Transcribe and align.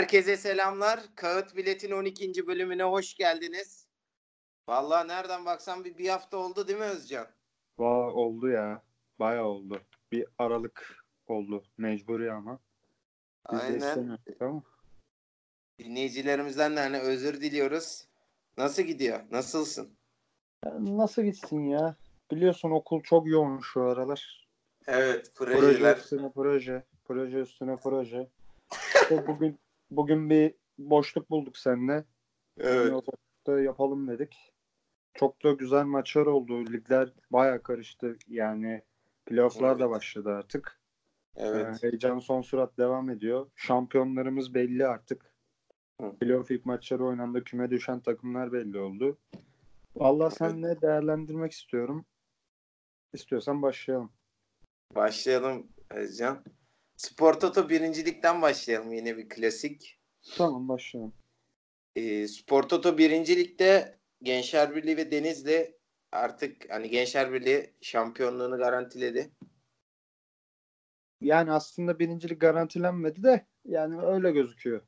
Herkese 0.00 0.36
selamlar. 0.36 1.00
Kağıt 1.14 1.56
Bilet'in 1.56 1.90
12. 1.90 2.46
bölümüne 2.46 2.82
hoş 2.82 3.14
geldiniz. 3.14 3.86
Vallahi 4.68 5.08
nereden 5.08 5.44
baksan 5.46 5.84
bir, 5.84 5.98
bir 5.98 6.08
hafta 6.08 6.36
oldu 6.36 6.68
değil 6.68 6.78
mi 6.78 6.84
Özcan? 6.84 7.26
Va 7.78 8.12
oldu 8.12 8.48
ya. 8.48 8.82
Bayağı 9.18 9.44
oldu. 9.44 9.80
Bir 10.12 10.26
aralık 10.38 11.04
oldu. 11.26 11.62
Mecburi 11.78 12.32
ama. 12.32 12.58
Biz 13.52 13.60
Aynen. 13.60 14.18
ama. 14.40 14.62
Dinleyicilerimizden 15.78 16.76
de 16.76 16.80
hani 16.80 16.98
özür 16.98 17.40
diliyoruz. 17.40 18.04
Nasıl 18.56 18.82
gidiyor? 18.82 19.20
Nasılsın? 19.30 19.90
Nasıl 20.78 21.22
gitsin 21.22 21.60
ya? 21.68 21.96
Biliyorsun 22.30 22.70
okul 22.70 23.02
çok 23.02 23.26
yoğun 23.26 23.58
şu 23.60 23.82
aralar. 23.82 24.48
Evet, 24.86 25.32
Proje 25.34 25.58
projeler. 25.58 25.96
üstüne 25.96 26.32
proje. 26.34 26.84
Proje 27.04 27.38
üstüne 27.38 27.76
proje. 27.76 28.28
İşte 28.94 29.26
bugün 29.26 29.58
bugün 29.90 30.30
bir 30.30 30.54
boşluk 30.78 31.30
bulduk 31.30 31.56
seninle. 31.56 32.04
Evet. 32.58 33.04
Yapalım 33.48 34.08
dedik. 34.08 34.52
Çok 35.14 35.44
da 35.44 35.52
güzel 35.52 35.84
maçlar 35.84 36.26
oldu. 36.26 36.72
Ligler 36.72 37.12
bayağı 37.30 37.62
karıştı. 37.62 38.16
Yani 38.28 38.82
playofflar 39.26 39.78
da 39.78 39.84
Evet. 39.84 39.94
başladı 39.94 40.30
artık. 40.30 40.80
Evet. 41.36 41.66
Ee, 41.84 41.86
heyecan 41.86 42.18
son 42.18 42.42
sürat 42.42 42.78
devam 42.78 43.10
ediyor. 43.10 43.50
Şampiyonlarımız 43.56 44.54
belli 44.54 44.86
artık. 44.86 45.34
Hı. 46.00 46.16
Playoff 46.20 46.50
ilk 46.50 46.66
maçları 46.66 47.04
oynandı. 47.04 47.44
Küme 47.44 47.70
düşen 47.70 48.00
takımlar 48.00 48.52
belli 48.52 48.78
oldu. 48.78 49.18
Vallahi 49.96 50.34
senle 50.34 50.80
değerlendirmek 50.80 51.52
istiyorum. 51.52 52.04
İstiyorsan 53.12 53.62
başlayalım. 53.62 54.12
Başlayalım 54.94 55.68
Özcan. 55.90 56.44
Spor 57.00 57.34
Toto 57.34 57.68
birincilikten 57.68 58.42
başlayalım 58.42 58.92
yine 58.92 59.16
bir 59.16 59.28
klasik. 59.28 59.98
Tamam 60.36 60.68
başlayalım. 60.68 61.14
E, 61.96 62.28
Spor 62.28 62.62
Toto 62.62 62.98
birincilikte 62.98 63.98
Gençler 64.22 64.76
Birliği 64.76 64.96
ve 64.96 65.10
Denizli 65.10 65.78
artık 66.12 66.70
hani 66.70 66.90
Gençler 66.90 67.32
Birliği 67.32 67.74
şampiyonluğunu 67.80 68.56
garantiledi. 68.58 69.30
Yani 71.20 71.52
aslında 71.52 71.98
birincilik 71.98 72.40
garantilenmedi 72.40 73.22
de 73.22 73.46
yani 73.64 74.02
öyle 74.02 74.30
gözüküyor. 74.30 74.82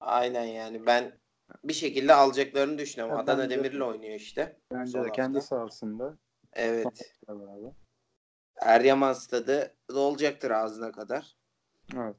Aynen 0.00 0.44
yani 0.44 0.86
ben 0.86 1.18
bir 1.64 1.74
şekilde 1.74 2.14
alacaklarını 2.14 2.78
düşünüyorum. 2.78 3.16
Ya 3.16 3.22
Adana 3.22 3.50
Demir'le 3.50 3.80
oynuyor 3.80 4.14
işte. 4.14 4.60
Bence 4.72 5.04
de 5.04 5.12
kendi 5.12 5.38
hafta. 5.38 5.56
sahasında. 5.56 6.18
Evet. 6.52 7.14
beraber. 7.28 7.81
Eryaman 8.60 9.12
stadı 9.12 9.74
dolacaktır 9.88 10.50
ağzına 10.50 10.92
kadar. 10.92 11.36
Evet. 11.96 12.16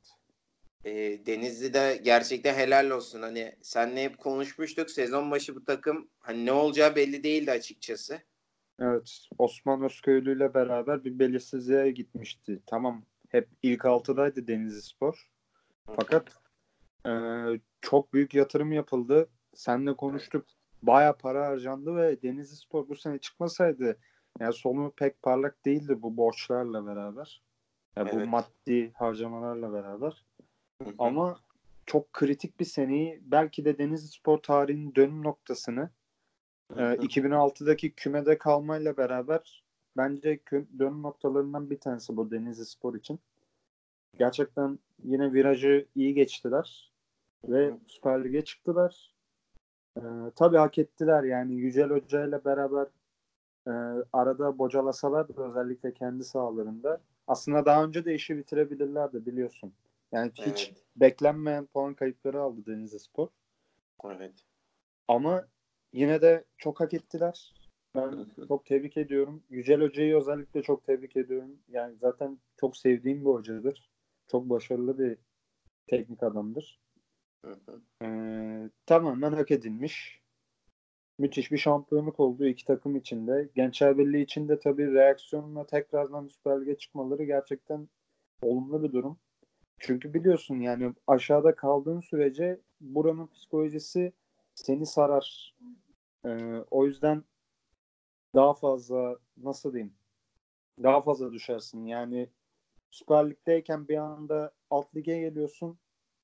Ee, 0.85 1.25
Denizli'de 1.25 2.01
gerçekten 2.03 2.53
helal 2.53 2.89
olsun. 2.89 3.21
Hani 3.21 3.55
senle 3.61 4.03
hep 4.03 4.17
konuşmuştuk. 4.17 4.91
Sezon 4.91 5.31
başı 5.31 5.55
bu 5.55 5.65
takım 5.65 6.09
hani 6.19 6.45
ne 6.45 6.51
olacağı 6.51 6.95
belli 6.95 7.23
değildi 7.23 7.51
açıkçası. 7.51 8.21
Evet. 8.79 9.27
Osman 9.37 9.83
Özköylü 9.83 10.37
ile 10.37 10.53
beraber 10.53 11.03
bir 11.03 11.19
belirsizliğe 11.19 11.91
gitmişti. 11.91 12.59
Tamam. 12.67 13.05
Hep 13.29 13.49
ilk 13.63 13.85
altıdaydı 13.85 14.47
Denizli 14.47 14.81
Spor. 14.81 15.29
Fakat 15.95 16.27
e, 17.05 17.11
çok 17.81 18.13
büyük 18.13 18.33
yatırım 18.33 18.71
yapıldı. 18.71 19.29
Seninle 19.53 19.95
konuştuk. 19.95 20.45
Baya 20.81 21.13
para 21.13 21.47
harcandı 21.47 21.95
ve 21.95 22.21
Denizli 22.21 22.55
Spor 22.55 22.89
bu 22.89 22.95
sene 22.95 23.17
çıkmasaydı 23.17 23.97
yani 24.39 24.53
sonu 24.53 24.91
pek 24.97 25.21
parlak 25.21 25.65
değildi 25.65 26.01
bu 26.01 26.17
borçlarla 26.17 26.85
beraber. 26.85 27.41
Ya 27.97 28.05
bu 28.05 28.09
Evet. 28.15 28.27
maddi 28.27 28.91
harcamalarla 28.93 29.73
beraber. 29.73 30.25
Hı 30.83 30.89
hı. 30.89 30.93
Ama 30.99 31.39
çok 31.85 32.13
kritik 32.13 32.59
bir 32.59 32.65
seneyi 32.65 33.21
belki 33.21 33.65
de 33.65 33.77
Denizli 33.77 34.07
Spor 34.07 34.37
tarihinin 34.37 34.95
dönüm 34.95 35.23
noktasını 35.23 35.89
e, 36.77 36.81
Hı 36.81 36.91
hı. 36.91 36.95
2006'daki 36.95 37.91
kümede 37.91 38.37
kalmayla 38.37 38.97
beraber 38.97 39.63
bence 39.97 40.39
dönüm 40.79 41.01
noktalarından 41.01 41.69
bir 41.69 41.79
tanesi 41.79 42.17
bu 42.17 42.31
Denizli 42.31 42.65
Spor 42.65 42.95
için. 42.95 43.19
Gerçekten 44.17 44.79
yine 45.03 45.33
virajı 45.33 45.87
iyi 45.95 46.13
geçtiler 46.13 46.91
ve 47.47 47.67
Hı. 47.67 47.77
Süper 47.87 48.23
Lig'e 48.23 48.41
çıktılar. 48.43 49.13
E, 49.97 50.01
tabii 50.35 50.57
hak 50.57 50.77
ettiler 50.77 51.23
yani 51.23 51.53
Yücel 51.53 51.89
Hoca 51.89 52.25
ile 52.25 52.45
beraber 52.45 52.87
e, 53.67 53.71
arada 54.13 54.57
bocalasalar 54.57 55.35
da 55.35 55.43
özellikle 55.43 55.93
kendi 55.93 56.23
sahalarında 56.23 57.01
aslında 57.27 57.65
daha 57.65 57.83
önce 57.83 58.05
de 58.05 58.15
işi 58.15 58.37
bitirebilirlerdi 58.37 59.25
biliyorsun. 59.25 59.73
Yani 60.11 60.31
hiç 60.33 60.67
Evet. 60.67 60.83
beklenmeyen 60.95 61.65
puan 61.65 61.93
kayıpları 61.93 62.41
aldı 62.41 62.65
Denizli 62.65 62.99
Spor. 62.99 63.27
Evet. 64.05 64.33
Ama 65.07 65.47
yine 65.93 66.21
de 66.21 66.45
çok 66.57 66.79
hak 66.79 66.93
ettiler. 66.93 67.53
Ben 67.95 68.25
çok 68.47 68.65
tebrik 68.65 68.97
ediyorum. 68.97 69.43
Yücel 69.49 69.81
Hoca'yı 69.81 70.17
özellikle 70.17 70.61
çok 70.63 70.85
tebrik 70.85 71.17
ediyorum. 71.17 71.59
Yani 71.69 71.95
zaten 71.95 72.39
çok 72.57 72.77
sevdiğim 72.77 73.21
bir 73.21 73.29
hocadır. 73.29 73.89
Çok 74.27 74.49
başarılı 74.49 74.99
bir 74.99 75.17
teknik 75.87 76.23
adamdır. 76.23 76.79
Ee, 78.03 78.69
tamamen 78.85 79.31
hak 79.31 79.51
edilmiş. 79.51 80.22
Müthiş 81.23 81.51
bir 81.51 81.57
şampiyonluk 81.57 82.19
oldu 82.19 82.45
iki 82.45 82.65
takım 82.65 82.95
içinde. 82.95 83.49
Gençler 83.55 83.97
Birliği 83.97 84.23
için 84.23 84.49
de 84.49 84.59
tabii 84.59 84.93
reaksiyonla 84.93 85.65
tekrardan 85.65 86.27
Süper 86.27 86.61
Lig'e 86.61 86.77
çıkmaları 86.77 87.23
gerçekten 87.23 87.89
olumlu 88.41 88.83
bir 88.83 88.91
durum. 88.91 89.19
Çünkü 89.79 90.13
biliyorsun 90.13 90.59
yani 90.59 90.93
aşağıda 91.07 91.55
kaldığın 91.55 91.99
sürece 91.99 92.59
buranın 92.81 93.27
psikolojisi 93.27 94.13
seni 94.55 94.85
sarar. 94.85 95.55
Ee, 96.25 96.63
o 96.71 96.85
yüzden 96.85 97.23
daha 98.35 98.53
fazla 98.53 99.17
nasıl 99.37 99.73
diyeyim 99.73 99.93
daha 100.83 101.01
fazla 101.01 101.33
düşersin. 101.33 101.85
Yani 101.85 102.29
Süper 102.89 103.29
Lig'deyken 103.29 103.87
bir 103.87 103.97
anda 103.97 104.51
alt 104.69 104.95
lige 104.95 105.19
geliyorsun. 105.19 105.79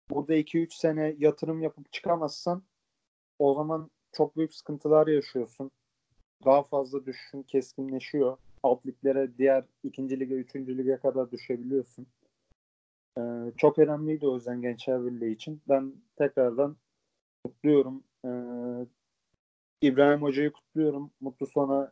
Burada 0.09 0.35
2-3 0.35 0.77
sene 0.77 1.15
yatırım 1.17 1.61
yapıp 1.61 1.93
çıkamazsan 1.93 2.63
o 3.39 3.53
zaman 3.53 3.91
çok 4.11 4.37
büyük 4.37 4.53
sıkıntılar 4.53 5.07
yaşıyorsun. 5.07 5.71
Daha 6.45 6.63
fazla 6.63 7.05
düşüşün 7.05 7.43
keskinleşiyor. 7.43 8.37
Alt 8.63 8.85
liglere 8.85 9.37
diğer 9.37 9.65
ikinci 9.83 10.19
lige, 10.19 10.35
üçüncü 10.35 10.77
lige 10.77 10.97
kadar 10.97 11.31
düşebiliyorsun. 11.31 12.07
Ee, 13.17 13.21
çok 13.57 13.79
önemliydi 13.79 14.27
o 14.27 14.35
yüzden 14.35 14.61
Gençler 14.61 15.05
Birliği 15.05 15.31
için. 15.33 15.61
Ben 15.69 15.93
tekrardan 16.15 16.77
kutluyorum. 17.43 18.03
Ee, 18.25 18.29
İbrahim 19.81 20.21
Hoca'yı 20.21 20.51
kutluyorum. 20.51 21.11
Mutlu 21.21 21.47
sona 21.47 21.91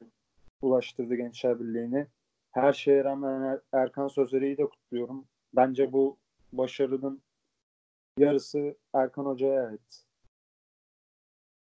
ulaştırdı 0.62 1.16
Gençler 1.16 1.60
Birliği'ni. 1.60 2.08
Her 2.52 2.74
şeye 2.74 3.04
rağmen 3.04 3.42
Er- 3.42 3.62
Erkan 3.74 4.08
Sözeri'yi 4.08 4.58
de 4.58 4.66
kutluyorum. 4.66 5.26
Bence 5.54 5.94
bu 5.94 6.18
başarının 6.54 7.22
yarısı 8.18 8.78
Erkan 8.94 9.26
Hoca'ya 9.26 9.68
ait. 9.68 10.07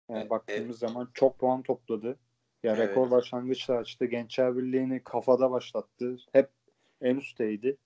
Yani 0.08 0.26
E- 0.26 0.30
baktığımız 0.30 0.78
zaman 0.78 1.08
çok 1.14 1.38
puan 1.38 1.62
topladı. 1.62 2.18
Ya 2.62 2.76
Evet. 2.76 2.88
rekor 2.88 3.10
başlangıçla 3.10 3.74
açtı. 3.74 4.04
Gençler 4.04 4.56
Birliği'ni 4.56 5.02
kafada 5.02 5.50
başlattı. 5.50 6.16
Hep 6.32 6.50
en 7.00 7.16
üstteydi. 7.16 7.76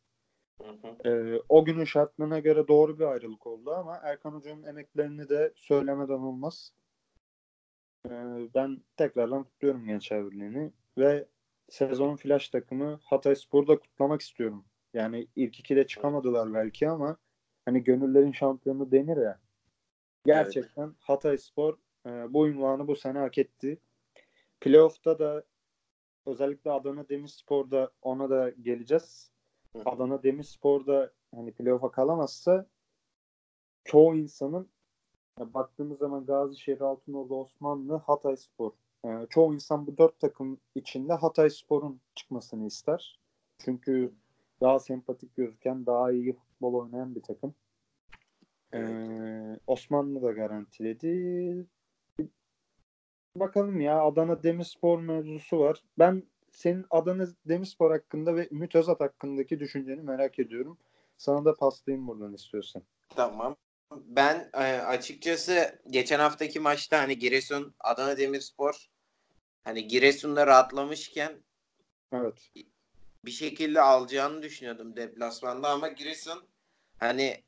Hı 0.62 0.68
hı. 0.68 1.08
Ee, 1.08 1.42
o 1.48 1.64
günün 1.64 1.84
şartlarına 1.84 2.38
göre 2.38 2.68
doğru 2.68 2.98
bir 2.98 3.04
ayrılık 3.04 3.46
oldu 3.46 3.74
ama 3.74 4.00
Erkan 4.02 4.32
Hoca'nın 4.32 4.62
emeklerini 4.62 5.28
de 5.28 5.52
söylemeden 5.56 6.18
olmaz. 6.18 6.72
Ee, 8.06 8.10
ben 8.54 8.82
tekrardan 8.96 9.44
kutluyorum 9.44 9.84
Gençler 9.86 10.30
Birliği'ni 10.30 10.72
ve 10.98 11.26
sezon 11.68 12.16
flash 12.16 12.48
takımı 12.48 13.00
Hatay 13.04 13.36
Spor'u 13.36 13.68
da 13.68 13.78
kutlamak 13.78 14.20
istiyorum. 14.20 14.64
Yani 14.94 15.26
ilk 15.36 15.60
ikide 15.60 15.86
çıkamadılar 15.86 16.54
belki 16.54 16.88
ama 16.88 17.16
hani 17.64 17.84
gönüllerin 17.84 18.32
şampiyonu 18.32 18.92
denir 18.92 19.16
ya. 19.16 19.40
Gerçekten 20.26 20.94
Hatay 20.98 21.38
Spor 21.38 21.76
e, 22.08 22.34
bu 22.34 22.48
ünvanı 22.48 22.88
bu 22.88 22.96
sene 22.96 23.18
hak 23.18 23.38
etti. 23.38 23.78
Playoff'ta 24.60 25.18
da 25.18 25.44
özellikle 26.26 26.70
Adana 26.70 27.08
Demirspor'da 27.08 27.90
ona 28.02 28.30
da 28.30 28.50
geleceğiz. 28.50 29.30
Hı. 29.76 29.82
Adana 29.84 30.22
Demirspor'da 30.22 31.12
hani 31.34 31.52
playoff'a 31.52 31.90
kalamazsa 31.90 32.66
çoğu 33.84 34.16
insanın 34.16 34.68
ya 35.40 35.54
baktığımız 35.54 35.98
zaman 35.98 36.26
Gazişehir, 36.26 36.80
Altınordu, 36.80 37.34
Osmanlı, 37.34 37.96
Hatay 37.96 38.36
Spor. 38.36 38.72
Ee, 39.04 39.26
çoğu 39.30 39.54
insan 39.54 39.86
bu 39.86 39.98
dört 39.98 40.20
takım 40.20 40.60
içinde 40.74 41.12
Hatay 41.12 41.50
Spor'un 41.50 42.00
çıkmasını 42.14 42.66
ister. 42.66 43.20
Çünkü 43.58 44.12
daha 44.60 44.78
sempatik 44.78 45.36
gözüken, 45.36 45.86
daha 45.86 46.12
iyi 46.12 46.32
futbol 46.32 46.74
oynayan 46.74 47.14
bir 47.14 47.22
takım. 47.22 47.54
Ee, 48.74 49.58
Osmanlı 49.66 50.22
da 50.22 50.32
garantiledi. 50.32 51.66
Bakalım 53.40 53.80
ya 53.80 54.02
Adana 54.02 54.42
Demirspor 54.42 55.00
mevzusu 55.00 55.58
var. 55.58 55.82
Ben 55.98 56.22
senin 56.50 56.86
Adana 56.90 57.26
Demirspor 57.48 57.90
hakkında 57.90 58.36
ve 58.36 58.48
Ümit 58.50 58.74
Özat 58.74 59.00
hakkındaki 59.00 59.60
düşünceni 59.60 60.02
merak 60.02 60.38
ediyorum. 60.38 60.78
Sana 61.16 61.44
da 61.44 61.54
paslayayım 61.54 62.08
buradan 62.08 62.34
istiyorsan. 62.34 62.82
Tamam. 63.08 63.56
ben 63.90 64.50
e, 64.54 64.58
açıkçası 64.80 65.80
geçen 65.90 66.18
haftaki 66.18 66.60
maçta 66.60 66.98
hani 66.98 67.18
Giresun 67.18 67.74
Adana 67.80 68.18
Demirspor 68.18 68.88
hani 69.64 69.86
Giresun'da 69.88 70.46
rahatlamışken 70.46 71.32
Evet. 72.12 72.52
bir 73.24 73.30
şekilde 73.30 73.80
alacağını 73.80 74.42
düşünüyordum 74.42 74.96
deplasmanda 74.96 75.68
ama 75.68 75.88
Giresun 75.88 76.48
hani 76.98 77.42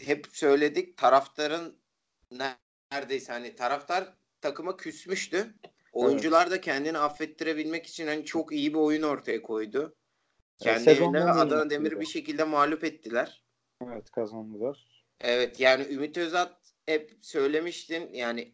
hep 0.00 0.26
söyledik 0.30 0.96
taraftarın 0.96 1.78
neredeyse 2.92 3.32
hani 3.32 3.54
taraftar 3.56 4.14
takıma 4.42 4.76
küsmüştü. 4.76 5.54
Oyuncular 5.92 6.50
da 6.50 6.60
kendini 6.60 6.98
affettirebilmek 6.98 7.86
için 7.86 8.06
hani 8.06 8.24
çok 8.24 8.52
iyi 8.52 8.74
bir 8.74 8.78
oyun 8.78 9.02
ortaya 9.02 9.42
koydu. 9.42 9.96
Kendi 10.58 10.90
evinde 10.90 11.18
iyi 11.18 11.24
Adana. 11.24 11.70
Demir'i 11.70 12.00
bir 12.00 12.06
şekilde 12.06 12.44
mağlup 12.44 12.84
ettiler. 12.84 13.42
Evet 13.84 14.10
kazandılar. 14.10 14.86
Evet 15.20 15.60
yani 15.60 15.86
Ümit 15.90 16.18
Özat 16.18 16.56
hep 16.86 17.12
söylemiştin 17.20 18.12
yani 18.12 18.52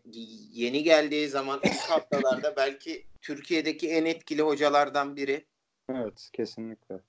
yeni 0.53 0.83
geldiği 0.83 1.29
zaman 1.29 1.61
ilk 1.65 1.81
haftalarda 1.81 2.57
belki 2.57 3.07
Türkiye'deki 3.23 3.89
en 3.91 4.05
etkili 4.05 4.43
hocalardan 4.43 5.17
biri. 5.17 5.45
Evet 5.91 6.31
kesinlikle. 6.33 7.01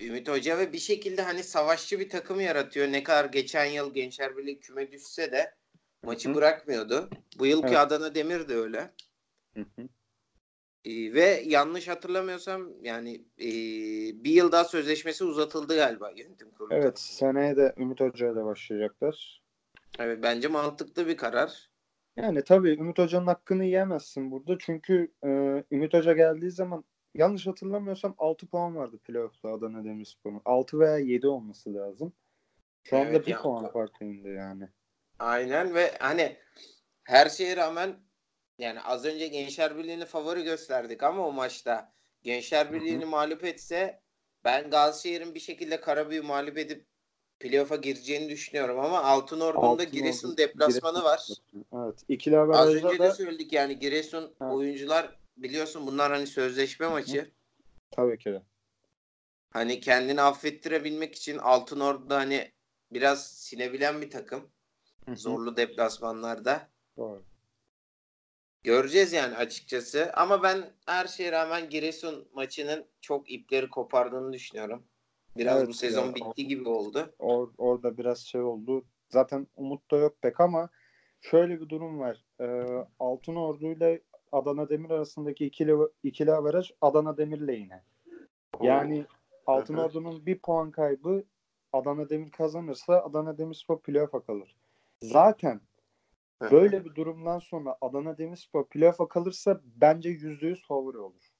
Ümit 0.00 0.28
Hoca 0.28 0.58
ve 0.58 0.72
bir 0.72 0.78
şekilde 0.78 1.22
hani 1.22 1.42
savaşçı 1.42 2.00
bir 2.00 2.08
takım 2.08 2.40
yaratıyor. 2.40 2.92
Ne 2.92 3.02
kadar 3.02 3.24
geçen 3.24 3.64
yıl 3.64 3.94
Gençler 3.94 4.36
Birliği 4.36 4.60
küme 4.60 4.92
düşse 4.92 5.32
de 5.32 5.54
maçı 6.06 6.30
Hı 6.30 6.34
bırakmıyordu. 6.34 7.10
Bu 7.38 7.46
yılki 7.46 7.66
Evet. 7.68 7.78
Adana 7.78 8.14
Demir 8.14 8.48
de 8.48 8.54
öyle. 8.56 8.90
Hı 9.54 9.60
hı. 9.60 9.88
Ee, 10.84 11.12
ve 11.14 11.42
yanlış 11.46 11.88
hatırlamıyorsam 11.88 12.68
yani 12.82 13.14
e, 13.38 13.48
bir 14.24 14.30
yıl 14.30 14.52
daha 14.52 14.64
sözleşmesi 14.64 15.24
uzatıldı 15.24 15.76
galiba 15.76 16.10
yönetim 16.10 16.50
kurulu. 16.50 16.74
Evet 16.74 16.98
seneye 16.98 17.56
de 17.56 17.74
Ümit 17.78 18.00
Hoca 18.00 18.32
ile 18.32 18.44
başlayacaklar. 18.44 19.42
Evet, 19.98 20.18
bence 20.22 20.48
mantıklı 20.48 21.06
bir 21.06 21.16
karar. 21.16 21.70
Yani 22.16 22.44
tabii 22.44 22.70
Ümit 22.70 22.98
Hoca'nın 22.98 23.26
hakkını 23.26 23.64
yiyemezsin 23.64 24.30
burada. 24.30 24.56
Çünkü 24.58 25.12
e, 25.24 25.28
Ümit 25.70 25.94
Hoca 25.94 26.12
geldiği 26.12 26.50
zaman 26.50 26.84
yanlış 27.14 27.46
hatırlamıyorsam 27.46 28.14
6 28.18 28.46
puan 28.46 28.76
vardı 28.76 28.98
playoff'ta 28.98 29.48
Adana 29.52 29.84
Demirspor'un. 29.84 30.42
6 30.44 30.78
veya 30.78 30.98
7 30.98 31.26
olması 31.26 31.74
lazım. 31.74 32.12
Şu 32.82 32.96
anda 32.96 33.08
Evet, 33.10 33.26
bir 33.26 33.32
ya- 33.32 33.42
puan 33.42 33.72
farkı 33.72 34.04
indi 34.04 34.28
yani. 34.28 34.68
Aynen 35.18 35.74
ve 35.74 35.94
hani 35.98 36.36
her 37.04 37.28
şeye 37.28 37.56
rağmen 37.56 37.96
yani 38.58 38.80
az 38.82 39.04
önce 39.04 39.28
Gençler 39.28 39.78
Birliği'ni 39.78 40.04
favori 40.04 40.42
gösterdik 40.44 41.02
ama 41.02 41.26
o 41.26 41.32
maçta 41.32 41.92
Gençler 42.22 42.72
Birliği'ni 42.72 43.04
mağlup 43.04 43.44
etse 43.44 44.00
ben 44.44 44.70
Gazişehir'in 44.70 45.34
bir 45.34 45.40
şekilde 45.40 45.80
Karabüyü 45.80 46.22
mağlup 46.22 46.58
edip 46.58 46.86
playoff'a 47.40 47.76
gireceğini 47.76 48.28
düşünüyorum 48.28 48.80
ama 48.80 49.02
Altınordu'nun 49.02 49.62
da 49.62 49.66
Altınordu, 49.66 49.90
Giresun 49.90 50.36
deplasmanı 50.36 51.02
var. 51.04 51.28
Evet. 51.74 52.04
İkili 52.08 52.38
Az 52.38 52.74
önce 52.74 52.88
de 52.88 52.98
da 52.98 53.14
söyledik 53.14 53.52
yani 53.52 53.78
Giresun 53.78 54.22
Evet. 54.40 54.52
oyuncular 54.52 55.18
biliyorsun 55.36 55.86
bunlar 55.86 56.12
hani 56.12 56.26
sözleşme 56.26 56.88
maçı. 56.88 57.30
tabii 57.90 58.18
ki 58.18 58.32
de. 58.32 58.42
Hani 59.50 59.80
kendini 59.80 60.22
affettirebilmek 60.22 61.14
için 61.14 61.38
Altınordu'da 61.38 62.16
hani 62.16 62.52
biraz 62.92 63.26
sinebilen 63.26 64.02
bir 64.02 64.10
takım. 64.10 64.50
Hı 65.06 65.12
hı. 65.12 65.16
Zorlu 65.16 65.56
deplasmanlarda. 65.56 66.68
Doğru. 66.96 67.22
Göreceğiz 68.62 69.12
yani 69.12 69.36
açıkçası. 69.36 70.12
Ama 70.14 70.42
ben 70.42 70.72
her 70.86 71.06
şeye 71.06 71.32
rağmen 71.32 71.70
Giresun 71.70 72.28
maçının 72.34 72.84
çok 73.00 73.30
ipleri 73.30 73.70
kopardığını 73.70 74.32
düşünüyorum. 74.32 74.82
Biraz 75.36 75.58
Evet 75.58 75.68
bu 75.68 75.72
sezon 75.72 76.06
ya, 76.06 76.14
bitti 76.14 76.46
gibi 76.46 76.68
oldu. 76.68 77.14
Or, 77.18 77.48
orada 77.58 77.98
biraz 77.98 78.18
şey 78.18 78.40
oldu. 78.40 78.84
Zaten 79.08 79.46
umut 79.56 79.90
da 79.90 79.96
yok 79.96 80.22
pek 80.22 80.40
ama 80.40 80.68
şöyle 81.20 81.60
bir 81.60 81.68
durum 81.68 82.00
var. 82.00 82.24
Ee, 82.40 82.84
Altınordu 83.00 83.72
ile 83.72 84.02
Adana 84.32 84.68
Demir 84.68 84.90
arasındaki 84.90 85.46
ikili 85.46 85.74
ikili 86.02 86.32
averaj 86.32 86.70
Adana 86.80 87.16
Demir 87.16 87.40
lehine. 87.40 87.82
Yani 88.62 89.06
Altınordu'nun 89.46 90.26
bir 90.26 90.38
puan 90.38 90.70
kaybı 90.70 91.24
Adana 91.72 92.08
Demir 92.08 92.30
kazanırsa 92.30 93.00
Adana 93.00 93.38
Demirspor 93.38 93.80
playoff'a 93.80 94.20
kalır. 94.20 94.56
Zaten 95.02 95.60
Hı 96.42 96.50
böyle 96.50 96.84
bir 96.84 96.94
durumdan 96.94 97.38
sonra 97.38 97.78
Adana 97.80 98.18
Demirspor 98.18 98.68
playoff'a 98.68 99.08
kalırsa 99.08 99.60
bence 99.64 100.10
%100 100.10 100.66
favori 100.66 100.98
olur. 100.98 101.32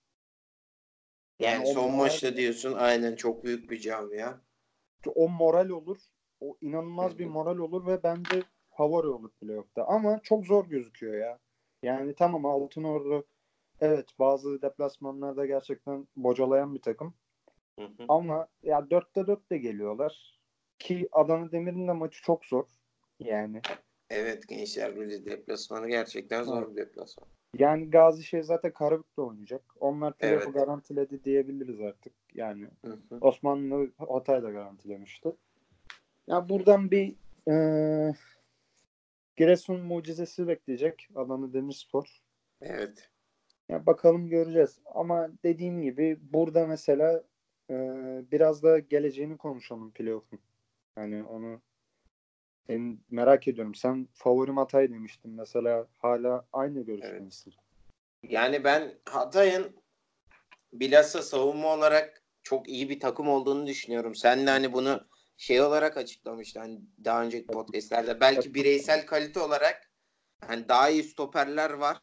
yani 1.39 1.65
o 1.65 1.75
son 1.75 1.91
moral- 1.91 1.97
maçta 1.97 2.37
diyorsun 2.37 2.73
aynen 2.73 3.17
çok 3.17 3.45
büyük 3.45 3.71
bir 3.71 3.81
camia. 3.81 4.41
o 5.15 5.29
moral 5.29 5.69
olur. 5.69 5.99
O 6.41 6.57
inanılmaz 6.61 7.13
Hı 7.15 7.19
bir 7.19 7.27
moral 7.27 7.59
olur 7.59 7.87
ve 7.87 8.03
bence 8.03 8.43
favori 8.77 9.07
olur 9.07 9.31
playoff'ta. 9.41 9.85
Ama 9.85 10.21
çok 10.23 10.47
zor 10.47 10.67
gözüküyor 10.67 11.15
ya. 11.15 11.39
Yani 11.83 12.15
tamam 12.15 12.47
Altınordu 12.47 13.27
evet 13.81 14.09
bazı 14.19 14.63
deplasmanlarda 14.63 15.47
gerçekten 15.47 16.09
bocalayan 16.17 16.75
bir 16.75 16.83
takım. 16.83 17.15
Hı 17.79 17.85
hı. 17.85 18.05
Ama 18.09 18.49
ya 18.63 18.91
dörtte 18.91 19.27
dört 19.27 19.51
de 19.51 19.59
geliyorlar. 19.59 20.41
Ki 20.79 21.09
Adana 21.13 21.53
Demir'in 21.53 21.89
de 21.89 21.93
maçı 21.93 22.23
çok 22.23 22.45
zor. 22.45 22.67
Yani. 23.21 23.63
Evet 24.11 24.49
Gençler 24.49 24.97
Birliği 24.97 25.27
deplasmanı 25.27 25.89
gerçekten 25.89 26.43
zor 26.43 26.71
bir 26.71 26.77
deplasman. 26.77 27.29
Yani 27.59 27.91
Gazişehir 27.91 28.43
zaten 28.43 28.73
Karabük'te 28.73 29.23
oynayacak. 29.23 29.63
Onlar 29.81 30.17
playoff'u 30.17 30.45
Evet. 30.51 30.55
garantiledi 30.55 31.25
diyebiliriz 31.25 31.81
artık. 31.81 32.13
Yani 32.35 32.69
Hı 32.85 32.93
hı. 32.93 33.19
Osmanlı 33.21 33.91
Hatay 33.99 34.43
da 34.43 34.51
garantilemişti. 34.51 35.33
Ya 36.27 36.49
buradan 36.49 36.91
bir 36.91 37.15
eee 37.47 38.15
Giresun 39.37 39.81
mucizesi 39.81 40.49
bekleyecek 40.49 41.09
Adana 41.15 41.53
Demirspor. 41.53 42.23
Evet. 42.61 43.11
Ya 43.69 43.87
bakalım 43.87 44.29
göreceğiz. 44.29 44.81
Ama 44.85 45.29
dediğim 45.45 45.83
gibi 45.83 46.19
burada 46.21 46.67
mesela 46.67 47.25
eee, 47.71 48.25
biraz 48.33 48.63
da 48.63 48.79
geleceğini 48.79 49.37
konuşalım 49.37 49.91
playoff'un. 49.93 50.39
Yani 50.97 51.25
onu 51.25 51.61
ben 52.69 52.99
merak 53.11 53.49
ediyorum. 53.49 53.75
Sen 53.75 54.09
favorim 54.13 54.57
Hatay 54.57 54.91
demiştin 54.91 55.31
mesela. 55.31 55.87
Hala 55.99 56.47
aynı 56.53 56.81
görüşte 56.83 57.09
Evet. 57.09 57.23
misin? 57.23 57.55
Yani 58.23 58.65
ben 58.65 58.95
Hatay'ın 59.09 59.77
bilhassa 60.73 61.23
savunma 61.23 61.75
olarak 61.75 62.23
çok 62.43 62.69
iyi 62.69 62.89
bir 62.91 63.01
takım 63.01 63.29
olduğunu 63.29 63.67
düşünüyorum. 63.67 64.15
Sen 64.15 64.47
de 64.47 64.51
hani 64.51 64.73
bunu 64.73 65.07
şey 65.37 65.61
olarak 65.61 65.97
açıklamıştın 65.97 66.61
hani 66.61 66.81
daha 67.05 67.23
önceki 67.25 67.47
podcastlerde. 67.47 68.21
Belki 68.21 68.55
bireysel 68.55 69.07
kalite 69.07 69.41
olarak 69.41 69.91
hani 70.47 70.69
daha 70.69 70.91
iyi 70.91 71.03
stoperler 71.05 71.71
var 71.71 72.03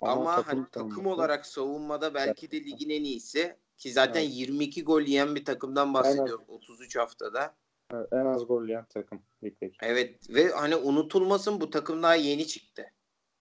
ama, 0.00 0.46
hani 0.46 0.64
takım 0.72 0.90
savunması- 0.90 1.08
olarak 1.08 1.46
savunmada 1.46 2.14
belki 2.14 2.50
de 2.50 2.60
ligin 2.64 2.90
en 2.90 3.04
iyisi 3.04 3.56
ki 3.78 3.92
zaten 3.92 4.20
22 4.20 4.84
gol 4.84 5.02
yiyen 5.02 5.34
bir 5.34 5.44
takımdan 5.44 5.94
bahsediyoruz 5.94 6.44
33 6.48 6.96
haftada. 6.96 7.56
Evet, 7.92 8.12
en 8.12 8.26
az 8.26 8.46
gol 8.46 8.64
yiyen 8.64 8.84
takım 8.84 9.22
ligdeki. 9.44 9.76
Evet 9.82 10.30
ve 10.30 10.48
hani 10.48 10.76
unutulmasın 10.76 11.60
bu 11.60 11.70
takım 11.70 12.02
daha 12.02 12.14
yeni 12.14 12.46
çıktı. 12.46 12.86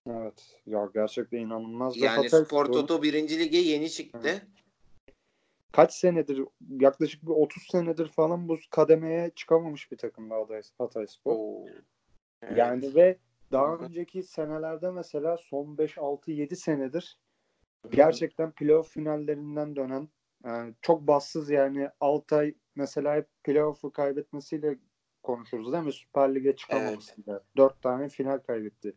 Evet. 0.10 0.60
Ya 0.66 0.90
gerçekten 0.94 1.38
inanılmaz. 1.38 1.98
Yani 1.98 2.30
Spor 2.30 2.66
Toto 2.66 3.04
1. 3.04 3.14
Lige 3.14 3.58
yeni 3.58 3.90
çıktı. 3.90 4.48
kaç 5.72 5.94
senedir 5.94 6.42
yaklaşık 6.70 7.24
bir 7.24 7.32
30 7.32 7.64
senedir 7.72 8.08
falan 8.08 8.50
bu 8.50 8.58
kademeye 8.70 9.32
çıkamamış 9.36 9.92
bir 9.92 9.98
takım 9.98 10.32
Hatay, 10.32 10.62
Hatay 10.78 11.08
Spor. 11.08 11.36
Oo. 11.36 11.66
Evet. 12.42 12.58
Yani 12.58 12.96
ve 12.96 13.18
daha 13.52 13.76
önceki 13.76 14.24
senelerde 14.24 14.92
mesela 14.92 15.38
son 15.38 15.78
5 15.78 15.98
6 15.98 16.32
7 16.32 16.56
senedir 16.56 17.18
gerçekten 17.90 18.52
playoff 18.52 18.90
finallerinden 18.90 19.76
dönen 19.76 20.10
yani 20.46 20.74
çok 20.82 21.08
bassız 21.08 21.50
yani 21.50 21.90
Altay 22.00 22.54
mesela 22.76 23.16
hep 23.16 23.28
playoff'u 23.44 23.92
kaybetmesiyle 23.92 24.78
konuşuruz 25.24 25.74
değil 25.74 25.84
mi? 25.84 25.94
Süper 25.94 26.36
Lig'e 26.36 26.56
çıkamamasıyla. 26.56 27.42
4 27.58 27.82
tane 27.82 28.10
final 28.10 28.38
kaybetti. 28.38 28.94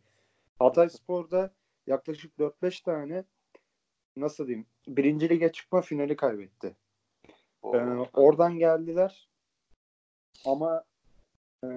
Hatay 0.59 0.89
Spor'da 0.89 1.51
yaklaşık 1.87 2.37
4-5 2.39 2.83
tane 2.83 3.23
nasıl 4.15 4.47
diyeyim 4.47 4.65
birinci 4.87 5.29
lige 5.29 5.51
çıkma 5.51 5.81
finali 5.81 6.15
kaybetti. 6.15 6.75
Ee, 7.63 7.77
oradan 8.13 8.57
geldiler 8.59 9.29
ama 10.45 10.83
e, 11.63 11.67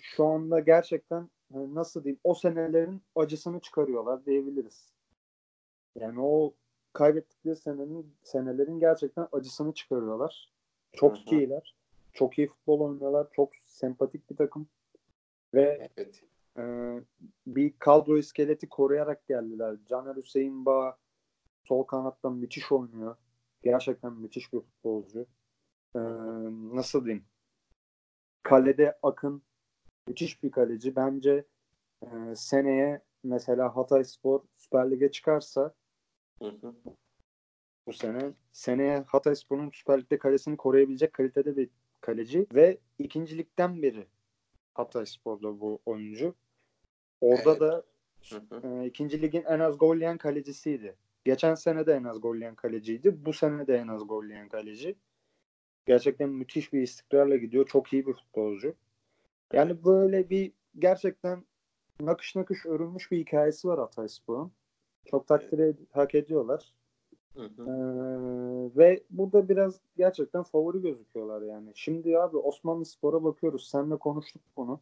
şu 0.00 0.24
anda 0.24 0.60
gerçekten 0.60 1.30
e, 1.54 1.58
nasıl 1.74 2.04
diyeyim 2.04 2.20
o 2.24 2.34
senelerin 2.34 3.02
acısını 3.16 3.60
çıkarıyorlar 3.60 4.24
diyebiliriz. 4.26 4.92
Yani 5.94 6.20
o 6.20 6.54
kaybettikleri 6.92 7.56
senenin 7.56 8.14
senelerin 8.22 8.80
gerçekten 8.80 9.28
acısını 9.32 9.74
çıkarıyorlar. 9.74 10.52
Çok 10.92 11.16
Hı 11.16 11.30
hı. 11.30 11.34
iyiler. 11.34 11.74
Çok 12.12 12.38
iyi 12.38 12.48
futbol 12.48 12.80
oynuyorlar. 12.80 13.28
Çok 13.32 13.52
sempatik 13.64 14.30
bir 14.30 14.36
takım. 14.36 14.68
Ve 15.54 15.90
Evet. 15.96 16.22
e, 16.58 16.62
bir 17.46 17.78
kadro 17.78 18.18
iskeleti 18.18 18.68
koruyarak 18.68 19.26
geldiler. 19.26 19.76
Caner 19.88 20.16
Hüseyin 20.16 20.66
Bağ 20.66 20.98
sol 21.64 21.82
kanattan 21.82 22.36
müthiş 22.36 22.72
oynuyor. 22.72 23.16
Gerçekten 23.62 24.12
müthiş 24.12 24.52
bir 24.52 24.60
futbolcu. 24.60 25.26
E, 25.94 26.00
nasıl 26.76 27.04
diyeyim? 27.04 27.24
Kalede 28.42 28.98
Akın 29.02 29.42
Müthiş 30.08 30.42
bir 30.42 30.50
kaleci. 30.50 30.96
Bence 30.96 31.44
e, 32.02 32.06
seneye 32.36 33.02
mesela 33.24 33.76
Hatay 33.76 34.04
Spor 34.04 34.40
Süper 34.56 34.90
Lig'e 34.90 35.10
çıkarsa 35.10 35.74
Hı 36.42 36.48
hı. 36.48 36.74
Bu 37.86 37.92
sene 37.92 38.30
seneye 38.52 39.04
Hatay 39.06 39.34
Spor'un 39.36 39.70
Süper 39.70 40.00
Lig'de 40.00 40.18
kalesini 40.18 40.56
koruyabilecek 40.56 41.12
kalitede 41.12 41.56
bir 41.56 41.68
kaleci 42.00 42.46
ve 42.54 42.78
ikincilikten 42.98 43.82
beri 43.82 44.06
Hatay 44.74 45.06
Spor'da 45.06 45.60
bu 45.60 45.78
oyuncu. 45.86 46.34
Orada 47.20 47.50
Evet. 47.50 47.60
da 47.60 47.84
e, 48.68 48.86
ikinci 48.86 49.22
ligin 49.22 49.42
en 49.42 49.60
az 49.60 49.78
gol 49.78 49.96
yiyen 49.96 50.18
kalecisiydi. 50.18 50.96
Geçen 51.24 51.54
sene 51.54 51.86
de 51.86 51.92
en 51.94 52.04
az 52.04 52.20
gol 52.20 52.36
yiyen 52.36 52.54
kaleciydi. 52.54 53.24
Bu 53.26 53.32
sene 53.32 53.66
de 53.66 53.76
en 53.76 53.88
az 53.88 54.08
gol 54.08 54.24
yiyen 54.24 54.48
kaleci. 54.48 54.94
Gerçekten 55.86 56.28
müthiş 56.28 56.72
bir 56.72 56.82
istikrarla 56.82 57.36
gidiyor. 57.36 57.66
Çok 57.66 57.92
iyi 57.92 58.06
bir 58.06 58.12
futbolcu. 58.12 58.74
Yani 59.52 59.84
böyle 59.84 60.30
bir 60.30 60.52
gerçekten 60.78 61.44
nakış 62.00 62.36
nakış 62.36 62.66
örülmüş 62.66 63.10
bir 63.10 63.18
hikayesi 63.18 63.68
var 63.68 63.78
Hatayspor'un. 63.78 64.52
Çok 65.04 65.26
takdir 65.26 65.58
ed- 65.58 65.86
hak 65.90 66.14
ediyorlar. 66.14 66.74
Hı 67.34 67.42
hı. 67.42 67.62
Ee, 67.62 68.78
ve 68.78 69.02
burada 69.10 69.48
biraz 69.48 69.80
gerçekten 69.96 70.42
favori 70.42 70.82
gözüküyorlar 70.82 71.42
yani. 71.42 71.72
Şimdi 71.74 72.18
abi 72.18 72.36
Osmanlı 72.36 72.84
Spor'a 72.84 73.24
bakıyoruz. 73.24 73.68
Seninle 73.68 73.96
konuştuk 73.96 74.42
bunu. 74.56 74.80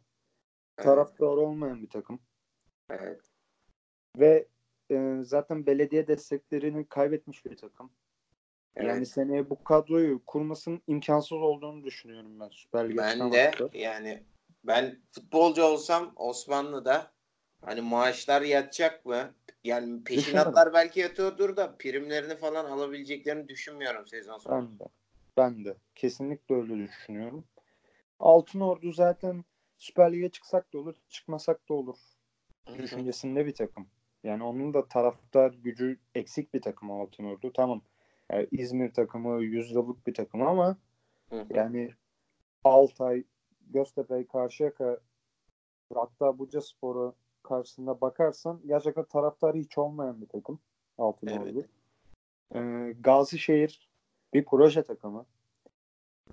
Evet. 0.77 0.85
Taraftarı 0.85 1.29
olmayan 1.39 1.81
bir 1.81 1.89
takım. 1.89 2.19
Evet. 2.89 3.21
Ve 4.19 4.47
e, 4.91 5.17
zaten 5.23 5.65
belediye 5.65 6.07
desteklerini 6.07 6.85
kaybetmiş 6.85 7.45
bir 7.45 7.57
takım. 7.57 7.89
Yani 8.75 8.89
Evet. 8.91 9.07
seneye 9.07 9.49
bu 9.49 9.63
kadroyu 9.63 10.25
kurmasının 10.25 10.81
imkansız 10.87 11.37
olduğunu 11.37 11.83
düşünüyorum 11.83 12.39
ben 12.39 12.49
Süper 12.49 12.89
Lig'e 12.89 12.97
Ben 12.97 13.31
de 13.31 13.51
çıkamazsa. 13.51 13.77
yani 13.77 14.23
ben 14.63 14.99
futbolcu 15.11 15.63
olsam 15.63 16.13
Osmanlı'da 16.15 17.11
hani 17.61 17.81
maaşlar 17.81 18.41
yatacak 18.41 19.05
mı? 19.05 19.33
Yani 19.63 20.03
peşinatlar 20.03 20.73
belki 20.73 20.99
yatıyordur 20.99 21.57
da 21.57 21.75
primlerini 21.77 22.35
falan 22.35 22.65
alabileceklerini 22.65 23.47
düşünmüyorum 23.47 24.07
sezon 24.07 24.37
sonu. 24.37 24.55
Ben 24.55 24.79
de. 24.79 24.83
Ben 25.37 25.65
de. 25.65 25.77
Kesinlikle 25.95 26.55
öyle 26.55 26.77
düşünüyorum. 26.77 27.45
Altın 28.19 28.59
Ordu 28.59 28.91
zaten 28.91 29.45
Süper 29.77 30.13
Lig'e 30.13 30.29
çıksak 30.29 30.73
da 30.73 30.77
olur, 30.77 30.95
çıkmasak 31.09 31.69
da 31.69 31.73
olur. 31.73 31.97
Düşüncesinde 32.77 33.45
bir 33.45 33.53
takım. 33.53 33.87
Yani 34.23 34.43
onun 34.43 34.73
da 34.73 34.87
taraftar 34.87 35.53
gücü 35.53 35.99
eksik 36.15 36.53
bir 36.53 36.61
takım 36.61 36.91
Altın 36.91 37.23
Ordu. 37.23 37.53
Tamam. 37.53 37.81
Yani 38.31 38.47
İzmir 38.51 38.93
takımı 38.93 39.43
yüzyıllık 39.43 40.07
bir 40.07 40.13
takım 40.13 40.41
ama 40.41 40.77
yani 41.49 41.93
Altay, 42.63 43.23
Göztepe, 43.61 44.27
Karşıyaka 44.27 44.99
hatta 45.93 46.39
Buca 46.39 46.61
Spor'u 46.61 47.15
karşısında 47.49 48.01
bakarsan 48.01 48.61
gerçekten 48.65 49.05
taraftarı 49.05 49.57
hiç 49.57 49.77
olmayan 49.77 50.21
bir 50.21 50.27
takım 50.27 50.59
Altın 50.97 51.27
Evet. 51.27 51.65
Ee, 52.55 52.95
Gazişehir 52.99 53.89
bir 54.33 54.45
proje 54.45 54.83
takımı. 54.83 55.25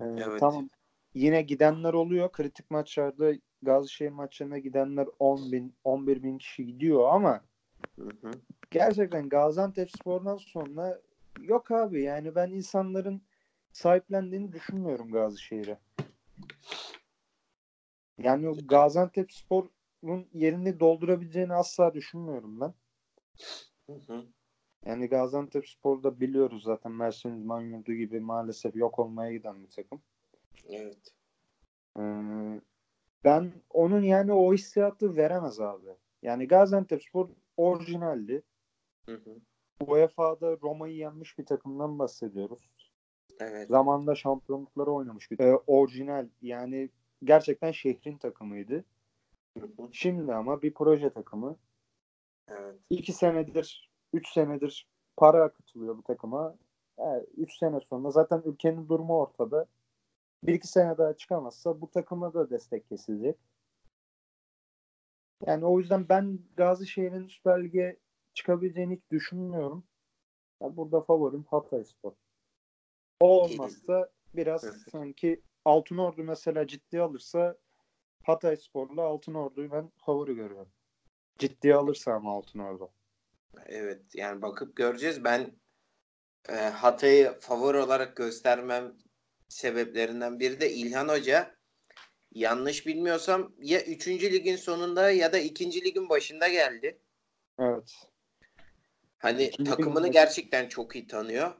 Ee, 0.01 0.05
Evet. 0.05 0.39
Tamam. 0.39 0.69
Yine 1.13 1.41
gidenler 1.41 1.93
oluyor. 1.93 2.31
Kritik 2.31 2.71
maçlarda 2.71 3.33
Gazişehir 3.61 4.09
maçlarına 4.09 4.57
gidenler 4.57 5.07
10 5.19 5.51
bin, 5.51 5.75
11 5.83 6.23
bin 6.23 6.37
kişi 6.37 6.65
gidiyor 6.65 7.09
ama 7.09 7.41
Hı 7.95 8.09
hı. 8.21 8.31
gerçekten 8.71 9.29
Gaziantep 9.29 9.91
Spor'dan 9.91 10.37
sonra 10.37 11.01
yok 11.39 11.71
abi 11.71 12.01
yani 12.01 12.35
ben 12.35 12.51
insanların 12.51 13.21
sahiplendiğini 13.71 14.51
düşünmüyorum 14.51 15.11
Gazişehir'e. 15.11 15.77
Yani 18.17 18.67
Gaziantep 18.67 19.31
Spor'un 20.07 20.27
yerini 20.33 20.79
doldurabileceğini 20.79 21.53
asla 21.53 21.93
düşünmüyorum 21.93 22.59
ben. 22.59 22.73
Hı 23.87 23.93
hı. 23.93 24.25
Yani 24.85 25.07
Gaziantep 25.07 25.67
Spor'da 25.67 26.19
biliyoruz 26.19 26.63
zaten 26.63 26.91
Mersin 26.91 27.41
İdman 27.41 27.61
Yurdu 27.61 27.93
gibi 27.93 28.19
maalesef 28.19 28.75
yok 28.75 28.99
olmaya 28.99 29.31
giden 29.31 29.63
bir 29.63 29.69
takım. 29.69 30.01
Evet. 30.69 31.13
Ee, 31.99 32.61
ben 33.23 33.53
onun 33.69 34.01
yani 34.01 34.33
o 34.33 34.53
hissiyatı 34.53 35.15
veremez 35.15 35.59
abi. 35.59 35.89
Yani 36.21 36.47
Gaziantepspor 36.47 37.29
orijinaldi. 37.57 38.43
Hı 39.05 39.15
hı. 39.15 39.39
UEFA'da 39.87 40.57
Roma'yı 40.61 40.95
yenmiş 40.95 41.37
bir 41.37 41.45
takımdan 41.45 41.99
bahsediyoruz. 41.99 42.69
Evet. 43.39 43.67
Zamanında 43.67 44.15
şampiyonlukları 44.15 44.91
oynamış 44.91 45.31
bir 45.31 45.39
ee, 45.39 45.55
orijinal 45.67 46.27
yani 46.41 46.89
gerçekten 47.23 47.71
şehrin 47.71 48.17
takımıydı. 48.17 48.85
Şimdi 49.91 50.33
ama 50.33 50.61
bir 50.61 50.73
proje 50.73 51.09
takımı. 51.09 51.57
Evet. 52.47 52.75
İki 52.89 53.13
senedir, 53.13 53.91
üç 54.13 54.33
senedir 54.33 54.87
para 55.17 55.43
akıtılıyor 55.43 55.97
bu 55.97 56.03
takıma. 56.03 56.55
Yani 56.99 57.23
üç 57.37 57.57
sene 57.57 57.79
sonra 57.89 58.11
zaten 58.11 58.41
ülkenin 58.45 58.89
durumu 58.89 59.19
ortada. 59.19 59.65
Bir 60.43 60.53
iki 60.53 60.67
sene 60.67 60.97
daha 60.97 61.13
çıkamazsa 61.13 61.81
bu 61.81 61.91
takıma 61.91 62.33
da 62.33 62.49
destek 62.49 62.89
kesilecek. 62.89 63.37
Yani 65.45 65.65
o 65.65 65.79
yüzden 65.79 66.09
ben 66.09 66.39
Gazişehir'in 66.57 67.27
Süper 67.27 67.63
Lig'e 67.63 67.97
çıkabileceğini 68.33 68.95
hiç 68.95 69.11
düşünmüyorum. 69.11 69.83
Yani 70.61 70.77
burada 70.77 71.01
favorim 71.01 71.43
Hatayspor. 71.43 72.11
O 73.19 73.43
olmazsa 73.43 74.09
biraz 74.35 74.63
Evet. 74.63 74.75
sanki 74.91 75.41
Altınordu 75.65 76.23
mesela 76.23 76.67
ciddiye 76.67 77.01
alırsa 77.01 77.57
Hatayspor'la 78.27 79.01
Altınordu'yu 79.01 79.71
ben 79.71 79.91
favori 80.05 80.35
görüyorum. 80.35 80.71
Ciddiye 81.37 81.75
alırsa 81.75 82.13
ama 82.13 82.31
Altınordu. 82.31 82.89
Evet. 83.65 84.01
Yani 84.13 84.41
bakıp 84.41 84.75
göreceğiz. 84.75 85.23
Ben 85.23 85.51
e, 86.49 86.53
Hatay'ı 86.55 87.39
favori 87.39 87.77
olarak 87.77 88.15
göstermem 88.15 88.93
sebeplerinden 89.47 90.39
biri 90.39 90.61
de 90.61 90.71
İlhan 90.71 91.07
Hoca. 91.07 91.57
Yanlış 92.31 92.87
bilmiyorsam 92.87 93.53
ya 93.61 93.81
3. 93.81 94.07
ligin 94.07 94.55
sonunda 94.55 95.11
ya 95.11 95.33
da 95.33 95.39
2. 95.39 95.83
ligin 95.83 96.09
başında 96.09 96.47
geldi. 96.47 96.99
Evet. 97.59 97.93
Hani 99.17 99.43
İkinci 99.43 99.69
takımını 99.71 100.03
ligin 100.03 100.11
gerçekten 100.11 100.69
çok 100.69 100.95
iyi 100.95 101.07
tanıyor. 101.07 101.51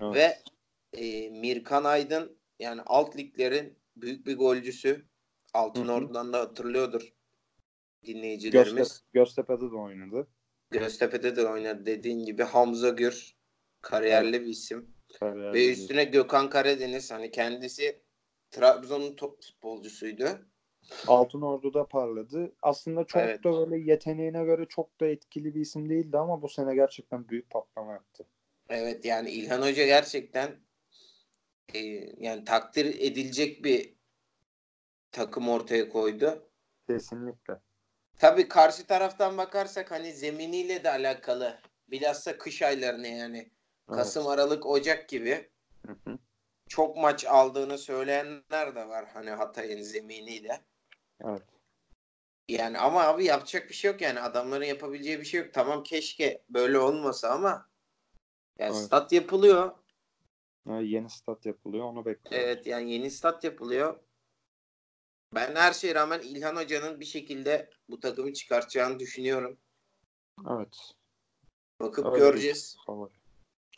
evet. 0.00 0.14
Ve 0.14 0.38
e, 1.00 1.30
Mirkan 1.30 1.84
Aydın 1.84 2.38
yani 2.58 2.82
alt 2.86 3.16
liglerin 3.16 3.78
büyük 3.96 4.26
bir 4.26 4.36
golcüsü. 4.36 5.06
Altınordu'dan 5.54 6.32
da 6.32 6.40
hatırlıyordur 6.40 7.14
dinleyicilerimiz. 8.06 8.76
Göztepe, 8.76 9.08
Göztepe'de 9.12 9.70
de 9.70 9.76
oynadı. 9.76 10.26
Göztepe'de 10.70 11.36
de 11.36 11.46
oynadı 11.46 11.86
dediğin 11.86 12.24
gibi 12.24 12.42
Hamza 12.42 12.88
Gür 12.88 13.36
kariyerli 13.80 14.40
bir 14.40 14.46
isim. 14.46 14.94
Kariyerli 15.20 15.54
Ve 15.54 15.72
üstüne 15.72 16.04
Gökhan 16.04 16.50
Karadeniz 16.50 17.10
hani 17.10 17.30
kendisi 17.30 18.02
Trabzon'un 18.50 19.16
top 19.16 19.42
futbolcusuydu. 19.42 20.24
Altınordu'da 21.06 21.86
parladı. 21.86 22.52
Aslında 22.62 23.04
çok 23.04 23.22
Evet. 23.22 23.44
da 23.44 23.52
böyle 23.52 23.78
yeteneğine 23.78 24.44
göre 24.44 24.66
çok 24.68 25.00
da 25.00 25.06
etkili 25.06 25.54
bir 25.54 25.60
isim 25.60 25.88
değildi 25.88 26.18
ama 26.18 26.42
bu 26.42 26.48
sene 26.48 26.74
gerçekten 26.74 27.28
büyük 27.28 27.50
patlama 27.50 27.92
yaptı. 27.92 28.24
Evet 28.68 29.04
yani 29.04 29.30
İlhan 29.30 29.62
Hoca 29.62 29.86
gerçekten 29.86 30.60
e, 31.74 31.78
yani 32.18 32.44
takdir 32.44 32.86
edilecek 32.86 33.64
bir 33.64 33.93
takım 35.14 35.48
ortaya 35.48 35.88
koydu. 35.88 36.48
Kesinlikle. 36.88 37.60
Tabii 38.18 38.48
karşı 38.48 38.86
taraftan 38.86 39.38
bakarsak 39.38 39.90
hani 39.90 40.12
zeminiyle 40.12 40.84
de 40.84 40.90
alakalı. 40.90 41.58
Bilhassa 41.88 42.38
kış 42.38 42.62
aylarını 42.62 43.06
yani 43.08 43.50
Kasım, 43.86 44.26
Aralık, 44.26 44.66
Ocak 44.66 45.08
gibi 45.08 45.50
Hı 45.86 45.92
hı. 46.04 46.18
çok 46.68 46.96
maç 46.96 47.24
aldığını 47.24 47.78
söyleyenler 47.78 48.74
de 48.74 48.88
var 48.88 49.06
hani 49.14 49.30
Hatay'ın 49.30 49.82
zeminiyle. 49.82 50.60
Evet. 51.24 51.42
Yani 52.48 52.78
ama 52.78 53.02
abi 53.02 53.24
yapacak 53.24 53.68
bir 53.68 53.74
şey 53.74 53.90
yok 53.90 54.00
yani 54.00 54.20
adamların 54.20 54.64
yapabileceği 54.64 55.20
bir 55.20 55.24
şey 55.24 55.40
yok. 55.40 55.54
Tamam 55.54 55.82
keşke 55.82 56.42
böyle 56.48 56.78
olmasa 56.78 57.28
ama 57.28 57.68
yani 58.58 58.72
Evet. 58.76 58.84
stat 58.86 59.12
yapılıyor. 59.12 59.72
Ha, 60.66 60.80
yeni 60.80 61.10
stat 61.10 61.46
yapılıyor 61.46 61.84
onu 61.84 62.04
bekliyoruz. 62.04 62.48
Evet 62.48 62.66
yani 62.66 62.92
yeni 62.92 63.10
stat 63.10 63.44
yapılıyor. 63.44 64.00
Ben 65.34 65.54
her 65.54 65.72
şeye 65.72 65.94
rağmen 65.94 66.20
İlhan 66.20 66.56
Hoca'nın 66.56 67.00
bir 67.00 67.04
şekilde 67.04 67.70
bu 67.88 68.00
takımı 68.00 68.32
çıkartacağını 68.32 68.98
düşünüyorum. 68.98 69.58
Evet. 70.50 70.76
Bakıp 71.80 72.06
Öyle 72.06 72.18
göreceğiz. 72.18 72.76
favori. 72.86 73.12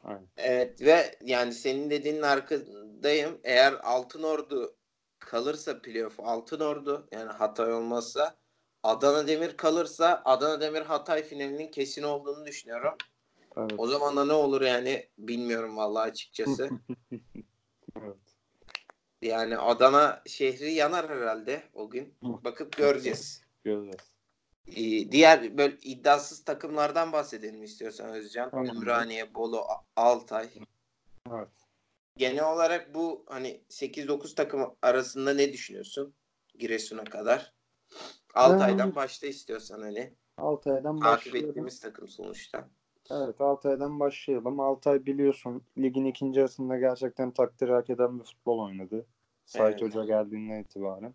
Aynen. 0.02 0.28
Evet 0.36 0.82
ve 0.82 1.18
yani 1.24 1.52
senin 1.52 1.90
dediğinin 1.90 2.22
arkadayım. 2.22 3.40
Eğer 3.44 3.72
Altın 3.72 4.22
Ordu 4.22 4.76
kalırsa 5.18 5.82
playoff 5.82 6.20
Altın 6.20 6.60
Ordu 6.60 7.08
yani 7.12 7.32
Hatay 7.32 7.72
olmazsa 7.72 8.36
Adana 8.82 9.26
Demir 9.26 9.56
kalırsa 9.56 10.22
Adana 10.24 10.60
Demir 10.60 10.82
Hatay 10.82 11.22
finalinin 11.22 11.70
kesin 11.70 12.02
olduğunu 12.02 12.46
düşünüyorum. 12.46 12.94
Evet. 13.56 13.72
O 13.78 13.86
zaman 13.86 14.16
da 14.16 14.24
ne 14.24 14.32
olur 14.32 14.60
yani 14.62 15.08
bilmiyorum 15.18 15.76
vallahi 15.76 16.10
açıkçası. 16.10 16.70
Yani 19.22 19.58
Adana 19.58 20.22
şehri 20.26 20.72
yanar 20.72 21.08
herhalde 21.08 21.62
o 21.74 21.90
gün. 21.90 22.14
Bakıp 22.22 22.76
göreceğiz. 22.76 23.42
Göreceğiz. 23.64 24.16
Ee, 24.68 25.12
diğer 25.12 25.58
böyle 25.58 25.76
iddiasız 25.82 26.44
takımlardan 26.44 27.12
bahsedelim 27.12 27.62
istiyorsan 27.62 28.10
Özcan. 28.10 28.50
Tamam. 28.50 28.76
Ümraniye, 28.76 29.34
Bolu, 29.34 29.64
Altay. 29.96 30.48
Evet. 31.30 31.48
Genel 32.16 32.52
olarak 32.52 32.94
bu 32.94 33.24
hani 33.28 33.60
8-9 33.70 34.34
takım 34.34 34.76
arasında 34.82 35.34
ne 35.34 35.52
düşünüyorsun? 35.52 36.14
Giresun'a 36.58 37.04
kadar. 37.04 37.52
Altay'dan 38.34 38.94
başta 38.94 39.26
istiyorsan 39.26 39.82
hani. 39.82 40.14
Altay'dan 40.38 41.00
Takip 41.00 41.26
başlayalım. 41.26 41.50
ettiğimiz 41.50 41.80
takım 41.80 42.08
sonuçta. 42.08 42.68
Evet 43.10 43.40
Altay'dan 43.40 44.00
başlayalım. 44.00 44.60
Altay 44.60 45.06
biliyorsun 45.06 45.62
ligin 45.78 46.04
ikinci 46.04 46.38
yarısında 46.38 46.78
gerçekten 46.78 47.30
takdir 47.30 47.68
hak 47.68 47.90
eden 47.90 48.18
bir 48.18 48.24
futbol 48.24 48.58
oynadı. 48.58 49.06
Sait 49.46 49.82
Evet. 49.82 49.82
Hoca 49.82 50.04
geldiğinden 50.04 50.62
itibaren. 50.62 51.14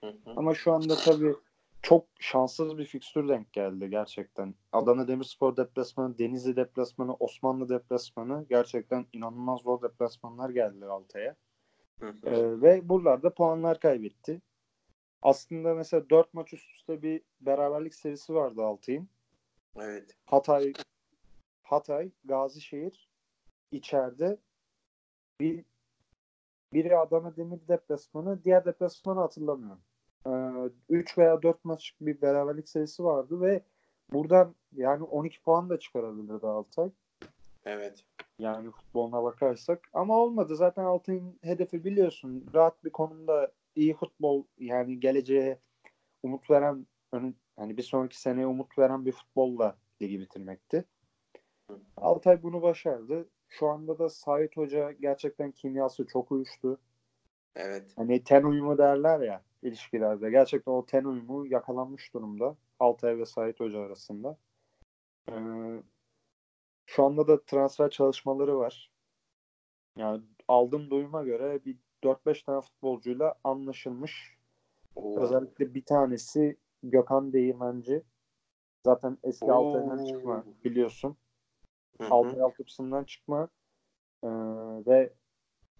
Hı 0.00 0.06
hı. 0.06 0.32
Ama 0.36 0.54
şu 0.54 0.72
anda 0.72 0.94
tabii 0.94 1.34
çok 1.82 2.04
şanssız 2.20 2.78
bir 2.78 2.84
fikstür 2.84 3.28
denk 3.28 3.52
geldi 3.52 3.90
gerçekten. 3.90 4.54
Adana 4.72 5.08
Demirspor 5.08 5.56
deplasmanı, 5.56 6.18
Denizli 6.18 6.56
deplasmanı, 6.56 7.14
Osmanlı 7.14 7.68
deplasmanı 7.68 8.46
gerçekten 8.48 9.06
inanılmaz 9.12 9.60
zor 9.60 9.82
deplasmanlar 9.82 10.50
geldi 10.50 10.86
Altay'a. 10.86 11.36
Ee, 12.02 12.62
ve 12.62 12.88
buralarda 12.88 13.34
puanlar 13.34 13.80
kaybetti. 13.80 14.40
Aslında 15.22 15.74
mesela 15.74 16.10
4 16.10 16.34
maç 16.34 16.52
üst 16.52 16.70
üste 16.70 17.02
bir 17.02 17.22
beraberlik 17.40 17.94
serisi 17.94 18.34
vardı 18.34 18.62
Altay'ın. 18.62 19.08
Evet. 19.76 20.16
Hatay, 20.26 20.72
Hatay, 21.72 22.10
Gazişehir 22.24 23.08
içeride 23.70 24.38
bir 25.40 25.64
biri 26.72 26.98
Adana 26.98 27.36
Demir 27.36 27.68
deplasmanı, 27.68 28.44
diğer 28.44 28.64
deplasmanı 28.64 29.20
hatırlamıyorum. 29.20 29.82
3 30.88 31.18
veya 31.18 31.42
4 31.42 31.64
maç 31.64 31.94
bir 32.00 32.22
beraberlik 32.22 32.68
serisi 32.68 33.04
vardı 33.04 33.40
ve 33.40 33.62
buradan 34.12 34.54
yani 34.72 35.02
12 35.02 35.42
puan 35.42 35.70
da 35.70 35.78
çıkarabilirdi 35.78 36.46
Altay. 36.46 36.90
Evet. 37.64 38.04
Yani 38.38 38.70
futboluna 38.70 39.22
bakarsak. 39.22 39.88
Ama 39.92 40.18
olmadı. 40.18 40.56
Zaten 40.56 40.84
Altay'ın 40.84 41.38
hedefi 41.42 41.84
biliyorsun. 41.84 42.46
Rahat 42.54 42.84
bir 42.84 42.90
konumda 42.90 43.52
iyi 43.76 43.94
futbol 43.94 44.44
yani 44.58 45.00
geleceğe 45.00 45.58
umut 46.22 46.50
veren 46.50 46.86
yani 47.58 47.76
bir 47.76 47.82
sonraki 47.82 48.20
seneye 48.20 48.46
umut 48.46 48.78
veren 48.78 49.06
bir 49.06 49.12
futbolla 49.12 49.76
ligi 50.02 50.20
bitirmekti. 50.20 50.84
Altay 51.96 52.42
bunu 52.42 52.62
başardı. 52.62 53.28
Şu 53.48 53.68
anda 53.68 53.98
da 53.98 54.08
Sait 54.08 54.56
Hoca 54.56 54.92
gerçekten 54.92 55.52
kimyası 55.52 56.06
çok 56.06 56.32
uyuştu. 56.32 56.80
Evet. 57.56 57.92
Hani 57.96 58.24
ten 58.24 58.42
uyumu 58.42 58.78
derler 58.78 59.20
ya 59.20 59.42
ilişkilerde. 59.62 60.30
Gerçekten 60.30 60.72
o 60.72 60.86
ten 60.86 61.04
uyumu 61.04 61.46
yakalanmış 61.46 62.14
durumda. 62.14 62.56
Altay 62.78 63.18
ve 63.18 63.26
Sait 63.26 63.60
Hoca 63.60 63.80
arasında. 63.80 64.36
Ee, 65.28 65.32
şu 66.86 67.04
anda 67.04 67.28
da 67.28 67.44
transfer 67.44 67.90
çalışmaları 67.90 68.58
var. 68.58 68.92
Yani 69.96 70.22
aldığım 70.48 70.90
duyuma 70.90 71.22
göre 71.22 71.64
bir 71.64 71.76
4-5 72.02 72.44
tane 72.44 72.60
futbolcuyla 72.60 73.34
anlaşılmış. 73.44 74.38
Oo. 74.96 75.20
Özellikle 75.20 75.74
bir 75.74 75.84
tanesi 75.84 76.56
Gökhan 76.82 77.32
Değirmenci. 77.32 78.02
Zaten 78.84 79.18
eski. 79.22 79.52
Altay'dan 79.52 80.04
çıkma 80.04 80.44
biliyorsun. 80.64 81.16
Altay 82.00 82.40
altyapısından 82.40 83.04
çıkma. 83.04 83.48
Ee, 84.24 84.28
ve 84.86 85.12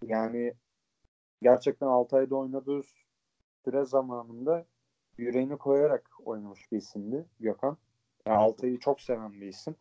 yani 0.01 0.53
gerçekten 1.41 1.87
Altay'da 1.87 2.35
oynadığı 2.35 2.81
süre 3.65 3.85
zamanında 3.85 4.65
yüreğini 5.17 5.57
koyarak 5.57 6.09
oynamış 6.25 6.71
bir 6.71 6.77
isimdi 6.77 7.25
Gökhan. 7.39 7.77
Yani 8.27 8.37
Altay'ı 8.37 8.79
çok 8.79 9.01
seven 9.01 9.33
bir 9.33 9.47
isim. 9.47 9.75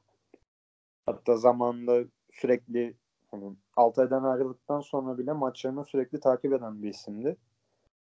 Hatta 1.07 1.37
zamanında 1.37 2.05
sürekli 2.33 2.97
hani 3.31 3.57
Altay'dan 3.77 4.25
ayrıldıktan 4.25 4.81
sonra 4.81 5.19
bile 5.19 5.33
maçlarını 5.33 5.85
sürekli 5.85 6.21
takip 6.21 6.53
eden 6.53 6.83
bir 6.83 6.89
isimdi. 6.89 7.37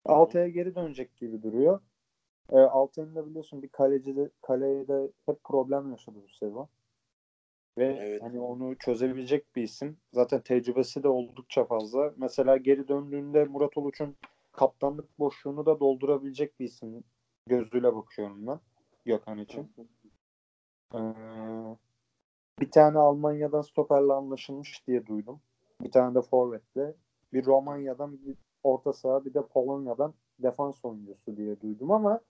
Altay'a 0.04 0.48
geri 0.48 0.74
dönecek 0.74 1.16
gibi 1.16 1.42
duruyor. 1.42 1.80
E, 2.52 2.58
Altay'ın 2.58 3.14
da 3.14 3.26
biliyorsun 3.26 3.62
bir 3.62 3.68
kaleci 3.68 4.16
de, 4.16 4.30
kaleye 4.42 4.88
de 4.88 5.10
hep 5.26 5.44
problem 5.44 5.90
yaşadı 5.90 6.16
bu 6.24 6.28
sezon. 6.28 6.68
Ve 7.78 7.98
Evet. 8.00 8.22
hani 8.22 8.40
onu 8.40 8.78
çözebilecek 8.78 9.56
bir 9.56 9.62
isim. 9.62 9.96
Zaten 10.12 10.40
tecrübesi 10.40 11.02
de 11.02 11.08
oldukça 11.08 11.64
fazla. 11.64 12.14
Mesela 12.16 12.56
geri 12.56 12.88
döndüğünde 12.88 13.44
Murat 13.44 13.76
Uluç'un 13.76 14.16
kaptanlık 14.52 15.18
boşluğunu 15.18 15.66
da 15.66 15.80
doldurabilecek 15.80 16.60
bir 16.60 16.64
isim 16.64 17.04
gözüyle 17.46 17.94
bakıyorum 17.94 18.46
ben 18.46 18.60
Gökhan 19.04 19.38
için. 19.38 19.72
Ee, 20.94 20.98
bir 22.60 22.70
tane 22.70 22.98
Almanya'dan 22.98 23.60
stoperle 23.60 24.12
anlaşılmış 24.12 24.86
diye 24.86 25.06
duydum. 25.06 25.40
Bir 25.80 25.90
tane 25.90 26.14
de 26.14 26.22
forvetle. 26.22 26.94
Bir 27.32 27.44
Romanya'dan 27.44 28.18
bir 28.26 28.36
orta 28.62 28.92
saha 28.92 29.24
bir 29.24 29.34
de 29.34 29.46
Polonya'dan 29.46 30.14
defans 30.38 30.84
oyuncusu 30.84 31.36
diye 31.36 31.60
duydum 31.60 31.90
ama 31.90 32.20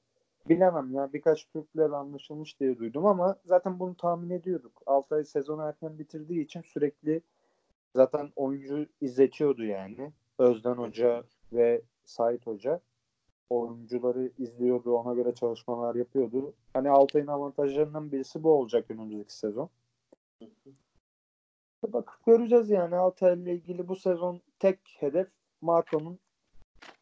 bilemem 0.48 0.94
ya 0.94 1.12
birkaç 1.12 1.44
Türklerle 1.44 1.96
anlaşılmış 1.96 2.61
diye 2.61 2.78
duydum 2.78 3.07
ama 3.07 3.37
zaten 3.44 3.78
bunu 3.78 3.96
tahmin 3.96 4.30
ediyorduk. 4.30 4.83
Altay 4.87 5.24
sezonu 5.24 5.62
erken 5.62 5.98
bitirdiği 5.98 6.44
için 6.44 6.61
sürekli 6.61 7.22
zaten 7.96 8.33
oyuncu 8.37 8.87
izletiyordu 9.00 9.64
yani. 9.64 10.12
Özden 10.38 10.74
Hoca 10.74 11.24
ve 11.52 11.83
Sait 12.04 12.46
Hoca 12.46 12.80
oyuncuları 13.50 14.33
izliyordu, 14.38 14.96
ona 14.96 15.14
göre 15.14 15.35
çalışmalar 15.35 15.94
yapıyordu. 15.94 16.54
Hani 16.72 16.90
Altay'ın 16.90 17.26
avantajlarından 17.26 18.12
birisi 18.12 18.42
bu 18.42 18.52
olacak 18.52 18.90
önümüzdeki 18.90 19.37
sezon. 19.37 19.70
Bakıp 21.88 22.26
göreceğiz 22.26 22.70
yani 22.70 22.96
Altay'la 22.96 23.52
ilgili 23.52 23.88
bu 23.88 23.96
sezon 23.96 24.40
tek 24.59 24.78
hedef 24.98 25.28
Marco'nun 25.61 26.18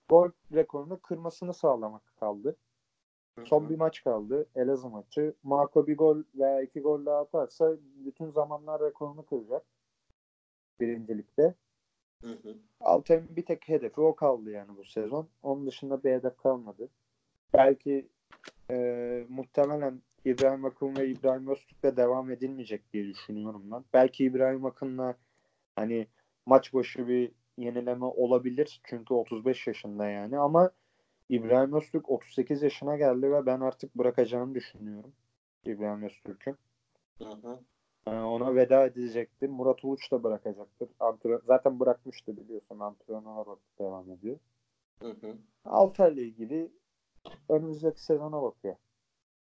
gol 0.09 0.31
rekorunu 0.53 1.01
kırmasını 1.01 1.55
sağlamak 1.55 2.17
kaldı. 2.17 2.57
Son 3.45 3.69
bir 3.71 3.77
maç 3.77 4.05
kaldı. 4.05 4.47
Elazığ 4.57 4.89
maçı. 4.89 5.35
Marco 5.43 5.87
bir 5.87 5.97
gol 5.97 6.23
veya 6.35 6.63
iki 6.63 6.81
gol 6.81 7.07
daha 7.07 7.19
atarsa 7.19 7.77
bütün 8.05 8.31
zamanlar 8.31 8.83
rekorunu 8.83 9.27
kıracak. 9.27 9.63
Birincilikte. 10.81 11.55
Altay'ın 12.81 13.37
bir 13.37 13.45
tek 13.45 13.69
hedefi 13.69 14.01
o 14.01 14.15
kaldı 14.15 14.51
yani 14.51 14.77
bu 14.77 14.85
sezon. 14.85 15.29
Onun 15.43 15.67
dışında 15.67 16.05
bir 16.05 16.11
hedef 16.11 16.37
kalmadı. 16.37 16.89
Belki 17.55 18.09
e, 18.71 19.27
muhtemelen 19.29 20.03
İbrahim 20.25 20.65
Akın 20.65 20.97
ve 20.97 21.09
İbrahim 21.09 21.49
Öztürk'le 21.49 21.97
devam 21.97 22.31
edilmeyecek 22.31 22.93
diye 22.93 23.09
düşünüyorum 23.09 23.63
ben. 23.73 23.85
Belki 23.93 24.25
İbrahim 24.25 24.67
Akın'la 24.67 25.17
hani 25.77 26.07
maç 26.47 26.75
başı 26.75 27.09
bir 27.09 27.33
yenileme 27.59 28.05
olabilir. 28.05 28.81
Çünkü 28.85 29.15
35 29.15 29.67
yaşında 29.67 30.09
yani 30.09 30.39
ama 30.39 30.71
İbrahim 31.33 31.73
Öztürk 31.73 32.11
38 32.11 32.63
yaşına 32.63 32.97
geldi 32.97 33.33
ve 33.33 33.47
ben 33.47 33.61
artık 33.61 33.95
bırakacağını 33.95 34.55
düşünüyorum. 34.55 35.13
İbrahim 35.65 36.03
Öztürk'ün. 36.03 36.57
Hı. 37.19 37.59
Ee, 38.07 38.11
ona 38.11 38.55
veda 38.55 38.87
edecektir. 38.87 39.49
Murat 39.49 39.85
Uluç 39.85 40.13
da 40.13 40.23
bırakacaktır. 40.23 40.89
Antrenör, 41.01 41.41
zaten 41.47 41.81
bırakmıştı 41.81 42.37
biliyorsun. 42.37 42.79
Antrenör 42.79 43.37
olarak 43.37 43.59
devam 43.79 44.11
ediyor. 44.11 44.39
Hı 45.03 45.11
hı. 45.11 45.37
Altay'la 45.65 46.23
ilgili 46.23 46.73
önümüzdeki 47.49 48.05
sezona 48.05 48.43
bakıyor. 48.43 48.77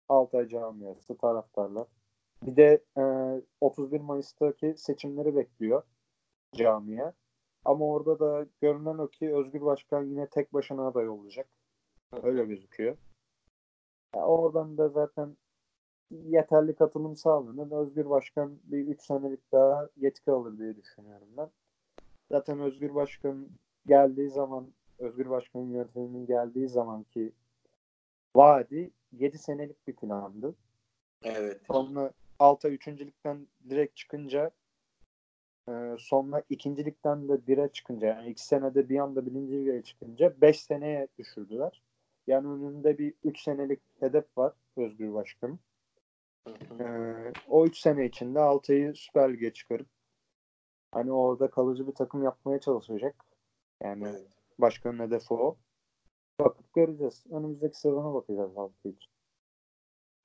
Altay 0.08 0.48
camiası, 0.48 1.16
taraftarlar. 1.16 1.86
Bir 2.42 2.56
de 2.56 2.84
e, 2.98 3.02
31 3.60 4.00
Mayıs'taki 4.00 4.74
seçimleri 4.76 5.36
bekliyor 5.36 5.82
camiye. 6.54 7.12
Ama 7.64 7.84
orada 7.84 8.18
da 8.18 8.46
görünen 8.60 8.98
o 8.98 9.08
ki 9.08 9.34
Özgür 9.34 9.60
Başkan 9.60 10.04
yine 10.04 10.26
tek 10.28 10.54
başına 10.54 10.86
aday 10.86 11.08
olacak. 11.08 11.48
Öyle 12.22 12.44
gözüküyor. 12.44 12.96
Ya 14.14 14.26
oradan 14.26 14.78
da 14.78 14.88
zaten 14.88 15.36
yeterli 16.10 16.74
katılım 16.74 17.16
sağlanır. 17.16 17.82
Özgür 17.82 18.10
Başkan 18.10 18.58
bir 18.64 18.88
3 18.88 19.02
senelik 19.02 19.52
daha 19.52 19.88
yetki 19.96 20.30
alır 20.30 20.58
diye 20.58 20.76
düşünüyorum 20.76 21.28
ben. 21.36 21.50
Zaten 22.30 22.60
Özgür 22.60 22.94
Başkan 22.94 23.48
geldiği 23.86 24.30
zaman 24.30 24.66
Özgür 24.98 25.30
Başkan'ın 25.30 25.70
yönetiminin 25.70 26.26
geldiği 26.26 26.68
zamanki 26.68 27.32
vaadi 28.36 28.90
7 29.12 29.38
senelik 29.38 29.88
bir 29.88 29.96
plandı. 29.96 30.54
Evet. 31.22 31.60
Sonra 31.66 32.12
Altay 32.38 32.74
üçüncülükten 32.74 33.46
direkt 33.70 33.96
çıkınca 33.96 34.50
e, 35.68 35.96
sonra 35.98 36.42
ikincilikten 36.50 37.28
de 37.28 37.32
1'e 37.32 37.68
çıkınca 37.68 38.06
yani 38.06 38.30
2 38.30 38.46
senede 38.46 38.88
bir 38.88 38.98
anda 38.98 39.26
birinci 39.26 39.52
ligeye 39.52 39.82
çıkınca 39.82 40.34
5 40.40 40.62
seneye 40.62 41.08
düşürdüler. 41.18 41.82
Yani 42.26 42.46
önünde 42.46 42.98
bir 42.98 43.14
3 43.24 43.42
senelik 43.42 43.80
hedef 44.00 44.38
var 44.38 44.52
Özgür 44.76 45.14
Başkan'ın. 45.14 45.60
Ee, 46.80 47.32
o 47.48 47.66
3 47.66 47.78
sene 47.78 48.06
içinde 48.06 48.40
Altay'ı 48.40 48.94
Süper 48.94 49.32
Lig'e 49.32 49.52
çıkarıp 49.52 49.86
hani 50.92 51.12
orada 51.12 51.50
kalıcı 51.50 51.86
bir 51.86 51.94
takım 51.94 52.24
yapmaya 52.24 52.60
çalışacak. 52.60 53.24
Yani 53.82 54.04
Evet. 54.08 54.26
Başkanın 54.58 54.98
hedefi 54.98 55.34
o. 55.34 55.56
Bakıp 56.40 56.74
göreceğiz. 56.74 57.24
Önümüzdeki 57.30 57.78
sezona 57.78 58.14
bakacağız 58.14 58.56
hafta 58.56 58.88
için. 58.88 59.12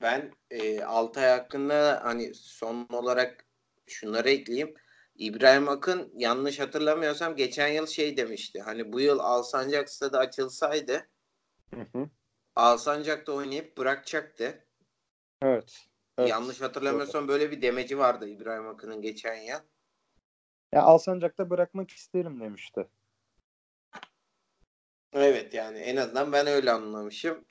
Ben 0.02 0.32
e, 0.52 0.84
Altay 0.84 1.30
hakkında 1.30 2.00
hani 2.04 2.34
son 2.34 2.88
olarak 2.94 3.46
şunları 3.88 4.30
ekleyeyim. 4.30 4.74
İbrahim 5.16 5.70
Akın 5.70 6.12
yanlış 6.16 6.60
hatırlamıyorsam 6.60 7.36
geçen 7.36 7.68
yıl 7.68 7.86
şey 7.86 8.18
demişti. 8.18 8.62
Hani 8.62 8.94
bu 8.94 9.00
yıl 9.00 9.20
Alsancak 9.20 9.90
stadı 9.90 10.18
açılsaydı 10.18 11.08
Hı 11.73 11.99
hı. 11.99 12.10
Alsancak'ta 12.55 13.32
oynayıp 13.32 13.77
bırakacaktı. 13.77 14.65
Evet. 15.41 15.88
evet. 16.17 16.29
Yanlış 16.29 16.62
hatırlamıyorsam 16.62 17.27
böyle 17.27 17.51
bir 17.51 17.62
demeci 17.62 17.97
vardı 17.97 18.27
İbrahim 18.27 18.67
Akın'ın 18.67 19.01
geçen 19.01 19.36
yıl. 19.36 19.60
Ya 20.71 20.82
Alsancak'ta 20.82 21.49
bırakmak 21.49 21.89
isterim 21.89 22.39
demişti. 22.39 22.88
Evet 25.13 25.53
yani 25.53 25.77
en 25.77 25.95
azından 25.95 26.32
ben 26.32 26.47
öyle 26.47 26.71
anlamışım. 26.71 27.45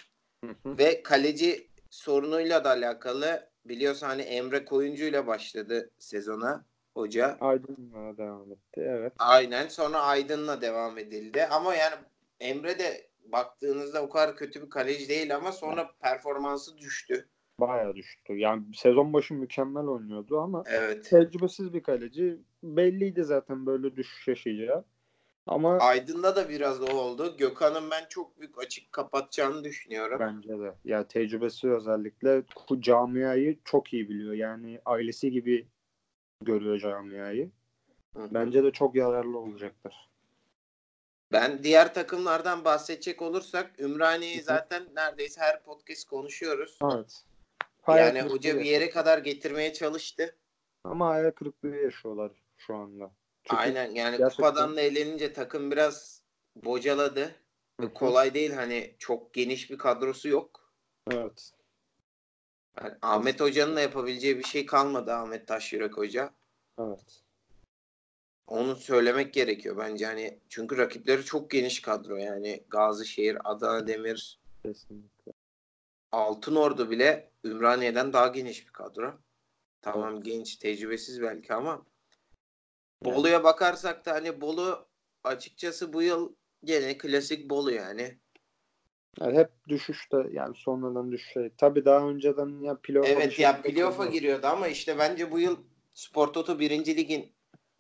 Hı 0.45 0.51
hı. 0.63 0.79
Ve 0.79 1.03
kaleci 1.03 1.71
sorunuyla 1.91 2.65
da 2.65 2.71
alakalı 2.71 3.51
biliyorsun 3.65 4.07
hani 4.07 4.23
Emre 4.23 4.65
Koyuncu 4.65 5.05
ile 5.05 5.27
başladı 5.27 5.91
sezona 5.99 6.65
hoca. 6.95 7.39
Aydın'la 7.41 8.17
devam 8.17 8.53
etti. 8.53 8.81
Evet. 8.81 9.13
Aynen 9.19 9.69
sonra 9.69 10.01
Aydın'la 10.01 10.61
devam 10.61 10.99
edildi. 10.99 11.45
Ama 11.45 11.75
yani 11.75 11.95
Emre 12.41 12.79
de 12.79 13.08
baktığınızda 13.33 14.03
o 14.03 14.09
kadar 14.09 14.37
kötü 14.37 14.63
bir 14.63 14.71
kaleci 14.71 15.09
değil 15.09 15.37
ama 15.37 15.53
sonra 15.53 15.91
performansı 16.01 16.79
düştü. 16.79 17.29
Bayağı 17.61 17.95
düştü. 17.95 18.37
Yani 18.37 18.63
sezon 18.75 19.13
başı 19.13 19.35
mükemmel 19.35 19.85
oynuyordu 19.85 20.41
ama 20.41 20.63
Evet. 20.67 21.11
tecrübesiz 21.11 21.73
bir 21.75 21.83
kaleci. 21.83 22.39
Belliydi 22.63 23.25
zaten 23.25 23.67
böyle 23.67 23.97
düşüş 23.97 24.29
yaşayacağı. 24.29 24.85
Ama 25.47 25.79
Aydın'da 25.79 26.37
da 26.37 26.49
biraz 26.49 26.83
o 26.83 26.87
oldu. 26.87 27.37
Gökhan'ın 27.39 27.91
ben 27.91 28.07
çok 28.09 28.41
büyük 28.41 28.59
açık 28.59 28.93
kapatacağını 28.93 29.65
düşünüyorum. 29.65 30.19
bence 30.21 30.59
de. 30.59 30.75
Ya 30.85 31.09
tecrübesi 31.09 31.71
özellikle 31.71 32.43
camiayı 32.81 33.59
çok 33.65 33.93
iyi 33.93 34.09
biliyor. 34.09 34.33
Yani 34.33 34.81
ailesi 34.85 35.31
gibi 35.31 35.69
görüyor 36.43 36.79
camiayı. 36.79 37.51
Hı. 38.17 38.29
Bence 38.31 38.65
de 38.65 38.71
çok 38.71 38.95
yararlı 38.95 39.39
olacaktır. 39.39 40.08
Ben 41.33 41.65
diğer 41.65 41.95
takımlardan 41.95 42.65
bahsedecek 42.65 43.23
olursak 43.23 43.81
Ümraniye'yi 43.81 44.43
zaten 44.43 44.89
neredeyse 44.95 45.41
her 45.41 45.63
podcast 45.63 46.05
konuşuyoruz. 46.09 46.79
Evet. 46.95 47.25
Hayal 47.83 48.17
Yani 48.17 48.29
hoca 48.31 48.59
bir 48.59 48.65
yere 48.65 48.91
kadar 48.91 49.19
getirmeye 49.19 49.73
çalıştı. 49.73 50.37
Ama 50.85 51.09
hayal 51.09 51.31
kırıklığı 51.31 51.77
yaşıyorlar 51.77 52.33
şu 52.57 52.75
anda. 52.75 53.11
Çünkü 53.45 53.57
Aynen 53.63 53.91
yani 53.91 54.17
gerçekten- 54.19 54.29
kupadan 54.29 54.77
da 54.77 54.81
elenince 54.81 55.33
takım 55.33 55.71
biraz 55.71 56.23
bocaladı. 56.57 57.35
Hı 57.81 57.87
hı. 57.87 57.95
Kolay 57.95 58.35
değil 58.35 58.53
hani 58.53 58.95
çok 58.99 59.35
geniş 59.35 59.71
bir 59.71 59.79
kadrosu 59.79 60.29
yok. 60.29 60.73
Evet. 61.11 61.53
Yani 62.83 62.95
Ahmet 63.03 63.41
Hoca'nın 63.41 63.77
da 63.77 63.81
yapabileceği 63.81 64.39
bir 64.39 64.45
şey 64.45 64.67
kalmadı 64.67 65.13
Ahmet 65.13 65.47
Taşyürek 65.47 65.97
Hoca. 65.97 66.31
Evet. 66.81 67.21
Onu 68.49 68.77
söylemek 68.77 69.35
gerekiyor 69.35 69.77
bence 69.77 70.07
hani 70.07 70.39
çünkü 70.49 70.79
rakipleri 70.79 71.25
çok 71.25 71.51
geniş 71.51 71.83
kadro 71.83 72.17
yani 72.17 72.65
Gazişehir, 72.69 73.39
Adana 73.45 73.87
Demir, 73.87 74.41
Kesinlikle. 74.63 75.33
Altınordu 76.13 76.91
bile 76.91 77.31
Ümraniye'den 77.45 78.13
daha 78.13 78.27
geniş 78.27 78.67
bir 78.67 78.73
kadro. 78.73 79.19
Tamam 79.83 80.23
genç, 80.23 80.57
tecrübesiz 80.57 81.23
belki 81.23 81.55
ama 81.55 81.71
Yani. 83.05 83.15
Bolu'ya 83.15 83.45
bakarsak 83.45 84.07
da 84.07 84.13
hani 84.13 84.41
Bolu 84.41 84.89
açıkçası 85.25 85.93
bu 85.93 86.03
yıl 86.03 86.35
gene 86.65 86.99
klasik 86.99 87.51
Bolu 87.51 87.73
yani. 87.73 88.19
Yani 89.21 89.39
hep 89.39 89.51
düşüşte 89.69 90.17
yani 90.33 90.55
sonradan 90.57 91.13
düşüşte. 91.13 91.51
Tabii 91.57 91.85
daha 91.85 92.09
önceden 92.09 92.61
ya 92.61 92.79
playoff'a 92.83 93.11
Evet 93.11 93.39
ya 93.39 93.63
playoff'a 93.63 94.07
giriyordu 94.07 94.47
ama 94.47 94.69
işte 94.69 94.99
bence 94.99 95.31
bu 95.31 95.41
yıl 95.41 95.57
Spor 95.95 96.27
Toto 96.27 96.59
1. 96.59 96.71
Lig'in 96.97 97.38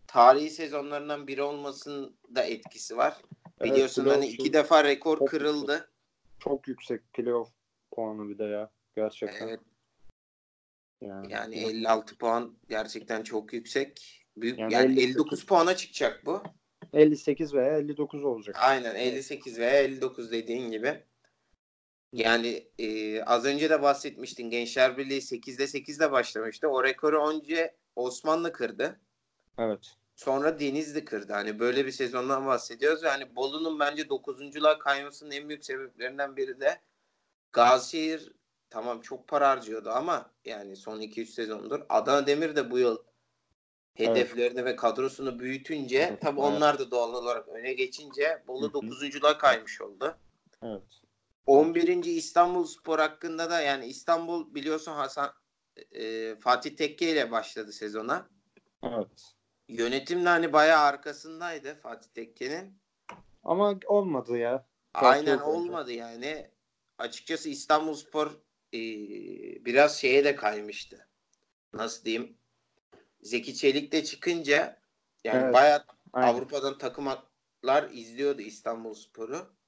tarihi 0.08 0.50
sezonlarından 0.50 1.26
biri 1.26 1.42
olmasının 1.42 2.16
da 2.34 2.42
etkisi 2.42 2.96
var. 2.96 3.16
Evet, 3.60 3.72
Biliyorsun 3.72 4.06
hani 4.06 4.26
iki 4.26 4.52
defa 4.52 4.84
rekor 4.84 5.18
çok 5.18 5.28
kırıldı. 5.28 5.90
Çok 6.38 6.68
yüksek 6.68 7.12
playoff 7.12 7.48
puanı 7.90 8.28
bir 8.28 8.38
de 8.38 8.44
ya. 8.44 8.70
Gerçekten. 8.96 9.48
Evet 9.48 9.60
Yani, 11.00 11.32
yani 11.32 11.56
56 11.56 12.18
puan 12.18 12.56
gerçekten 12.68 13.22
çok 13.22 13.52
yüksek. 13.52 14.24
Büyük 14.36 14.58
Yani 14.58 14.72
yani, 14.72 14.84
58 14.84 15.10
59 15.10 15.46
puana 15.46 15.76
çıkacak 15.76 16.26
bu. 16.26 16.42
58 16.92 17.54
veya 17.54 17.78
59 17.78 18.24
olacak. 18.24 18.56
Aynen 18.58 18.94
58 18.94 19.58
veya 19.58 19.80
59 19.80 20.32
dediğin 20.32 20.70
gibi. 20.70 21.04
Yani 22.12 22.68
e, 22.78 23.22
az 23.22 23.44
önce 23.44 23.70
de 23.70 23.82
bahsetmiştin 23.82 24.50
Gençler 24.50 24.98
Birliği 24.98 25.20
8'de 25.20 25.64
8'de 25.64 26.12
başlamıştı. 26.12 26.68
O 26.68 26.84
rekoru 26.84 27.28
önce 27.28 27.76
Osmanlı 27.96 28.52
kırdı. 28.52 29.00
Evet. 29.58 29.94
Sonra 30.16 30.60
Denizli 30.60 31.04
kırdı. 31.04 31.32
Hani 31.32 31.58
böyle 31.58 31.86
bir 31.86 31.90
sezondan 31.90 32.46
bahsediyoruz. 32.46 33.02
Yani 33.02 33.36
Bolu'nun 33.36 33.80
bence 33.80 34.02
9'unculuğa 34.02 34.78
kaymasının 34.78 35.30
en 35.30 35.48
büyük 35.48 35.64
sebeplerinden 35.64 36.36
biri 36.36 36.60
de 36.60 36.80
Gazişehir 37.52 38.32
tamam 38.70 39.00
çok 39.00 39.28
para 39.28 39.48
harcıyordu 39.48 39.90
ama 39.90 40.30
yani 40.44 40.76
son 40.76 41.00
2-3 41.00 41.26
sezondur. 41.26 41.80
Adana 41.88 42.26
Demir 42.26 42.56
de 42.56 42.70
bu 42.70 42.78
yıl 42.78 42.98
hedeflerini 43.94 44.64
ve 44.64 44.76
kadrosunu 44.76 45.38
büyütünce 45.38 45.98
Evet, 45.98 46.20
tabii 46.20 46.40
evet. 46.40 46.50
onlar 46.50 46.78
da 46.78 46.90
doğal 46.90 47.14
olarak 47.14 47.48
öne 47.48 47.72
geçince 47.72 48.42
Bolu 48.46 48.62
Hı 48.62 48.78
hı. 48.78 48.86
9'unculuğa 48.86 49.38
kaymış 49.38 49.80
oldu. 49.80 50.16
Evet. 50.62 50.82
11. 51.46 52.04
İstanbul 52.04 52.64
Spor 52.64 52.98
hakkında 52.98 53.50
da 53.50 53.60
yani 53.60 53.86
İstanbul 53.86 54.54
biliyorsun 54.54 54.92
Hasan 54.92 55.32
e, 55.92 56.34
Fatih 56.36 56.76
Tekke 56.76 57.10
ile 57.10 57.30
başladı 57.30 57.72
sezona. 57.72 58.28
Evet. 58.82 59.37
Yönetim 59.68 60.24
de 60.24 60.28
hani 60.28 60.52
bayağı 60.52 60.82
arkasındaydı 60.82 61.74
Fatih 61.74 62.10
Tekke'nin. 62.14 62.78
Ama 63.44 63.74
olmadı 63.86 64.38
ya. 64.38 64.66
Aynen 64.94 65.38
olmadı 65.38 65.92
yani. 65.92 66.50
Açıkçası 66.98 67.48
İstanbulspor 67.48 68.30
e, 68.74 68.80
biraz 69.64 70.00
şeye 70.00 70.24
de 70.24 70.36
kaymıştı. 70.36 71.08
Nasıl 71.72 72.04
diyeyim? 72.04 72.36
Zeki 73.22 73.54
Çelik 73.54 73.92
de 73.92 74.04
çıkınca 74.04 74.80
yani 75.24 75.42
Evet, 75.44 75.54
bayağı 75.54 75.84
Aynen. 76.12 76.34
Avrupa'dan 76.34 76.78
takımlar 76.78 77.90
izliyordu 77.92 78.42
İstanbulspor'u. 78.42 79.58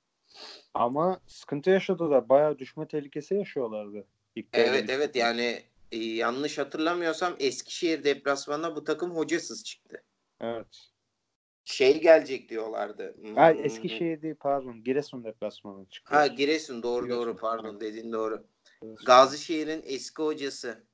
Ama 0.74 1.20
sıkıntı 1.26 1.70
yaşadı 1.70 2.10
da 2.10 2.28
bayağı 2.28 2.58
düşme 2.58 2.88
tehlikesi 2.88 3.34
yaşıyorlardı. 3.34 4.06
İlk 4.36 4.46
Evet 4.52 4.90
evet 4.90 5.16
yani 5.16 5.62
e, 5.92 5.98
yanlış 5.98 6.58
hatırlamıyorsam 6.58 7.36
Eskişehir 7.38 8.04
deplasmanına 8.04 8.76
bu 8.76 8.84
takım 8.84 9.10
hocasız 9.16 9.64
çıktı. 9.64 10.02
Evet. 10.40 10.90
Şey 11.64 12.00
gelecek 12.00 12.48
diyorlardı. 12.48 13.16
Ha, 13.34 13.50
Hmm, 13.52 13.64
Eskişehir 13.64 14.22
değil 14.22 14.34
pardon. 14.40 14.84
Giresun 14.84 15.24
deplasmanı 15.24 15.86
çıktı. 15.86 16.14
Ha 16.16 16.26
Giresun 16.26 16.82
doğru 16.82 17.04
Giresun, 17.04 17.22
doğru 17.22 17.36
pardon 17.36 17.70
evet. 17.70 17.80
dediğin 17.80 18.12
doğru. 18.12 18.44
Giresun. 18.82 19.04
Gazişehir'in 19.04 19.82
eski 19.86 20.22
hocası 20.22 20.84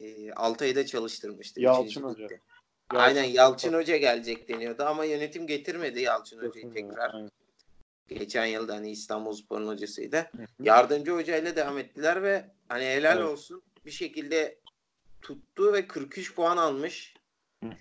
e, 0.00 0.32
Altay'da 0.32 0.86
çalıştırmıştı. 0.86 1.60
Yalçın 1.60 2.02
Hoca. 2.02 2.22
Yalçın 2.22 2.40
Aynen 2.94 3.24
Yalçın 3.24 3.68
Hoca. 3.68 3.78
Hoca 3.78 3.96
gelecek 3.96 4.48
deniyordu 4.48 4.82
ama 4.82 5.04
yönetim 5.04 5.46
getirmedi 5.46 6.00
Yalçın 6.00 6.38
Hoca'yı 6.42 6.74
tekrar. 6.74 7.14
aynen. 7.14 7.30
Geçen 8.08 8.46
yılda 8.46 8.74
hani 8.74 8.90
İstanbulspor'un 8.90 9.66
hocasıydı. 9.68 10.16
Hı 10.16 10.42
hı. 10.42 10.46
Yardımcı 10.62 11.12
hocayla 11.12 11.56
devam 11.56 11.78
ettiler 11.78 12.22
ve 12.22 12.44
hani 12.68 12.84
helal 12.84 13.16
Evet. 13.18 13.28
olsun 13.28 13.62
bir 13.86 13.90
şekilde 13.90 14.60
tuttu 15.22 15.72
ve 15.72 15.86
43 15.86 16.34
puan 16.34 16.56
almış. 16.56 17.14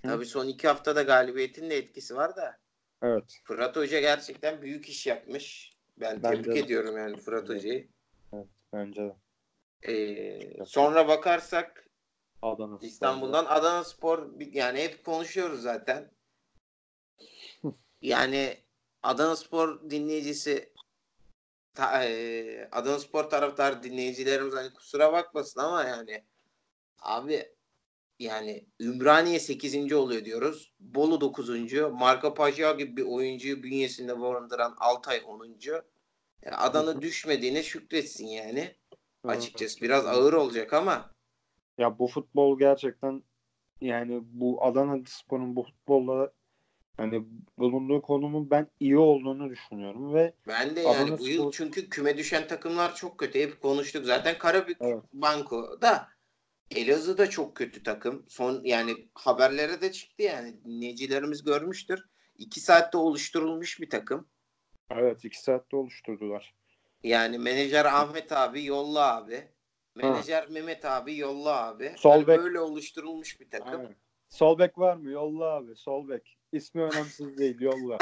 Tabii 0.03 0.25
son 0.25 0.47
iki 0.47 0.67
haftada 0.67 1.01
galibiyetin 1.01 1.69
de 1.69 1.77
etkisi 1.77 2.15
var 2.15 2.35
da 2.35 2.57
Evet. 3.01 3.39
Fırat 3.43 3.75
Hoca 3.75 3.99
gerçekten 3.99 4.61
büyük 4.61 4.89
iş 4.89 5.07
yapmış. 5.07 5.73
Ben 5.97 6.23
Bence 6.23 6.41
tebrik 6.41 6.55
de. 6.55 6.59
ediyorum 6.59 6.97
yani 6.97 7.17
Fırat 7.17 7.49
Evet. 7.49 7.59
Hoca'yı. 7.59 7.89
Bence 8.73 9.01
de. 9.01 9.15
Ee, 9.93 10.65
sonra 10.65 11.07
bakarsak 11.07 11.87
Adana. 12.41 12.79
İstanbul'dan 12.81 13.45
Adana 13.45 13.83
Spor 13.83 14.39
yani 14.39 14.79
hep 14.79 15.05
konuşuyoruz 15.05 15.61
zaten. 15.61 16.11
Yani 18.01 18.57
Adana 19.03 19.35
Spor 19.35 19.89
dinleyicisi 19.89 20.72
ta, 21.73 22.03
e, 22.05 22.69
Adana 22.71 22.99
Spor 22.99 23.23
taraftar 23.23 23.83
dinleyicilerimiz 23.83 24.53
hani 24.53 24.73
kusura 24.73 25.13
bakmasın 25.13 25.59
ama 25.59 25.83
yani 25.83 26.25
abi 26.99 27.53
yani 28.19 28.65
Ümraniye 28.79 29.39
8. 29.39 29.93
oluyor 29.93 30.25
diyoruz. 30.25 30.73
Bolu 30.79 31.21
9. 31.21 31.73
Marco 31.91 32.33
Pajao 32.33 32.77
gibi 32.77 32.97
bir 32.97 33.05
oyuncuyu 33.05 33.63
bünyesinde 33.63 34.19
barındıran 34.19 34.75
Altay 34.79 35.21
10. 35.25 35.57
Yani 36.45 36.55
Adana 36.55 37.01
düşmediğine 37.01 37.63
şükretsin 37.63 38.27
yani. 38.27 38.75
Açıkçası 39.23 39.81
biraz 39.81 40.05
ağır 40.05 40.33
olacak 40.33 40.73
ama 40.73 41.11
Ya 41.77 41.99
bu 41.99 42.07
futbol 42.07 42.59
gerçekten 42.59 43.23
yani 43.81 44.19
bu 44.23 44.65
Adana 44.65 44.97
Spor'un 45.07 45.55
bu 45.55 45.63
futbolla 45.63 46.31
hani 46.97 47.25
bulunduğu 47.57 48.01
konumun 48.01 48.49
ben 48.49 48.67
iyi 48.79 48.97
olduğunu 48.97 49.49
düşünüyorum 49.49 50.13
ve 50.13 50.33
Ben 50.47 50.75
de 50.75 50.81
yani 50.81 50.97
Adana 50.97 51.19
bu 51.19 51.27
yıl 51.27 51.43
Spor- 51.43 51.51
çünkü 51.57 51.89
küme 51.89 52.17
düşen 52.17 52.47
takımlar 52.47 52.95
çok 52.95 53.17
kötü. 53.17 53.39
Hep 53.39 53.61
konuştuk 53.61 54.05
zaten. 54.05 54.37
Karabük 54.37 54.77
Evet. 54.81 55.03
Banko 55.13 55.81
da 55.81 56.07
Elazığ 56.75 57.17
da 57.17 57.29
çok 57.29 57.55
kötü 57.55 57.83
takım. 57.83 58.25
Son 58.27 58.61
yani 58.63 58.93
haberlere 59.13 59.81
de 59.81 59.91
çıktı 59.91 60.23
yani. 60.23 60.63
Dinleyicilerimiz 60.65 61.43
görmüştür. 61.43 62.05
İki 62.37 62.59
saatte 62.59 62.97
oluşturulmuş 62.97 63.79
bir 63.81 63.89
takım. 63.89 64.27
evet 64.91 65.25
iki 65.25 65.41
saatte 65.41 65.75
oluşturdular. 65.75 66.55
Yani 67.03 67.37
menajer 67.39 67.85
Ahmet 67.85 68.31
abi 68.31 68.65
yolla 68.65 69.15
abi. 69.15 69.47
Menajer 69.95 70.49
Mehmet 70.49 70.85
abi 70.85 71.17
yolla 71.17 71.67
abi. 71.67 71.93
Sol 71.97 72.11
Hani 72.11 72.27
bek. 72.27 72.39
böyle 72.39 72.59
oluşturulmuş 72.59 73.39
bir 73.39 73.49
takım. 73.49 73.79
Aynen. 73.79 73.95
Sol 74.29 74.59
bek 74.59 74.77
var 74.77 74.95
mı? 74.95 75.09
Yolla 75.11 75.45
abi. 75.45 75.75
Sol 75.75 76.07
bek. 76.09 76.37
İsmi 76.53 76.81
önemsiz 76.81 77.37
değil. 77.37 77.61
Yolla. 77.61 77.97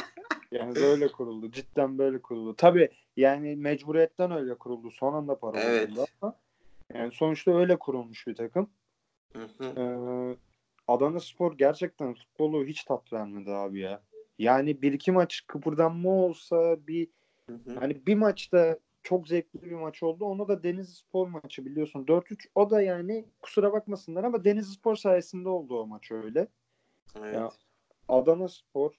Yani 0.51 0.75
böyle 0.75 1.07
kuruldu. 1.07 1.51
Cidden 1.51 1.97
böyle 1.97 2.21
kuruldu. 2.21 2.55
Tabii 2.55 2.89
yani 3.17 3.55
mecburiyetten 3.55 4.31
öyle 4.31 4.57
kuruldu. 4.57 4.91
Son 4.91 5.13
anda 5.13 5.39
para 5.39 5.59
Evet. 5.59 5.91
oldu 5.91 6.05
ama 6.21 6.35
yani 6.93 7.11
sonuçta 7.11 7.57
öyle 7.57 7.79
kurulmuş 7.79 8.27
bir 8.27 8.35
takım. 8.35 8.69
Hı 9.35 9.47
hı. 9.57 9.63
Ee, 9.63 10.37
Adana 10.87 11.19
Spor 11.19 11.57
gerçekten 11.57 12.13
futbolu 12.13 12.65
hiç 12.65 12.83
tat 12.83 13.13
vermedi 13.13 13.51
abi 13.51 13.79
ya. 13.79 14.01
Yani 14.39 14.81
bir 14.81 14.93
iki 14.93 15.11
maç 15.11 15.43
kıpırdanma 15.47 16.09
olsa 16.09 16.87
bir 16.87 17.07
Hı 17.45 17.53
hı. 17.53 17.79
hani 17.79 18.05
bir 18.05 18.15
maçta 18.15 18.79
çok 19.03 19.27
zevkli 19.27 19.61
bir 19.61 19.75
maç 19.75 20.03
oldu. 20.03 20.25
Onu 20.25 20.47
da 20.47 20.63
Denizli 20.63 20.95
Spor 20.95 21.27
maçı 21.27 21.65
biliyorsun. 21.65 22.05
4-3 22.05 22.47
o 22.55 22.69
da 22.69 22.81
yani 22.81 23.25
kusura 23.41 23.73
bakmasınlar 23.73 24.23
ama 24.23 24.43
Denizli 24.43 24.73
Spor 24.73 24.95
sayesinde 24.95 25.49
oldu 25.49 25.79
o 25.81 25.87
maç 25.87 26.11
öyle. 26.11 26.47
Evet. 27.15 27.35
Ya 27.35 27.49
Adana 28.11 28.47
Spor 28.47 28.91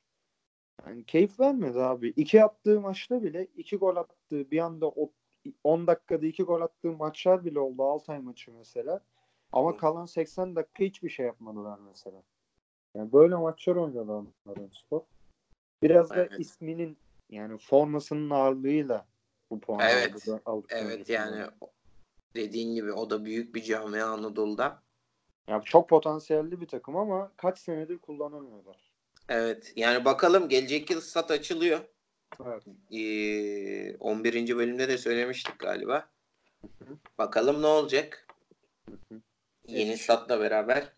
yani 0.87 1.05
keyif 1.05 1.41
vermedi 1.41 1.81
abi. 1.81 2.09
İki 2.17 2.45
attığı 2.45 2.81
maçta 2.81 3.23
bile 3.23 3.45
iki 3.57 3.77
gol 3.77 3.97
attığı 3.97 4.51
bir 4.51 4.59
anda 4.59 4.89
o 4.89 5.11
10 5.65 5.87
dakikada 5.87 6.27
iki 6.27 6.43
gol 6.43 6.61
attığı 6.61 6.93
maçlar 6.93 7.45
bile 7.45 7.59
oldu. 7.61 7.83
Altay 7.83 8.19
maçı 8.19 8.53
mesela. 8.53 9.01
Ama 9.53 9.77
kalan 9.77 10.07
80 10.07 10.57
dakika 10.57 10.85
hiçbir 10.85 11.09
şey 11.09 11.27
yapmadılar 11.27 11.79
mesela. 11.87 12.23
Yani 12.95 13.13
böyle 13.13 13.35
maçlar 13.35 13.77
oynadı 13.77 14.27
Adana 14.47 14.69
Spor. 14.73 15.01
Biraz 15.83 16.11
da 16.11 16.15
Evet. 16.17 16.41
isminin 16.41 16.97
yani 17.31 17.59
formasının 17.59 18.31
ağırlığıyla 18.31 19.07
bu 19.51 19.61
puanı 19.61 19.83
Evet. 19.83 20.29
aldı- 20.47 20.67
Evet 20.71 21.09
yani 21.09 21.47
dediğin 22.37 22.75
gibi 22.75 22.93
o 22.93 23.11
da 23.11 23.25
büyük 23.25 23.55
bir 23.55 23.63
camia 23.63 24.07
Anadolu'da. 24.07 24.83
Yani 25.49 25.65
çok 25.65 25.89
potansiyelli 25.89 26.61
bir 26.61 26.67
takım 26.69 26.97
ama 26.97 27.33
kaç 27.37 27.59
senedir 27.59 27.99
kullanamıyorlar. 27.99 28.92
Evet 29.29 29.73
yani 29.77 30.05
bakalım 30.05 30.49
gelecek 30.49 30.91
yıl 30.91 31.01
stat 31.01 31.31
açılıyor. 31.31 31.81
Evet. 32.47 32.63
Ee, 32.93 33.97
11. 33.97 34.57
bölümde 34.57 34.89
de 34.89 34.99
söylemiştik 34.99 35.59
galiba. 35.59 36.09
hı. 36.63 36.97
Bakalım 37.19 37.63
ne 37.63 37.67
olacak 37.67 38.27
hı. 38.89 39.21
yeni 39.67 39.81
Eskişehir. 39.81 39.97
statla 40.05 40.41
beraber. 40.41 40.93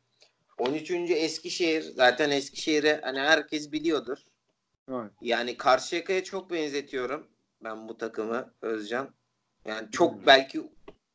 13. 0.58 0.90
Eskişehir 1.10 1.82
zaten 1.82 2.30
Eskişehir'i 2.30 3.00
hani 3.02 3.18
herkes 3.20 3.72
biliyordur. 3.72 4.18
Evet. 4.90 5.10
Yani 5.20 5.56
Karşıyaka'ya 5.56 6.24
çok 6.24 6.50
benzetiyorum 6.50 7.26
ben 7.64 7.88
bu 7.88 7.98
takımı 7.98 8.54
Özcan. 8.62 9.14
Yani 9.64 9.90
çok 9.90 10.14
Hmm. 10.14 10.26
belki 10.26 10.62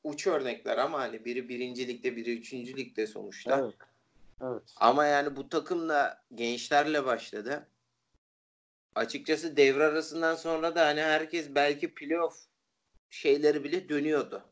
uç 0.03 0.27
örnekler 0.27 0.77
ama 0.77 0.99
hani 0.99 1.25
biri 1.25 1.49
birinci 1.49 1.87
ligde 1.87 2.15
biri 2.15 2.37
üçüncü 2.39 2.77
ligde 2.77 3.07
sonuçta. 3.07 3.59
Evet. 3.59 3.73
Evet. 4.41 4.63
Ama 4.75 5.05
yani 5.05 5.35
bu 5.35 5.49
takım 5.49 5.89
da 5.89 6.23
gençlerle 6.35 7.05
başladı. 7.05 7.67
Açıkçası 8.95 9.57
devre 9.57 9.83
arasından 9.83 10.35
sonra 10.35 10.75
da 10.75 10.85
hani 10.85 11.01
herkes 11.01 11.55
belki 11.55 11.93
playoff 11.93 12.45
şeyleri 13.09 13.63
bile 13.63 13.89
dönüyordu. 13.89 14.43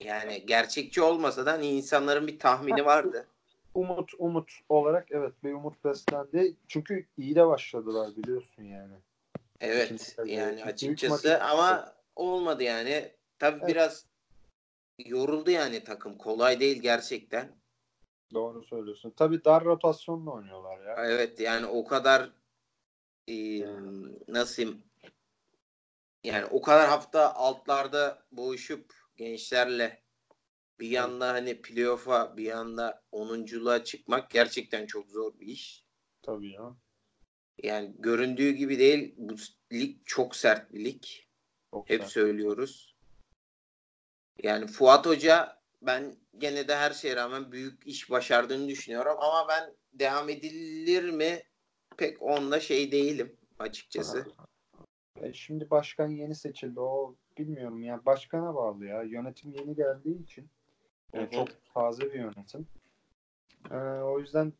Yani 0.00 0.46
gerçekçi 0.46 1.02
olmasa 1.02 1.46
da 1.46 1.52
hani 1.52 1.66
insanların 1.66 2.26
bir 2.26 2.38
tahmini 2.38 2.84
vardı. 2.84 3.26
Umut 3.74 4.10
umut 4.18 4.50
olarak 4.68 5.06
evet 5.10 5.32
bir 5.44 5.52
umut 5.52 5.84
beslendi. 5.84 6.56
Çünkü 6.68 7.06
iyi 7.16 7.34
de 7.34 7.46
başladılar 7.46 8.16
biliyorsun 8.16 8.62
yani. 8.62 8.94
Evet 9.60 9.90
İkinci 9.90 10.32
yani 10.32 10.64
açıkçası 10.64 11.42
ama 11.42 11.94
olmadı 12.16 12.62
yani. 12.62 13.12
Tabii 13.38 13.58
Evet. 13.58 13.68
biraz 13.68 14.06
yoruldu 14.98 15.50
yani 15.50 15.84
takım. 15.84 16.18
Kolay 16.18 16.60
değil 16.60 16.82
gerçekten. 16.82 17.52
Doğru 18.34 18.62
söylüyorsun. 18.62 19.10
Tabii 19.16 19.44
dar 19.44 19.64
rotasyonla 19.64 20.30
oynuyorlar 20.30 20.86
ya. 20.86 21.06
Evet 21.06 21.40
yani 21.40 21.66
o 21.66 21.84
kadar 21.84 22.30
e, 23.28 23.60
nasıl 24.28 24.74
yani 26.24 26.46
o 26.46 26.62
kadar 26.62 26.88
hafta 26.88 27.34
altlarda 27.34 28.26
boğuşup 28.32 28.94
gençlerle 29.16 30.02
bir 30.80 30.88
yanda 30.88 31.28
hani 31.28 31.62
playoff'a 31.62 32.36
bir 32.36 32.44
yanda 32.44 33.02
10'unculuğa 33.12 33.84
çıkmak 33.84 34.30
gerçekten 34.30 34.86
çok 34.86 35.10
zor 35.10 35.40
bir 35.40 35.46
iş. 35.46 35.84
Tabii 36.22 36.52
ya. 36.52 36.76
Yani 37.62 37.94
göründüğü 37.98 38.50
gibi 38.50 38.78
değil. 38.78 39.14
Bu 39.16 39.34
lig 39.72 39.96
çok 40.04 40.36
sert 40.36 40.72
bir 40.72 40.84
lig. 40.84 41.02
Çok 41.70 41.90
Hep 41.90 42.00
sert. 42.00 42.10
söylüyoruz. 42.10 42.94
Yani 44.42 44.66
Fuat 44.66 45.06
Hoca 45.06 45.53
ben 45.86 46.16
gene 46.38 46.68
de 46.68 46.76
her 46.76 46.90
şeye 46.90 47.16
rağmen 47.16 47.52
büyük 47.52 47.86
iş 47.86 48.10
başardığını 48.10 48.68
düşünüyorum 48.68 49.16
ama 49.18 49.48
ben 49.48 49.74
devam 49.92 50.28
edilir 50.28 51.10
mi 51.10 51.42
pek 51.96 52.22
onda 52.22 52.60
şey 52.60 52.92
değilim 52.92 53.36
açıkçası. 53.58 54.26
E, 55.22 55.32
şimdi 55.32 55.70
başkan 55.70 56.08
yeni 56.08 56.34
seçildi. 56.34 56.80
O 56.80 57.16
bilmiyorum 57.38 57.82
ya. 57.82 58.06
Başkana 58.06 58.54
bağlı 58.54 58.86
ya. 58.86 59.02
Yönetim 59.02 59.52
yeni 59.52 59.74
geldiği 59.74 60.22
için. 60.22 60.48
Hı. 61.14 61.30
çok 61.30 61.48
taze 61.74 62.02
bir 62.02 62.18
yönetim. 62.18 62.66
E, 63.70 63.76
o 64.02 64.20
yüzden 64.20 64.52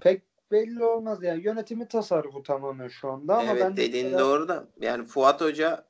pek 0.00 0.22
belli 0.50 0.84
olmaz 0.84 1.22
yani. 1.22 1.44
Yönetimi 1.44 1.88
tasarrufu 1.88 2.42
tamamen 2.42 2.88
şu 2.88 3.10
anda 3.10 3.38
ama 3.38 3.52
evet 3.52 3.62
ben 3.62 3.76
dediğin 3.76 4.06
mesela- 4.06 4.24
doğru 4.24 4.48
da 4.48 4.68
yani 4.80 5.04
Fuat 5.04 5.40
Hoca 5.40 5.84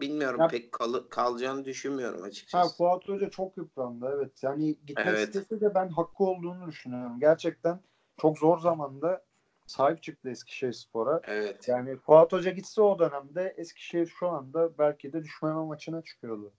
bilmiyorum 0.00 0.40
Ya- 0.40 0.48
pek 0.48 0.72
kalı- 0.72 1.08
kalacağını 1.08 1.64
düşünmüyorum 1.64 2.20
Ha 2.20 2.26
açıkçası. 2.26 2.76
Fuat 2.76 3.08
Hoca 3.08 3.30
çok 3.30 3.56
yıprandı 3.56 4.12
evet. 4.16 4.42
Yani 4.42 4.66
gitmek 4.86 5.06
Evet. 5.06 5.28
istese 5.28 5.60
de 5.60 5.74
ben 5.74 5.88
hakkı 5.88 6.24
olduğunu 6.24 6.66
düşünüyorum. 6.66 7.20
Gerçekten 7.20 7.80
çok 8.20 8.38
zor 8.38 8.58
zamanda 8.58 9.24
sahip 9.66 10.02
çıktı 10.02 10.30
Eskişehir 10.30 10.72
Spor'a. 10.72 11.20
Evet. 11.24 11.68
Yani 11.68 11.96
Fuat 11.96 12.32
Hoca 12.32 12.50
gitse 12.50 12.82
o 12.82 12.98
dönemde 12.98 13.54
Eskişehir 13.56 14.06
şu 14.06 14.28
anda 14.28 14.78
belki 14.78 15.12
de 15.12 15.24
düşmeme 15.24 15.60
maçına 15.64 16.02
çıkıyordu. 16.02 16.52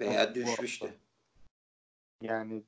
Veya 0.00 0.30
Bu 0.30 0.34
düşmüştü. 0.34 0.94
Yani 2.22 2.52
Yani 2.52 2.64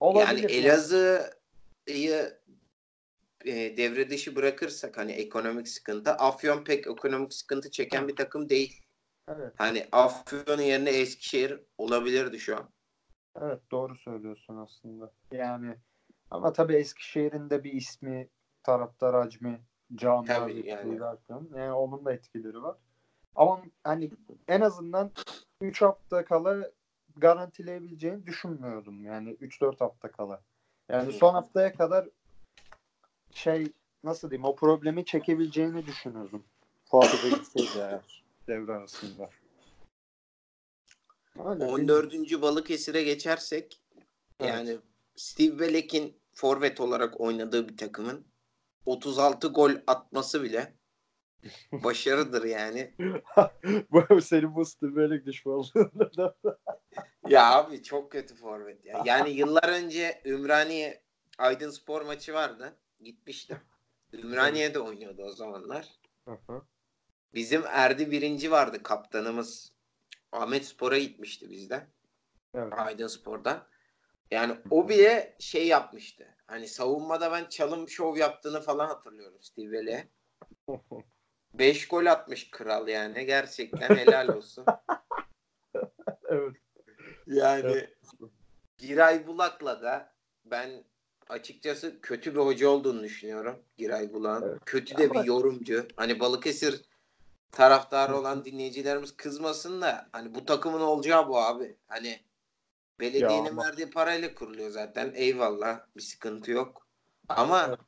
olabilir. 0.00 0.50
Elazığ'ı 0.64 1.30
e, 3.44 3.76
devre 3.76 4.10
dışı 4.10 4.36
bırakırsak 4.36 4.98
hani 4.98 5.12
ekonomik 5.12 5.68
sıkıntı 5.68 6.10
Afyon 6.10 6.64
pek 6.64 6.86
ekonomik 6.86 7.32
sıkıntı 7.34 7.70
çeken 7.70 8.08
bir 8.08 8.16
takım 8.16 8.48
değil. 8.48 8.80
Evet, 9.28 9.52
Hani 9.56 9.86
Afyon'un 9.92 10.62
yerine 10.62 10.90
Eskişehir 10.90 11.60
olabilirdi 11.78 12.38
şu 12.38 12.56
an. 12.56 12.68
evet 13.40 13.60
doğru 13.70 13.96
söylüyorsun 13.96 14.56
aslında. 14.56 15.12
Yani 15.32 15.76
ama 16.30 16.52
tabii 16.52 16.74
Eskişehir'in 16.74 17.50
de 17.50 17.64
bir 17.64 17.72
ismi 17.72 18.28
taraftar 18.62 19.14
hacmi 19.14 19.60
bir 19.90 20.64
yani. 20.64 21.00
derken 21.00 21.48
yani 21.56 21.72
onun 21.72 22.04
da 22.04 22.12
etkileri 22.12 22.62
var. 22.62 22.76
Ama 23.34 23.62
hani 23.84 24.10
en 24.48 24.60
azından 24.60 25.10
3 25.60 25.82
hafta 25.82 26.24
kala 26.24 26.70
garantileyebileceğini 27.16 28.26
düşünmüyordum. 28.26 29.02
Yani 29.04 29.30
3-4 29.30 29.80
hafta 29.80 30.10
kala. 30.12 30.42
Yani 30.88 31.12
son 31.12 31.34
haftaya 31.34 31.72
kadar 31.74 32.08
şey 33.34 33.66
nasıl 34.04 34.30
diyeyim 34.30 34.44
o 34.44 34.56
problemi 34.56 35.04
çekebileceğini 35.04 35.86
düşünüyordum. 35.86 36.44
Fuat 36.84 37.14
Hoca 37.14 37.36
gitseydi 37.36 37.68
eğer 37.76 38.24
devre 38.48 38.72
arasında. 38.72 39.30
Öyle, 41.44 41.64
14. 41.64 42.42
Balıkesir'e 42.42 43.02
geçersek 43.02 43.80
Evet. 44.40 44.50
yani 44.54 44.78
Steve 45.16 45.58
Belek'in 45.58 46.16
forvet 46.32 46.80
olarak 46.80 47.20
oynadığı 47.20 47.68
bir 47.68 47.76
takımın 47.76 48.26
36 48.86 49.48
gol 49.48 49.72
atması 49.86 50.42
bile 50.42 50.74
başarıdır 51.72 52.44
yani. 52.44 52.94
bu 53.90 54.20
senin 54.20 54.54
bu 54.54 54.64
Stübelek 54.64 55.26
düşmanlığında 55.26 56.16
da. 56.16 56.36
Ya 57.28 57.54
abi 57.54 57.82
çok 57.82 58.12
kötü 58.12 58.34
forvet 58.34 58.84
ya. 58.84 59.02
Yani 59.04 59.30
yıllar 59.38 59.68
önce 59.68 60.22
Ümraniye 60.24 61.02
Aydın 61.38 61.70
Spor 61.70 62.02
maçı 62.02 62.34
vardı. 62.34 62.76
Gitmiştim. 63.04 63.58
Ümraniye'de 64.12 64.78
oynuyordu 64.78 65.22
o 65.22 65.30
zamanlar. 65.30 65.88
Bizim 67.34 67.62
Erdi 67.66 68.10
birinci 68.10 68.50
vardı 68.50 68.82
kaptanımız. 68.82 69.72
Ahmet 70.32 70.64
Spor'a 70.66 70.98
gitmişti 70.98 71.50
bizden. 71.50 71.88
evet. 72.54 72.72
Aydın 72.72 73.06
Spor'dan. 73.06 73.66
Yani 74.30 74.56
o 74.70 74.88
bile 74.88 75.36
şey 75.38 75.66
yapmıştı. 75.66 76.36
Hani 76.46 76.68
savunmada 76.68 77.32
ben 77.32 77.48
çalım 77.48 77.88
şov 77.88 78.16
yaptığını 78.16 78.60
falan 78.60 78.86
hatırlıyorum 78.86 79.38
Steve 79.40 79.70
Vele. 79.70 80.08
5 81.54 81.88
gol 81.88 82.06
atmış 82.06 82.50
kral 82.50 82.88
yani. 82.88 83.26
Gerçekten 83.26 83.96
helal 83.96 84.28
olsun. 84.28 84.64
evet. 86.28 86.56
Yani 87.26 87.66
Evet. 87.66 87.96
Giray 88.78 89.26
Bulak'la 89.26 89.82
da 89.82 90.14
ben 90.44 90.84
açıkçası 91.28 92.00
kötü 92.00 92.34
bir 92.34 92.40
hoca 92.40 92.68
olduğunu 92.68 93.02
düşünüyorum. 93.02 93.62
Giray 93.76 94.12
Bulak'ın. 94.12 94.48
Evet. 94.48 94.60
Kötü 94.66 94.98
de 94.98 95.08
Ama- 95.10 95.22
bir 95.22 95.28
yorumcu. 95.28 95.88
Hani 95.96 96.20
Balıkesir 96.20 96.82
taraftarı 97.50 98.16
olan 98.16 98.44
dinleyicilerimiz 98.44 99.16
kızmasın 99.16 99.80
da 99.80 100.08
hani 100.12 100.34
bu 100.34 100.44
takımın 100.44 100.80
olacağı 100.80 101.28
bu 101.28 101.38
abi. 101.38 101.76
Hani 101.86 102.20
belediyenin 103.00 103.46
ama- 103.50 103.64
verdiği 103.64 103.90
parayla 103.90 104.34
kuruluyor 104.34 104.70
zaten. 104.70 105.12
Eyvallah 105.14 105.80
bir 105.96 106.02
sıkıntı 106.02 106.50
yok. 106.50 106.86
Ama 107.28 107.66
Evet. 107.68 107.78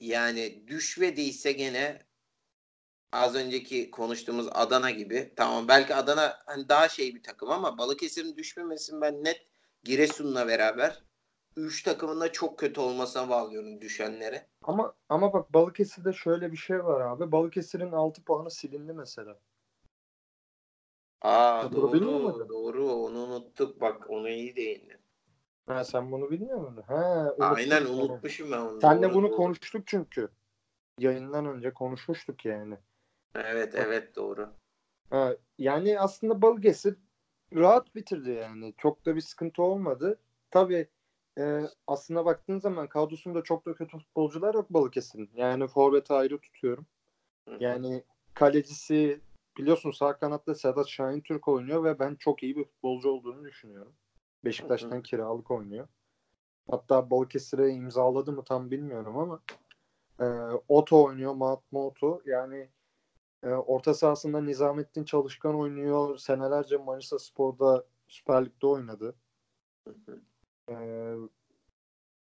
yani 0.00 0.64
düşmediyse 0.66 1.52
gene 1.52 2.02
az 3.12 3.34
önceki 3.34 3.90
konuştuğumuz 3.90 4.48
Adana 4.52 4.90
gibi. 4.90 5.32
Tamam 5.36 5.68
belki 5.68 5.94
Adana 5.94 6.38
hani 6.46 6.68
daha 6.68 6.88
şey 6.88 7.14
bir 7.14 7.22
takım 7.22 7.50
ama 7.50 7.78
Balıkesir'in 7.78 8.36
düşmemesini 8.36 9.00
ben 9.00 9.24
net 9.24 9.46
Giresun'la 9.84 10.48
beraber 10.48 11.02
üç 11.66 11.82
takımın 11.82 12.20
da 12.20 12.32
çok 12.32 12.58
kötü 12.58 12.80
olmasına 12.80 13.28
bağlıyorum 13.28 13.80
düşenlere. 13.80 14.46
Ama 14.62 14.94
ama 15.08 15.32
bak 15.32 15.54
Balıkesir'de 15.54 16.12
şöyle 16.12 16.52
bir 16.52 16.56
şey 16.56 16.84
var 16.84 17.00
abi. 17.00 17.32
Balıkesir'in 17.32 17.92
6 17.92 18.24
puanı 18.24 18.50
silindi 18.50 18.92
mesela. 18.92 19.38
Aa 21.22 21.62
Ya 21.62 21.72
doğru 21.72 22.00
muydun? 22.00 22.48
doğru 22.48 22.92
onu 22.92 23.18
unuttuk 23.18 23.80
bak 23.80 24.10
onu 24.10 24.28
iyi 24.28 24.56
değindin. 24.56 24.96
Ha 25.66 25.84
sen 25.84 26.12
bunu 26.12 26.30
bilmiyor 26.30 26.60
muydun? 26.60 26.82
Ha, 26.82 27.34
Aynen 27.40 27.80
yani. 27.80 27.90
unutmuşum 27.90 28.52
ben 28.52 28.58
onu. 28.58 28.80
Senle 28.80 29.02
Doğru, 29.02 29.14
bunu 29.14 29.28
doğru. 29.28 29.36
konuştuk 29.36 29.82
çünkü. 29.86 30.28
Yayından 30.98 31.46
önce 31.46 31.74
konuşmuştuk 31.74 32.44
yani. 32.44 32.74
Evet 33.34 33.74
evet 33.74 34.16
doğru. 34.16 34.48
Ha, 35.10 35.36
yani 35.58 36.00
aslında 36.00 36.42
Balıkesir 36.42 36.96
rahat 37.54 37.94
bitirdi 37.94 38.30
yani. 38.30 38.74
Çok 38.78 39.06
da 39.06 39.16
bir 39.16 39.20
sıkıntı 39.20 39.62
olmadı. 39.62 40.18
Tabii 40.50 40.88
e, 41.38 41.62
aslında 41.86 42.24
baktığın 42.24 42.58
zaman 42.58 42.88
kadrosunda 42.88 43.42
çok 43.42 43.66
da 43.66 43.74
kötü 43.74 43.98
futbolcular 43.98 44.54
yok 44.54 44.70
Balıkesir'in. 44.70 45.30
Yani 45.34 45.66
forveti 45.66 46.12
ayrı 46.12 46.38
tutuyorum. 46.38 46.86
Yani 47.60 48.04
kalecisi 48.34 49.20
biliyorsun 49.58 49.90
sağ 49.90 50.18
kanatta 50.18 50.54
Sedat 50.54 50.88
Şahin 50.88 51.20
Türk 51.20 51.48
oynuyor 51.48 51.84
ve 51.84 51.98
ben 51.98 52.14
çok 52.14 52.42
iyi 52.42 52.56
bir 52.56 52.64
futbolcu 52.64 53.10
olduğunu 53.10 53.44
düşünüyorum. 53.44 53.92
Beşiktaş'tan 54.44 55.02
kiralık 55.02 55.50
oynuyor. 55.50 55.88
Hatta 56.70 57.10
Balıkesir'e 57.10 57.70
imzaladı 57.70 58.32
mı 58.32 58.44
tam 58.44 58.70
bilmiyorum 58.70 59.18
ama 59.18 59.40
e, 60.20 60.24
Oto 60.68 61.04
oynuyor, 61.04 61.34
Mahatma 61.34 61.86
Oto. 61.86 62.22
Yani 62.26 62.68
e, 63.42 63.48
orta 63.48 63.94
sahasında 63.94 64.40
Nizamettin 64.40 65.04
Çalışkan 65.04 65.54
oynuyor. 65.54 66.18
Senelerce 66.18 66.76
Manisa 66.76 67.18
Spor'da 67.18 67.84
Süper 68.08 68.44
Lig'de 68.44 68.66
oynadı. 68.66 69.14
E, 70.68 70.74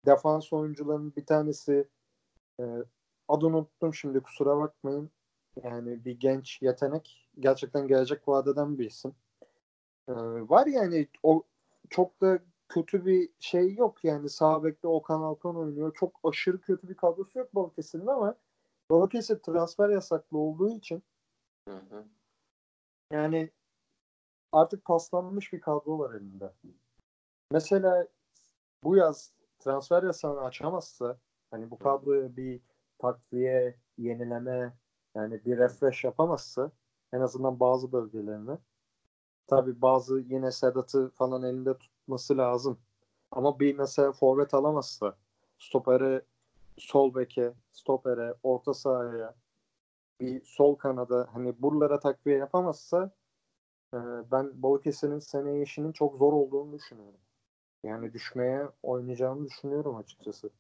defans 0.07 0.53
oyuncularının 0.53 1.17
bir 1.17 1.27
tanesi 1.27 1.89
e, 2.61 2.65
adını 3.29 3.57
unuttum 3.57 3.95
şimdi 3.95 4.21
kusura 4.21 4.59
bakmayın. 4.59 5.11
Yani 5.63 6.05
bir 6.05 6.21
genç 6.21 6.63
yetenek. 6.63 7.31
Gerçekten 7.39 7.89
gelecek 7.89 8.29
vadeden 8.29 8.79
bir 8.79 8.87
isim. 8.87 9.15
E, 10.09 10.13
var 10.49 10.67
yani 10.67 11.09
o 11.23 11.43
çok 11.91 12.21
da 12.21 12.39
kötü 12.69 13.07
bir 13.07 13.29
şey 13.41 13.75
yok 13.75 14.05
yani 14.05 14.29
sağ 14.29 14.65
bekte 14.65 14.89
Okan 14.89 15.23
Alkan 15.23 15.57
oynuyor. 15.57 15.95
Çok 15.95 16.21
aşırı 16.25 16.61
kötü 16.61 16.89
bir 16.89 16.95
kadrosu 16.95 17.39
yok 17.39 17.55
Balıkesir'in 17.55 18.07
ama 18.07 18.35
Balıkesir 18.91 19.39
transfer 19.39 19.89
yasaklı 19.89 20.39
olduğu 20.39 20.71
için 20.71 21.03
Hı 21.69 21.75
hı. 21.77 22.05
yani 23.13 23.51
artık 24.53 24.85
paslanmış 24.85 25.53
bir 25.53 25.61
kadro 25.61 25.99
var 25.99 26.15
elinde. 26.15 26.53
Mesela 27.51 28.09
bu 28.85 28.97
yaz 28.97 29.33
transfer 29.59 30.03
yasağını 30.03 30.41
açamazsa 30.41 31.19
hani 31.51 31.71
bu 31.71 31.79
kadroya 31.79 32.37
bir 32.37 32.61
takviye, 32.99 33.79
yenileme 33.99 34.73
yani 35.15 35.45
bir 35.45 35.59
refresh 35.59 36.05
yapamazsa 36.05 36.71
en 37.13 37.21
azından 37.21 37.61
bazı 37.61 37.93
bölgelerine 37.93 38.59
tabi 39.47 39.83
bazı 39.83 40.19
yine 40.19 40.53
Sedat'ı 40.53 41.11
falan 41.11 41.43
elinde 41.43 41.79
tutması 41.79 42.39
lazım. 42.39 42.79
Ama 43.31 43.61
bir 43.61 43.79
mesela 43.79 44.13
forvet 44.13 44.55
alamazsa 44.55 45.17
stopere, 45.59 46.23
sol 46.79 47.15
beke, 47.15 47.53
stopere, 47.73 48.35
orta 48.43 48.75
sahaya 48.75 49.35
bir 50.21 50.41
sol 50.45 50.75
kanada 50.75 51.29
hani 51.33 51.63
buralara 51.63 52.01
takviye 52.01 52.39
yapamazsa 52.39 53.11
e, 53.95 53.99
ben 54.33 54.63
Balıkesir'in 54.63 55.19
seneye 55.19 55.63
işinin 55.63 55.93
çok 55.93 56.17
zor 56.17 56.33
olduğunu 56.33 56.73
düşünüyorum. 56.73 57.21
Yani 57.85 58.13
düşmeye 58.13 58.69
oynayacağını 58.83 59.45
düşünüyorum 59.47 59.97
açıkçası. 59.97 60.51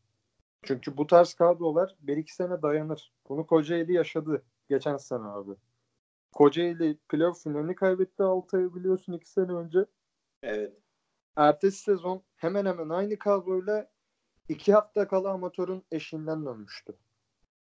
Çünkü 0.62 0.96
bu 0.96 1.06
tarz 1.06 1.34
kadrolar 1.34 1.96
bir 2.00 2.16
iki 2.16 2.34
sene 2.34 2.62
dayanır. 2.62 3.12
Bunu 3.28 3.46
Kocaeli 3.46 3.92
yaşadı 3.92 4.42
geçen 4.68 4.96
sene 4.96 5.22
abi. 5.22 5.50
Kocaeli 6.32 6.98
playoff 7.08 7.42
finalini 7.42 7.74
kaybetti 7.74 8.22
Altay'ı 8.22 8.74
biliyorsun 8.74 9.12
iki 9.12 9.30
sene 9.30 9.52
önce. 9.52 9.86
Evet. 10.42 10.72
Ertesi 11.36 11.78
sezon 11.78 12.22
hemen 12.36 12.66
hemen 12.66 12.88
aynı 12.88 13.18
kadroyla 13.18 13.90
iki 14.48 14.72
hafta 14.72 15.08
kala 15.08 15.30
amatörün 15.30 15.84
eşiğinden 15.92 16.46
dönmüştü. 16.46 16.94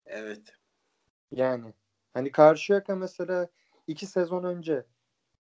Evet. 0.06 0.54
Yani 1.30 1.74
hani 2.14 2.32
Karşıyaka 2.32 2.96
mesela 2.96 3.48
iki 3.86 4.06
sezon 4.06 4.44
önce 4.44 4.86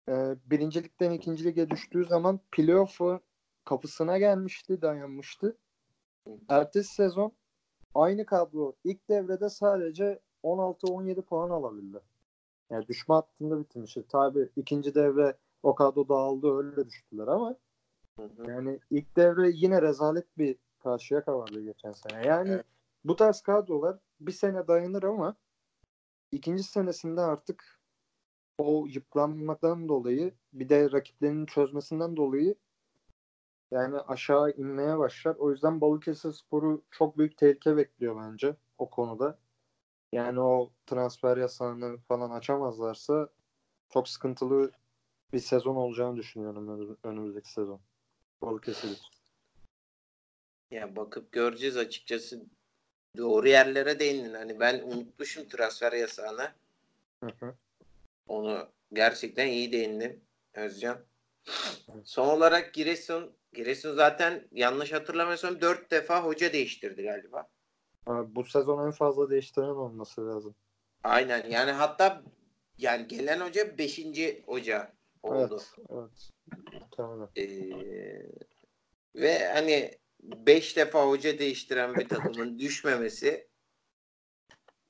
e, 0.09 0.35
birincilikten 0.45 1.11
ikinci 1.11 1.43
lige 1.43 1.69
düştüğü 1.69 2.05
zaman 2.05 2.39
playoff'u 2.51 3.21
kapısına 3.67 4.17
gelmişti, 4.17 4.82
dayanmıştı. 4.82 5.58
Ertesi 6.49 6.95
sezon 6.95 7.32
aynı 7.95 8.25
kadro 8.25 8.75
ilk 8.84 9.10
devrede 9.10 9.49
sadece 9.49 10.19
16-17 10.43 11.21
puan 11.21 11.49
alabildi. 11.49 11.99
Yani 12.69 12.88
düşme 12.88 13.15
hattında 13.15 13.60
bitirmişti. 13.60 14.08
Tabi 14.08 14.49
ikinci 14.56 14.95
devre 14.95 15.38
o 15.63 15.75
kadro 15.75 16.10
dağıldı 16.10 16.58
öyle 16.58 16.86
düştüler 16.86 17.27
ama 17.27 17.56
Hı 18.19 18.23
hı. 18.25 18.51
yani 18.51 18.80
ilk 18.89 19.15
devre 19.17 19.49
yine 19.53 19.82
rezalet 19.82 20.38
bir 20.38 20.56
karşıya 20.80 21.23
vardı 21.27 21.62
geçen 21.62 21.91
sene. 21.91 22.27
Yani 22.27 22.49
Evet. 22.49 22.65
bu 23.03 23.15
tarz 23.15 23.41
kadrolar 23.41 23.97
bir 24.19 24.32
sene 24.32 24.67
dayanır 24.67 25.03
ama 25.03 25.36
ikinci 26.32 26.63
senesinde 26.63 27.21
artık 27.21 27.80
o 28.58 28.86
yıpranmadan 28.88 29.89
dolayı 29.89 30.34
bir 30.53 30.69
de 30.69 30.91
rakiplerinin 30.91 31.45
çözmesinden 31.45 32.15
dolayı 32.17 32.56
yani 33.71 33.97
aşağı 33.99 34.51
inmeye 34.51 34.97
başlar. 34.97 35.36
O 35.36 35.51
yüzden 35.51 35.82
Balıkesir 35.82 36.32
Sporu 36.32 36.84
çok 36.91 37.17
büyük 37.17 37.38
tehlike 37.38 37.77
bekliyor 37.77 38.21
bence 38.32 38.56
o 38.77 38.89
konuda. 38.89 39.39
Yani 40.12 40.39
o 40.39 40.71
transfer 40.86 41.38
yasağını 41.38 41.97
falan 41.97 42.32
açamazlarsa 42.32 43.30
çok 43.89 44.10
sıkıntılı 44.10 44.71
bir 45.34 45.39
sezon 45.39 45.75
olacağını 45.75 46.17
düşünüyorum 46.17 46.67
önü- 46.67 46.97
önümüzdeki 47.03 47.51
sezon. 47.51 47.80
Balıkesir 48.41 48.88
için. 48.91 49.08
Ya 50.71 50.95
bakıp 50.95 51.32
göreceğiz 51.32 51.77
açıkçası. 51.77 52.45
Doğru 53.17 53.47
yerlere 53.47 53.99
değindin. 53.99 54.34
Hani 54.34 54.60
ben 54.60 54.82
unutmuşum 54.82 55.47
transfer 55.47 55.93
yasağını. 55.93 56.51
Hı 57.23 57.32
hı. 57.39 57.56
Onu 58.27 58.69
gerçekten 58.93 59.47
iyi 59.47 59.71
değindin 59.71 60.23
Özcan. 60.54 60.98
Son 62.04 62.27
olarak 62.27 62.73
Giresun. 62.73 63.37
Giresun 63.54 63.95
zaten 63.95 64.48
yanlış 64.52 64.93
hatırlamıyorsam 64.93 65.62
dört 65.62 65.91
defa 65.91 66.23
hoca 66.23 66.54
değiştirdi 66.54 67.04
galiba. 67.04 67.48
Abi 68.06 68.35
bu 68.35 68.43
sezon 68.43 68.85
en 68.87 68.91
fazla 68.91 69.29
değiştiren 69.29 69.65
olması 69.65 70.27
lazım. 70.27 70.56
Aynen 71.04 71.50
yani 71.50 71.71
hatta 71.71 72.23
yani 72.77 73.08
gelen 73.08 73.39
hoca 73.39 73.77
beşinci 73.77 74.43
hoca 74.45 74.93
oldu. 75.23 75.62
Evet. 75.79 75.87
Evet. 75.89 76.29
Tamam. 76.91 77.29
Ee, 77.37 78.25
ve 79.15 79.48
hani 79.48 79.91
5 80.19 80.77
defa 80.77 81.08
hoca 81.08 81.39
değiştiren 81.39 81.95
bir 81.95 82.10
takımın 82.10 82.60
düşmemesi 82.60 83.48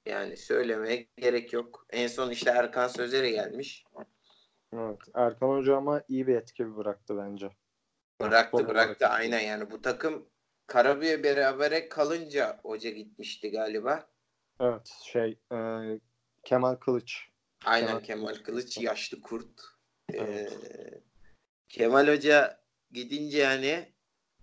yani 0.05 0.38
söylemeye 0.38 1.08
gerek 1.18 1.53
yok. 1.53 1.86
En 1.89 2.08
son 2.08 2.32
işte 2.32 2.49
Erkan 2.49 2.88
Sözer'e 2.88 3.32
gelmiş. 3.32 3.84
Evet. 4.74 4.99
Erkan 5.13 5.49
Hoca 5.49 5.78
ama 5.78 6.03
iyi 6.07 6.28
bir 6.28 6.36
etki 6.36 6.78
bıraktı 6.78 7.18
bence. 7.18 7.49
Bıraktı 8.22 8.68
bıraktı 8.68 9.05
olarak. 9.05 9.20
aynen 9.20 9.39
yani 9.39 9.72
bu 9.72 9.82
takım 9.82 10.30
Karabüye 10.68 11.24
berabere 11.24 11.89
kalınca 11.89 12.59
hoca 12.63 12.89
gitmişti 12.89 13.51
galiba. 13.51 14.09
Evet. 14.59 14.88
Şey 15.03 15.39
e, 15.51 15.57
Kemal 16.43 16.76
Kılıç. 16.76 17.30
Aynen 17.65 17.88
Kemal 17.88 18.01
Kemal 18.01 18.43
Kılıç. 18.43 18.78
Yaşlı 18.78 19.22
kurt. 19.22 19.61
Ee, 20.13 20.18
Evet. 20.18 21.03
Kemal 21.70 22.07
Hoca 22.07 22.61
gidince 22.91 23.38
yani 23.38 23.93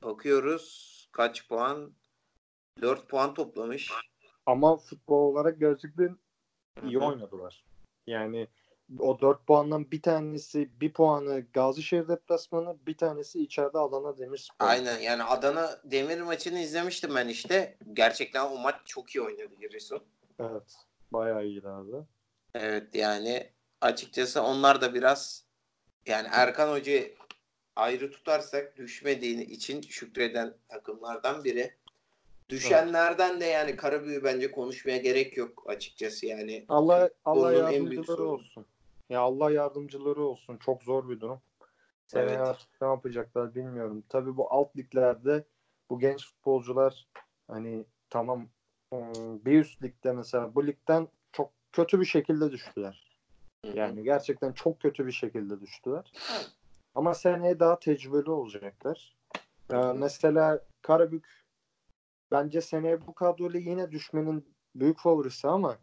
bakıyoruz 0.03 1.09
kaç 1.13 1.49
puan? 1.49 1.95
4 2.83 3.09
puan 3.09 3.35
toplamış. 3.35 3.93
Ama 4.47 4.77
futbol 4.77 5.33
olarak 5.33 5.61
gerçekten 5.61 6.19
iyi 6.83 6.99
oynadılar. 6.99 7.65
Yani 8.07 8.49
o 8.99 9.21
4 9.21 9.47
puandan 9.47 9.91
bir 9.91 10.03
tanesi 10.03 10.81
bir 10.81 10.93
puanı 10.93 11.47
Gazişehir 11.53 12.09
deplasmanı 12.09 12.77
bir 12.87 12.97
tanesi 12.97 13.43
içeride 13.43 13.79
Adana 13.79 14.19
Demirspor. 14.19 14.67
Aynen 14.67 14.99
yani 14.99 15.23
Adana 15.23 15.81
Demir 15.85 16.21
maçını 16.21 16.59
izlemiştim 16.59 17.15
ben 17.15 17.29
işte. 17.29 17.79
Gerçekten 17.93 18.51
o 18.51 18.59
maç 18.59 18.75
çok 18.85 19.15
iyi 19.15 19.23
oynadı 19.23 19.55
Giresun. 19.61 20.03
Evet. 20.41 20.77
Bayağı 21.13 21.47
iyiydi 21.47 21.69
abi. 21.69 21.97
Evet 22.55 22.95
yani 22.95 23.51
açıkçası 23.81 24.43
onlar 24.43 24.81
da 24.81 24.95
biraz 24.95 25.45
yani 26.07 26.29
Erkan 26.33 26.73
Hoca 26.73 27.03
ayrı 27.77 28.11
tutarsak 28.11 28.77
düşmediği 28.77 29.47
için 29.47 29.81
şükreden 29.81 30.55
takımlardan 30.69 31.45
biri. 31.45 31.75
Düşenlerden 32.49 33.41
de 33.41 33.45
yani 33.45 33.77
Karabüyü 33.77 34.25
bence 34.25 34.51
konuşmaya 34.51 34.97
gerek 34.97 35.37
yok 35.37 35.65
açıkçası 35.67 36.27
yani. 36.27 36.65
Allah 36.69 37.11
Allah 37.25 37.53
yardımcıları 37.53 38.25
olsun. 38.25 38.67
Ya 39.09 39.21
Allah 39.21 39.51
yardımcıları 39.51 40.23
olsun. 40.23 40.57
Çok 40.57 40.83
zor 40.83 41.09
bir 41.09 41.21
durum. 41.21 41.41
Seneye 42.07 42.29
Evet. 42.29 42.41
artık 42.41 42.81
ne 42.81 42.89
yapacaklar 42.89 43.55
bilmiyorum. 43.55 44.05
Tabii 44.09 44.37
bu 44.37 44.53
alt 44.53 44.77
liglerde 44.77 45.45
bu 45.91 45.99
genç 45.99 46.27
futbolcular 46.27 47.09
hani 47.49 47.85
tamam 48.11 48.49
ıı, 48.93 49.45
bir 49.45 49.61
üst 49.61 49.83
ligde 49.83 50.13
mesela 50.13 50.55
bu 50.55 50.67
ligden 50.67 51.09
çok 51.33 51.51
kötü 51.73 52.01
bir 52.01 52.05
şekilde 52.05 52.51
düştüler. 52.53 53.15
Yani 53.75 54.03
gerçekten 54.03 54.53
çok 54.53 54.81
kötü 54.81 55.07
bir 55.07 55.13
şekilde 55.13 55.61
düştüler. 55.61 56.13
Ama 56.95 57.15
seneye 57.15 57.61
daha 57.61 57.79
tecrübeli 57.79 58.31
olacaklar. 58.31 59.17
Ee, 59.73 59.77
mesela 59.77 60.61
Karabük 60.83 61.45
bence 62.31 62.61
seneye 62.61 63.07
bu 63.07 63.15
kadroyla 63.15 63.61
yine 63.61 63.91
düşmenin 63.91 64.55
büyük 64.75 64.99
favorisi 64.99 65.49
ama 65.49 65.77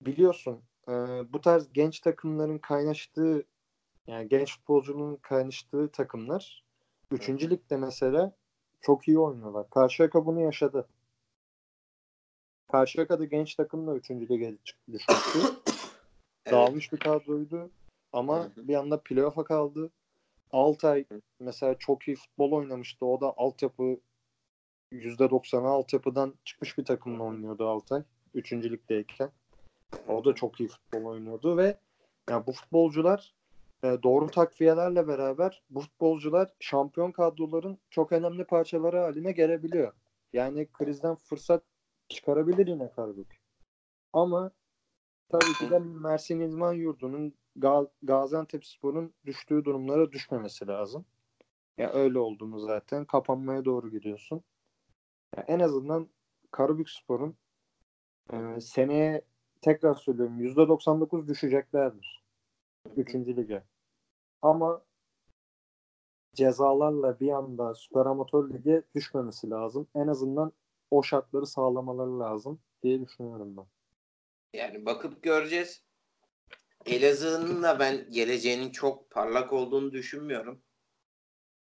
biliyorsun 0.00 0.62
e, 0.88 0.92
bu 1.32 1.40
tarz 1.40 1.72
genç 1.72 2.00
takımların 2.00 2.58
kaynaştığı 2.58 3.44
yani 4.06 4.28
genç 4.28 4.56
futbolcunun 4.58 5.16
kaynaştığı 5.16 5.88
takımlar 5.92 6.64
3. 7.10 7.28
ligde 7.28 7.76
mesela 7.76 8.32
çok 8.80 9.08
iyi 9.08 9.18
oynuyorlar. 9.18 9.70
Karşıyaka 9.70 10.26
bunu 10.26 10.40
yaşadı. 10.40 10.88
Karşıyaka'da 12.68 13.24
genç 13.24 13.54
takımla 13.54 13.96
3. 13.96 14.10
lige 14.10 14.58
düşmüştü. 14.92 15.38
Evet. 16.48 16.54
Dağılmış 16.54 16.92
bir 16.92 16.98
kadroydu. 16.98 17.70
Ama 18.12 18.38
Hı 18.38 18.42
hı. 18.42 18.68
bir 18.68 18.74
anda 18.74 19.00
playoff'a 19.00 19.44
kaldı. 19.44 19.90
Altay 20.50 21.04
mesela 21.40 21.78
çok 21.78 22.08
iyi 22.08 22.16
futbol 22.16 22.52
oynamıştı. 22.52 23.06
O 23.06 23.20
da 23.20 23.34
altyapı 23.36 24.00
%90'ı 24.92 25.68
altyapıdan 25.68 26.34
çıkmış 26.44 26.78
bir 26.78 26.84
takımla 26.84 27.22
oynuyordu 27.22 27.68
Altay. 27.68 28.02
Üçüncü 28.34 28.72
ligdeyken. 28.72 29.30
O 30.08 30.24
da 30.24 30.34
çok 30.34 30.60
iyi 30.60 30.68
futbol 30.68 31.04
oynuyordu 31.04 31.56
ve 31.56 31.76
yani 32.30 32.46
bu 32.46 32.52
futbolcular 32.52 33.34
e, 33.84 34.02
doğru 34.02 34.30
takviyelerle 34.30 35.08
beraber 35.08 35.62
bu 35.70 35.80
futbolcular 35.80 36.54
şampiyon 36.60 37.12
kadroların 37.12 37.78
çok 37.90 38.12
önemli 38.12 38.44
parçaları 38.44 38.98
haline 38.98 39.32
gelebiliyor. 39.32 39.92
Yani 40.32 40.66
krizden 40.72 41.14
fırsat 41.14 41.62
çıkarabilir 42.08 42.66
yine 42.66 42.90
Karabük. 42.90 43.40
Ama 44.12 44.50
tabii 45.28 45.54
ki 45.54 45.70
de 45.70 45.78
Mersin 45.78 46.40
İdman 46.40 46.72
Yurdu'nun 46.72 47.34
Ga- 47.58 47.90
Gaziantepspor'un 48.02 49.14
düştüğü 49.26 49.64
durumlara 49.64 50.12
düşmemesi 50.12 50.66
lazım. 50.66 51.04
Ya 51.78 51.92
öyle 51.92 52.18
oldu 52.18 52.46
mu 52.46 52.60
zaten 52.60 53.04
kapanmaya 53.04 53.64
doğru 53.64 53.90
gidiyorsun. 53.90 54.42
Ya 55.36 55.44
en 55.48 55.60
azından 55.60 56.08
Karabükspor'un 56.50 57.36
e, 58.32 58.60
seneye 58.60 59.22
tekrar 59.66 59.94
söylüyorum 59.94 60.40
%99 60.40 61.28
düşeceklerdir. 61.28 62.24
Üçüncü 62.96 63.36
lige. 63.36 63.62
Ama 64.42 64.82
cezalarla 66.34 67.20
bir 67.20 67.28
anda 67.28 67.74
Süper 67.74 68.06
Amatör 68.06 68.50
Lig'e 68.50 68.82
düşmemesi 68.94 69.50
lazım. 69.50 69.88
En 69.94 70.06
azından 70.06 70.52
o 70.90 71.02
şartları 71.02 71.46
sağlamaları 71.46 72.20
lazım 72.20 72.60
diye 72.82 73.00
düşünüyorum 73.00 73.56
ben. 73.56 73.66
Yani 74.58 74.86
bakıp 74.86 75.22
göreceğiz. 75.22 75.82
Elazığ'ın 76.86 77.62
da 77.62 77.78
ben 77.78 78.10
geleceğinin 78.10 78.70
çok 78.70 79.10
parlak 79.10 79.52
olduğunu 79.52 79.92
düşünmüyorum. 79.92 80.62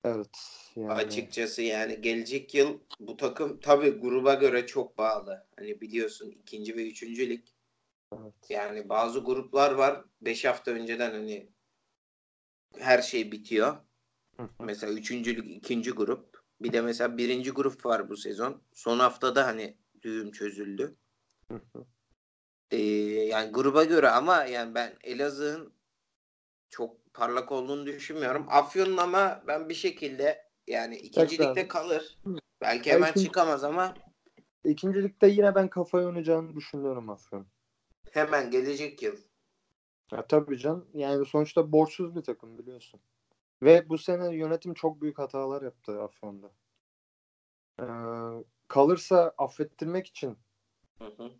Evet. 0.03 0.29
Yani, 0.75 0.91
Açıkçası 0.91 1.61
yani 1.61 2.01
gelecek 2.01 2.55
yıl 2.55 2.79
bu 2.99 3.17
takım 3.17 3.59
tabii 3.59 3.89
gruba 3.89 4.33
göre 4.33 4.67
çok 4.67 4.97
bağlı. 4.97 5.47
Hani 5.55 5.81
biliyorsun 5.81 6.31
ikinci 6.31 6.75
ve 6.75 6.89
üçüncü 6.89 7.29
lig. 7.29 7.41
Evet. 8.13 8.33
Yani 8.49 8.89
bazı 8.89 9.19
gruplar 9.19 9.71
var. 9.71 10.05
Beş 10.21 10.45
hafta 10.45 10.71
önceden 10.71 11.11
hani 11.11 11.49
her 12.79 13.01
şey 13.01 13.31
bitiyor. 13.31 13.77
Hı 14.37 14.43
hı. 14.43 14.49
Mesela 14.59 14.93
üçüncü 14.93 15.35
lig 15.35 15.57
ikinci 15.57 15.91
grup. 15.91 16.41
Bir 16.61 16.73
de 16.73 16.81
mesela 16.81 17.17
birinci 17.17 17.51
grup 17.51 17.85
var 17.85 18.09
bu 18.09 18.17
sezon. 18.17 18.61
Son 18.73 18.99
haftada 18.99 19.47
hani 19.47 19.77
düğüm 20.01 20.31
çözüldü. 20.31 20.95
Hı. 21.51 21.61
Ee, 22.71 22.77
yani 23.25 23.51
gruba 23.51 23.83
göre 23.83 24.09
ama 24.09 24.43
yani 24.43 24.75
ben 24.75 24.93
Elazığ'ın 25.03 25.73
çok 26.69 27.13
parlak 27.13 27.51
olduğunu 27.51 27.85
düşünmüyorum. 27.85 28.45
Afyon'un 28.49 28.97
ama 28.97 29.43
ben 29.47 29.69
bir 29.69 29.73
şekilde 29.73 30.51
yani 30.67 30.97
ikinci 30.97 31.37
Tekrar. 31.37 31.51
ligde 31.51 31.67
kalır. 31.67 32.17
Belki 32.61 32.91
hemen 32.91 33.11
ikinci- 33.11 33.25
çıkamaz 33.25 33.63
ama 33.63 33.93
İkinci 34.63 35.03
ligde 35.03 35.27
yine 35.27 35.55
ben 35.55 35.69
kafayı 35.69 36.07
oynayacağını 36.07 36.55
düşünüyorum 36.55 37.09
Afyon. 37.09 37.47
Hemen 38.11 38.51
gelecek 38.51 39.03
yıl. 39.03 39.17
Ya 40.11 40.27
tabii 40.27 40.57
can. 40.57 40.85
Yani 40.93 41.25
sonuçta 41.25 41.71
borçsuz 41.71 42.15
bir 42.15 42.21
takım 42.21 42.57
biliyorsun. 42.57 42.99
Ve 43.61 43.89
bu 43.89 43.97
sene 43.97 44.35
yönetim 44.35 44.73
çok 44.73 45.01
büyük 45.01 45.19
hatalar 45.19 45.61
yaptı 45.61 46.01
Afyon'da. 46.01 46.51
Ee, 47.79 47.85
kalırsa 48.67 49.33
affettirmek 49.37 50.07
için 50.07 50.37
Hı 50.99 51.05
hı. 51.05 51.31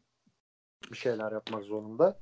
bir 0.92 0.98
şeyler 0.98 1.32
yapmak 1.32 1.64
zorunda. 1.64 2.20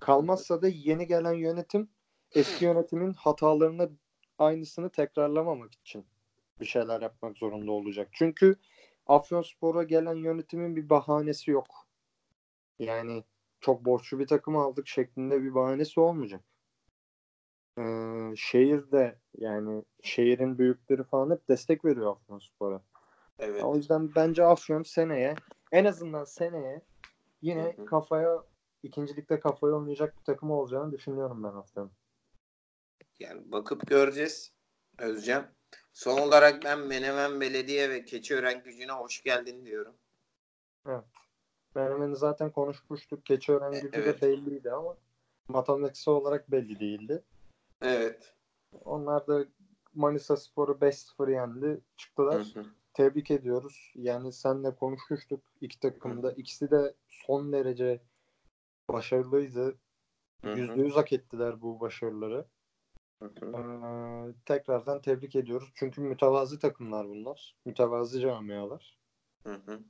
Kalmazsa 0.00 0.62
da 0.62 0.68
yeni 0.68 1.06
gelen 1.06 1.32
yönetim 1.32 1.88
eski 2.34 2.64
yönetimin 2.64 3.12
hatalarını 3.12 3.90
aynısını 4.38 4.90
tekrarlamamak 4.90 5.74
için 5.74 6.06
bir 6.60 6.66
şeyler 6.66 7.02
yapmak 7.02 7.38
zorunda 7.38 7.72
olacak. 7.72 8.08
Çünkü 8.12 8.56
Afyonspor'a 9.06 9.82
gelen 9.82 10.14
yönetimin 10.14 10.76
bir 10.76 10.90
bahanesi 10.90 11.50
yok. 11.50 11.88
Yani 12.78 13.24
çok 13.60 13.84
borçlu 13.84 14.18
bir 14.18 14.26
takım 14.26 14.56
aldık 14.56 14.88
şeklinde 14.88 15.42
bir 15.42 15.54
bahanesi 15.54 16.00
olmayacak. 16.00 16.40
Ee, 17.78 18.32
şehir 18.36 18.90
de 18.90 19.18
yani 19.38 19.84
şehrin 20.02 20.58
büyükleri 20.58 21.04
falan 21.04 21.30
hep 21.30 21.48
destek 21.48 21.84
veriyor 21.84 22.16
Afyonspor'a. 22.16 22.82
Evet. 23.38 23.64
O 23.64 23.76
yüzden 23.76 24.14
bence 24.14 24.44
Afyon 24.44 24.82
seneye 24.82 25.34
en 25.72 25.84
azından 25.84 26.24
seneye 26.24 26.82
yine 27.42 27.74
Hı 27.76 27.82
hı. 27.82 27.86
kafaya 27.86 28.44
ikincilikte 28.82 29.40
kafaya 29.40 29.74
oynayacak 29.74 30.18
bir 30.18 30.24
takım 30.24 30.50
olacağını 30.50 30.92
düşünüyorum 30.92 31.44
ben 31.44 31.48
Afyon. 31.48 31.90
Yani 33.18 33.52
bakıp 33.52 33.86
göreceğiz 33.86 34.52
Özcan. 34.98 35.46
Son 35.92 36.18
olarak 36.18 36.64
ben 36.64 36.78
Menemen 36.78 37.40
Belediye 37.40 37.90
ve 37.90 38.04
Keçiören 38.04 38.62
gücüne 38.62 38.92
hoş 38.92 39.22
geldin 39.22 39.66
diyorum. 39.66 39.94
Menemen'i 41.76 42.16
zaten 42.16 42.50
konuşmuştuk. 42.50 43.26
Keçiören 43.26 43.72
E, 43.72 43.80
gücü 43.80 44.00
evet. 44.00 44.22
de 44.22 44.26
belliydi 44.26 44.72
ama 44.72 44.96
matematiksel 45.48 46.14
olarak 46.14 46.50
belli 46.50 46.80
değildi. 46.80 47.22
Evet. 47.82 48.34
Onlar 48.84 49.26
da 49.26 49.44
Manisa 49.94 50.36
Spor'u 50.36 50.72
5-0 50.80 51.28
yendi. 51.32 51.66
Hı 51.66 51.80
Çıktılar. 51.96 52.46
hı. 52.54 52.64
Tebrik 52.94 53.30
ediyoruz. 53.30 53.92
Yani 53.94 54.32
senle 54.32 54.74
konuşmuştuk 54.74 55.40
iki 55.60 55.80
takımda. 55.80 56.32
İkisi 56.32 56.70
de 56.70 56.94
son 57.08 57.52
derece 57.52 58.00
başarılıydı. 58.90 59.78
Hı 60.44 60.52
hı. 60.52 60.56
%100 60.58 60.90
hak 60.94 61.12
ettiler 61.12 61.62
bu 61.62 61.80
başarıları. 61.80 62.44
Hı 63.22 63.30
hı. 63.40 63.56
Ee, 63.56 64.34
tekrardan 64.44 65.00
tebrik 65.02 65.36
ediyoruz. 65.36 65.72
Çünkü 65.74 66.00
mütevazi 66.00 66.58
takımlar 66.58 67.08
bunlar. 67.08 67.56
Mütevazi 67.64 68.20
camialar. 68.20 68.98
Hı 69.46 69.54
hı. 69.54 69.80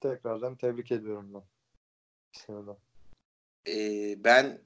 Tekrardan 0.00 0.56
tebrik 0.56 0.92
ediyorum 0.92 1.34
ben. 1.34 1.42
Ee, 3.68 4.24
ben 4.24 4.62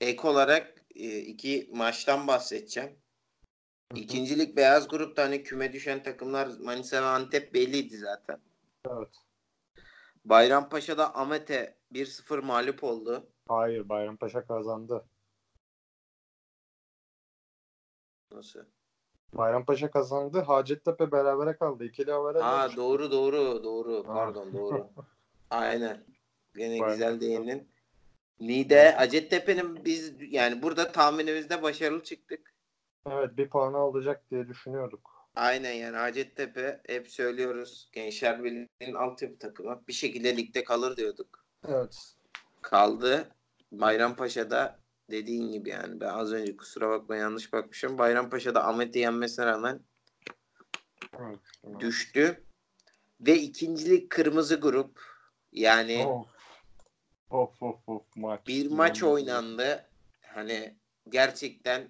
ek 0.00 0.28
olarak 0.28 0.84
e, 0.94 1.18
iki 1.18 1.70
maçtan 1.72 2.26
bahsedeceğim. 2.26 2.98
İkincilik 3.94 4.56
beyaz 4.56 4.88
grupta 4.88 5.22
hani 5.22 5.42
küme 5.42 5.72
düşen 5.72 6.02
takımlar 6.02 6.48
Manisa 6.60 7.02
ve 7.02 7.06
Antep 7.06 7.54
belliydi 7.54 7.98
zaten. 7.98 8.40
Evet. 8.88 9.14
Bayrampaşa'da 10.24 11.16
Ahmet'e 11.16 11.78
1-0 11.92 12.40
mağlup 12.42 12.84
oldu. 12.84 13.28
Hayır 13.48 13.88
Bayrampaşa 13.88 14.46
kazandı. 14.46 15.04
Nasıl? 18.30 18.75
Bayrampaşa 19.32 19.90
kazandı. 19.90 20.40
Hacettepe 20.40 21.12
berabere 21.12 21.56
kaldı. 21.56 21.84
İkili 21.84 22.12
havara 22.12 22.44
Ha 22.44 22.68
doğru 22.76 23.10
doğru 23.10 23.64
doğru. 23.64 24.02
Pardon 24.02 24.52
doğru. 24.52 24.88
Aynen. 25.50 26.04
Gene 26.56 26.78
güzel 26.78 27.20
değindin. 27.20 27.68
Niğde, 28.40 28.90
Hacettepe'nin 28.90 29.84
biz 29.84 30.12
yani 30.20 30.62
burada 30.62 30.92
tahminimizde 30.92 31.62
başarılı 31.62 32.02
çıktık. 32.02 32.54
Evet 33.10 33.36
bir 33.36 33.48
puanı 33.48 33.76
alacak 33.76 34.30
diye 34.30 34.48
düşünüyorduk. 34.48 35.28
Aynen 35.36 35.72
yani 35.72 35.96
Hacettepe 35.96 36.80
hep 36.86 37.10
söylüyoruz. 37.10 37.88
Gençler 37.92 38.44
Birliği'nin 38.44 38.94
altyapı 38.94 39.38
takımı. 39.38 39.82
Bir 39.88 39.92
şekilde 39.92 40.36
ligde 40.36 40.64
kalır 40.64 40.96
diyorduk. 40.96 41.44
Evet. 41.68 42.14
Kaldı. 42.62 43.28
Bayrampaşa'da 43.72 44.78
dediğin 45.10 45.52
gibi 45.52 45.68
yani 45.68 46.00
ben 46.00 46.08
az 46.08 46.32
önce 46.32 46.56
kusura 46.56 46.90
bakma 46.90 47.16
yanlış 47.16 47.52
bakmışım. 47.52 47.98
Bayrampaşa'da 47.98 48.66
Ahmet'i 48.68 48.98
yenmesine 48.98 49.46
rağmen 49.46 49.80
evet. 51.18 51.80
düştü. 51.80 52.44
Ve 53.20 53.38
ikincilik 53.38 54.10
kırmızı 54.10 54.60
grup. 54.60 55.00
Yani 55.52 56.06
Of. 56.06 56.26
Of 57.30 57.62
of 57.62 57.88
of 57.88 58.02
maç. 58.16 58.46
bir 58.46 58.70
maç 58.70 59.02
oynandı. 59.02 59.84
Hani 60.26 60.76
gerçekten 61.08 61.88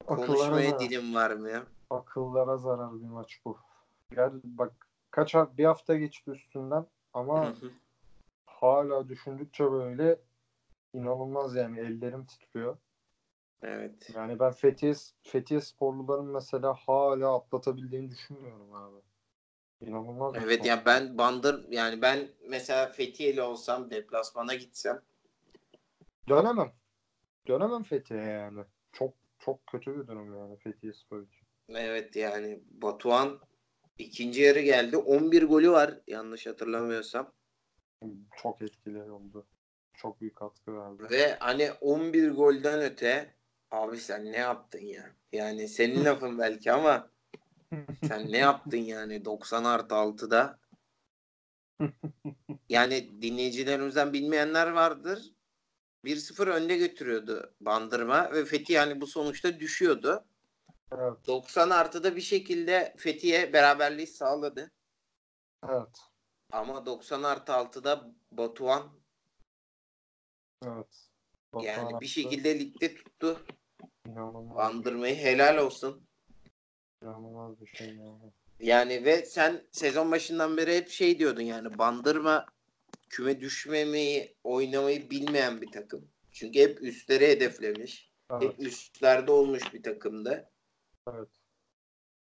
Akıllara 0.00 0.26
konuşmaya 0.26 0.70
zarar. 0.70 0.80
dilim 0.80 1.14
varmıyor. 1.14 1.66
Akıllara 1.90 2.56
zarar 2.56 2.94
bir 2.94 3.06
maç 3.06 3.40
bu. 3.44 3.58
Gel 4.14 4.30
bak 4.44 4.72
kaç 5.10 5.34
bir 5.34 5.64
hafta 5.64 5.96
geçti 5.96 6.30
üstünden 6.30 6.86
ama 7.12 7.54
hala 8.46 9.08
düşündükçe 9.08 9.72
böyle 9.72 10.18
inanılmaz 10.94 11.56
yani 11.56 11.80
ellerim 11.80 12.26
titriyor. 12.26 12.76
evet. 13.62 14.10
Yani 14.14 14.38
ben 14.38 14.52
Fethiye, 14.52 14.94
Fethiye 15.22 15.60
sporluların 15.60 16.26
mesela 16.26 16.74
hala 16.74 17.34
atlatabildiğini 17.36 18.10
düşünmüyorum 18.10 18.74
abi. 18.74 18.96
İnanılmaz 19.80 20.34
Evet 20.44 20.66
ya 20.66 20.82
ben 20.86 21.18
Bandır 21.18 21.68
yani 21.70 22.02
ben 22.02 22.28
mesela 22.48 22.86
Fethiye'li 22.86 23.42
olsam 23.42 23.90
deplasmana 23.90 24.54
gitsem 24.54 25.02
Dönemem. 26.28 26.72
Dönemem 27.48 27.82
Fethiye'ye 27.82 28.26
yani. 28.26 28.64
Çok 28.92 29.14
çok 29.38 29.66
kötü 29.66 29.98
bir 29.98 30.06
durum 30.06 30.38
yani 30.38 30.56
Fethiye 30.56 30.92
Spor 30.92 31.22
için. 31.22 31.46
evet 31.68 32.16
yani 32.16 32.60
Batuhan 32.70 33.40
ikinci 33.98 34.42
yarı 34.42 34.60
geldi. 34.60 34.96
11 34.96 35.42
golü 35.42 35.70
var 35.70 36.00
yanlış 36.06 36.46
hatırlamıyorsam. 36.46 37.32
Çok 38.42 38.62
etkili 38.62 39.02
oldu. 39.02 39.46
Çok 39.96 40.20
büyük 40.20 40.36
katkı 40.36 40.76
verdi. 40.76 41.02
Ve 41.10 41.36
hani 41.40 41.72
11 41.80 42.30
golden 42.30 42.80
öte 42.80 43.34
abi 43.70 43.96
sen 43.98 44.24
ne 44.24 44.36
yaptın 44.36 44.80
ya? 44.80 45.10
Yani 45.32 45.68
senin 45.68 46.04
lafın 46.04 46.38
belki 46.38 46.72
ama 46.72 47.10
sen 48.08 48.32
ne 48.32 48.38
yaptın 48.38 48.76
yani 48.76 49.24
90 49.24 49.64
artı 49.64 49.94
6'da? 49.94 50.58
Yani 52.68 53.22
dinleyicilerimizden 53.22 54.12
bilmeyenler 54.12 54.70
vardır. 54.70 55.34
1-0 56.04 56.46
önde 56.46 56.76
götürüyordu 56.76 57.54
Bandırma 57.60 58.32
ve 58.32 58.44
Fethiye 58.44 58.78
hani 58.78 59.00
bu 59.00 59.06
sonuçta 59.06 59.60
düşüyordu. 59.60 60.24
Evet. 60.92 61.26
90 61.26 61.70
artıda 61.70 62.16
bir 62.16 62.20
şekilde 62.20 62.94
Fethiye 62.98 63.52
beraberliği 63.52 64.06
sağladı. 64.06 64.70
Evet. 65.68 65.98
Ama 66.52 66.86
90 66.86 67.22
artı 67.22 67.52
6'da 67.52 68.14
Batuhan 68.32 69.03
Evet. 70.62 71.08
yani 71.54 71.76
Batuhan 71.76 71.88
bir 71.88 71.94
attı. 71.94 72.08
şekilde 72.08 72.58
ligde 72.58 72.94
tuttu. 72.94 73.46
İnanılmaz, 74.08 74.56
Bandırmayı 74.56 75.16
helal 75.16 75.58
olsun. 75.58 76.06
inanılmaz 77.02 77.60
bir 77.60 77.66
şey 77.66 77.88
yani. 77.88 78.32
Yani 78.60 79.04
ve 79.04 79.26
sen 79.26 79.66
sezon 79.70 80.10
başından 80.10 80.56
beri 80.56 80.76
hep 80.76 80.88
şey 80.88 81.18
diyordun 81.18 81.42
yani 81.42 81.78
Bandırma 81.78 82.46
küme 83.10 83.40
düşmemeyi 83.40 84.34
oynamayı 84.44 85.10
bilmeyen 85.10 85.60
bir 85.60 85.72
takım. 85.72 86.08
Çünkü 86.32 86.58
hep 86.60 86.82
üstleri 86.82 87.28
hedeflemiş. 87.28 88.10
Evet. 88.32 88.42
Hep 88.42 88.60
üstlerde 88.60 89.30
olmuş 89.30 89.74
bir 89.74 89.82
takımdı. 89.82 90.50
Evet. 91.12 91.28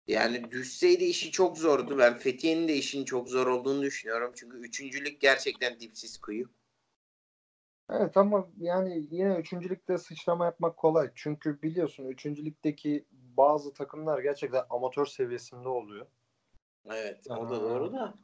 Yani 0.07 0.51
düşseydi 0.51 1.05
işi 1.05 1.31
çok 1.31 1.59
zordu. 1.59 1.99
Ben 1.99 2.19
Fethiye'nin 2.19 2.69
de 2.69 2.77
işin 2.77 3.05
çok 3.05 3.29
zor 3.29 3.47
olduğunu 3.47 3.83
düşünüyorum. 3.83 4.33
Çünkü 4.37 4.59
üçüncülük 4.59 5.21
gerçekten 5.21 5.81
dipsiz 5.81 6.19
kuyu. 6.19 6.47
Evet 7.91 8.17
ama 8.17 8.49
yani 8.61 9.07
yine 9.11 9.35
üçüncülükte 9.35 9.99
sıçrama 9.99 10.45
yapmak 10.45 10.77
kolay. 10.77 11.11
Çünkü 11.15 11.63
biliyorsun 11.63 12.05
üçüncülükteki 12.05 13.05
bazı 13.13 13.73
takımlar 13.73 14.19
gerçekten 14.19 14.65
amatör 14.71 15.07
seviyesinde 15.07 15.69
oluyor. 15.69 16.07
Evet 16.87 17.27
o 17.31 17.49
da 17.51 17.61
doğru 17.61 17.93
da. 17.93 18.15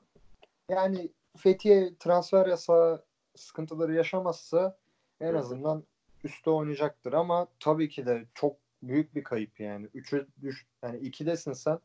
Yani 0.69 1.13
Fethiye 1.37 1.97
transfer 1.99 2.47
yasağı 2.47 3.05
sıkıntıları 3.37 3.95
yaşamazsa 3.95 4.79
en 5.21 5.35
azından 5.35 5.85
üstte 6.25 6.51
oynayacaktır 6.51 7.13
ama 7.13 7.47
tabii 7.61 7.89
ki 7.89 8.07
de 8.07 8.27
çok 8.35 8.57
büyük 8.83 9.15
bir 9.15 9.25
kayıp 9.25 9.61
yani. 9.61 9.89
Üçü 9.95 10.29
düş 10.43 10.67
yani 10.83 10.99
ikidesin 10.99 11.53
sen. 11.53 11.79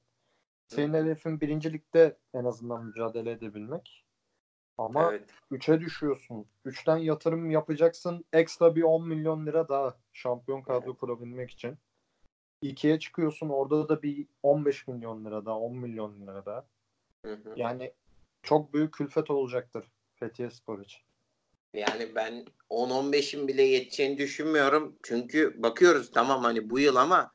Senin 0.68 0.94
hedefin 0.94 1.42
birincilikte 1.42 2.18
en 2.34 2.46
azından 2.46 2.86
mücadele 2.86 3.32
edebilmek. 3.32 4.05
Ama 4.78 5.12
Evet. 5.12 5.30
3'e 5.52 5.80
düşüyorsun. 5.80 6.46
3'ten 6.66 6.98
yatırım 6.98 7.52
yapacaksın. 7.52 8.26
Ekstra 8.34 8.76
bir 8.76 8.84
10 8.84 9.08
milyon 9.08 9.46
lira 9.46 9.70
daha 9.70 9.98
şampiyon 10.14 10.62
kadro 10.62 10.90
Evet. 10.90 11.00
kurabilmek 11.00 11.52
için. 11.52 11.78
2'ye 12.64 13.00
çıkıyorsun. 13.00 13.50
Orada 13.50 13.90
da 13.90 14.02
bir 14.02 14.28
15 14.44 14.88
milyon 14.88 15.26
lira 15.26 15.46
daha, 15.46 15.60
10 15.60 15.78
milyon 15.78 16.22
lira 16.22 16.46
daha. 16.46 16.68
Hı 17.26 17.34
hı. 17.34 17.54
Yani 17.56 17.94
çok 18.44 18.74
büyük 18.74 18.94
külfet 18.94 19.32
olacaktır 19.32 19.92
Fethiye 20.16 20.50
Spor 20.50 20.80
için. 20.80 21.02
Yani 21.74 22.16
ben 22.16 22.46
10-15'in 22.70 23.48
bile 23.48 23.62
yeteceğini 23.64 24.18
düşünmüyorum. 24.18 24.96
Çünkü 25.04 25.64
bakıyoruz 25.64 26.12
tamam 26.12 26.44
hani 26.44 26.70
bu 26.70 26.80
yıl 26.80 26.96
ama 26.96 27.34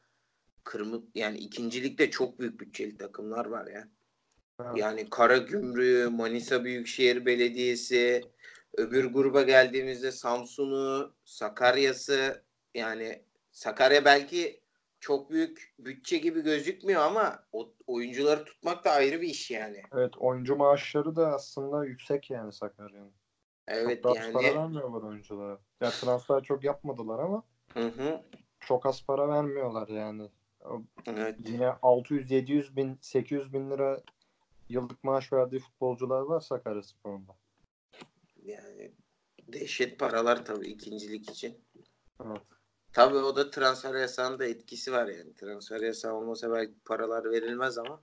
kırmızı 0.65 1.07
yani 1.15 1.39
ikincilikte 1.39 2.11
çok 2.11 2.39
büyük 2.39 2.61
bütçeli 2.61 2.97
takımlar 2.97 3.47
var 3.47 3.67
ya. 3.67 3.89
Evet. 4.67 4.77
Yani 4.77 5.11
Karagümrük, 5.11 6.13
Manisa 6.13 6.65
Büyükşehir 6.65 7.27
Belediyesi, 7.27 8.25
öbür 8.77 9.05
gruba 9.05 9.43
geldiğimizde 9.43 10.13
Samsun'u, 10.13 11.15
Sakarya'sı 11.25 12.45
yani 12.75 13.23
Sakarya 13.53 14.05
belki 14.05 14.61
çok 15.01 15.31
büyük 15.31 15.75
bütçe 15.79 16.19
gibi 16.19 16.41
gözükmüyor 16.41 17.03
ama 17.03 17.45
o 17.53 17.73
oyuncuları 17.87 18.45
tutmak 18.45 18.85
da 18.85 18.91
ayrı 18.91 19.21
bir 19.21 19.29
iş 19.29 19.51
yani. 19.51 19.83
Evet 19.93 20.19
oyuncu 20.19 20.57
maaşları 20.57 21.17
da 21.17 21.35
aslında 21.35 21.85
yüksek 21.85 22.31
yani 22.31 22.53
Sakarya'nın. 22.53 23.13
Evet 23.69 24.03
çok 24.03 24.17
da 24.17 24.21
az 24.21 24.33
para 24.33 24.47
yani. 24.47 24.59
vermiyorlar 24.59 25.03
oyunculara. 25.03 25.59
Ya 25.81 25.91
transfer 25.91 26.43
çok 26.43 26.65
yapmadılar 26.65 27.19
ama 27.19 27.43
Hı 27.75 27.87
hı. 27.89 28.23
çok 28.61 28.87
az 28.87 29.07
para 29.07 29.29
vermiyorlar 29.29 29.89
yani. 29.89 30.29
Evet. 31.07 31.37
Yine 31.49 31.69
600, 31.83 32.31
700 32.31 32.77
bin, 32.77 32.99
800 33.01 33.53
bin 33.53 33.71
lira 33.71 34.01
yıllık 34.71 35.05
maaş 35.05 35.33
verdiği 35.33 35.59
futbolcular 35.59 36.21
var 36.21 36.41
Sakaryaspor'da. 36.41 37.37
Yani 38.43 38.93
dehşet 39.49 39.99
paralar 39.99 40.45
tabii 40.45 40.69
ikincilik 40.69 41.31
için. 41.31 41.65
Evet. 42.25 42.43
Tabii 42.93 43.17
o 43.17 43.37
da 43.37 43.51
transfer 43.51 43.95
yasağının 43.95 44.39
da 44.39 44.47
etkisi 44.47 44.93
var 44.93 45.09
yani. 45.09 45.35
Transfer 45.35 45.81
yasağı 45.81 46.15
olmasa 46.15 46.53
belki 46.53 46.75
paralar 46.85 47.31
verilmez 47.31 47.79
ama. 47.79 48.03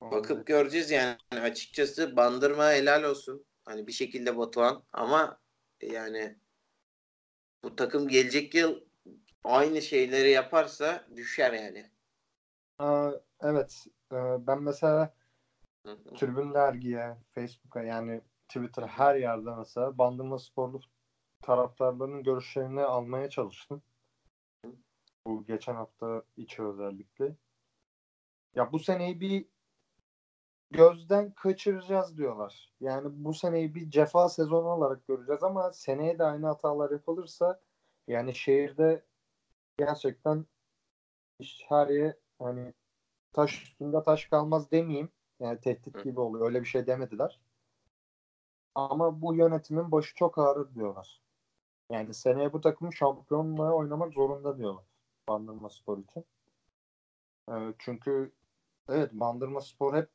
Bakıp 0.00 0.46
göreceğiz 0.46 0.90
yani 0.90 1.16
açıkçası 1.30 2.16
bandırma 2.16 2.72
helal 2.72 3.02
olsun. 3.02 3.46
Hani 3.64 3.86
bir 3.86 3.92
şekilde 3.92 4.36
Batuhan 4.38 4.84
ama 4.92 5.40
yani 5.82 6.38
bu 7.64 7.76
takım 7.76 8.08
gelecek 8.08 8.54
yıl 8.54 8.80
aynı 9.44 9.82
şeyleri 9.82 10.30
yaparsa 10.30 11.08
düşer 11.16 11.52
yani. 11.52 11.90
Aa, 12.78 13.12
evet. 13.40 13.86
Ee, 14.12 14.46
Ben 14.46 14.62
mesela. 14.62 15.14
Tribün 16.16 16.54
Dergi'ye, 16.54 17.16
Facebook'a 17.34 17.82
yani 17.82 18.20
Twitter'a 18.48 18.86
her 18.86 19.14
yerde 19.14 19.50
mesela 19.56 19.98
Bandırma 19.98 20.38
Sporlu 20.38 20.80
taraftarlarının 21.42 22.22
görüşlerini 22.22 22.82
almaya 22.82 23.28
çalıştım. 23.30 23.82
Bu 25.26 25.44
geçen 25.46 25.74
hafta 25.74 26.22
içi 26.36 26.62
özellikle. 26.62 27.36
Ya 28.54 28.72
bu 28.72 28.78
seneyi 28.78 29.20
bir 29.20 29.46
gözden 30.70 31.30
kaçıracağız 31.30 32.18
diyorlar. 32.18 32.72
Yani 32.80 33.08
bu 33.12 33.34
seneyi 33.34 33.74
bir 33.74 33.90
cefa 33.90 34.28
sezonu 34.28 34.68
olarak 34.68 35.06
göreceğiz 35.06 35.42
ama 35.42 35.72
seneye 35.72 36.18
de 36.18 36.24
aynı 36.24 36.46
hatalar 36.46 36.90
yapılırsa 36.90 37.60
yani 38.06 38.34
şehirde 38.34 39.04
gerçekten 39.78 40.46
iş 41.38 41.64
her 41.68 41.88
yer 41.88 42.14
hani 42.38 42.74
taş 43.32 43.62
üstünde 43.62 44.02
taş 44.02 44.24
kalmaz 44.24 44.70
demeyeyim. 44.70 45.10
Yani 45.40 45.60
tehdit 45.60 45.96
Hı. 45.96 46.02
gibi 46.02 46.20
oluyor. 46.20 46.46
Öyle 46.46 46.60
bir 46.60 46.66
şey 46.66 46.86
demediler. 46.86 47.40
Ama 48.74 49.22
bu 49.22 49.34
yönetimin 49.34 49.92
başı 49.92 50.14
çok 50.14 50.38
ağrır 50.38 50.74
diyorlar. 50.74 51.22
Yani 51.90 52.14
seneye 52.14 52.52
bu 52.52 52.60
takım 52.60 52.92
şampiyonluğa 52.92 53.72
oynamak 53.72 54.14
zorunda 54.14 54.58
diyorlar. 54.58 54.84
Bandırma 55.28 55.70
Spor 55.70 55.98
için. 55.98 56.24
Ee, 57.50 57.74
çünkü 57.78 58.32
evet 58.88 59.12
Bandırma 59.12 59.60
Spor 59.60 59.94
hep 59.94 60.10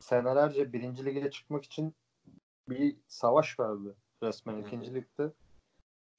senelerce 0.00 0.72
birinci 0.72 1.04
lige 1.04 1.30
çıkmak 1.30 1.64
için 1.64 1.94
bir 2.68 2.96
savaş 3.08 3.60
verdi 3.60 3.94
resmen 4.22 4.56
ikinci 4.56 4.94
ligde. 4.94 5.32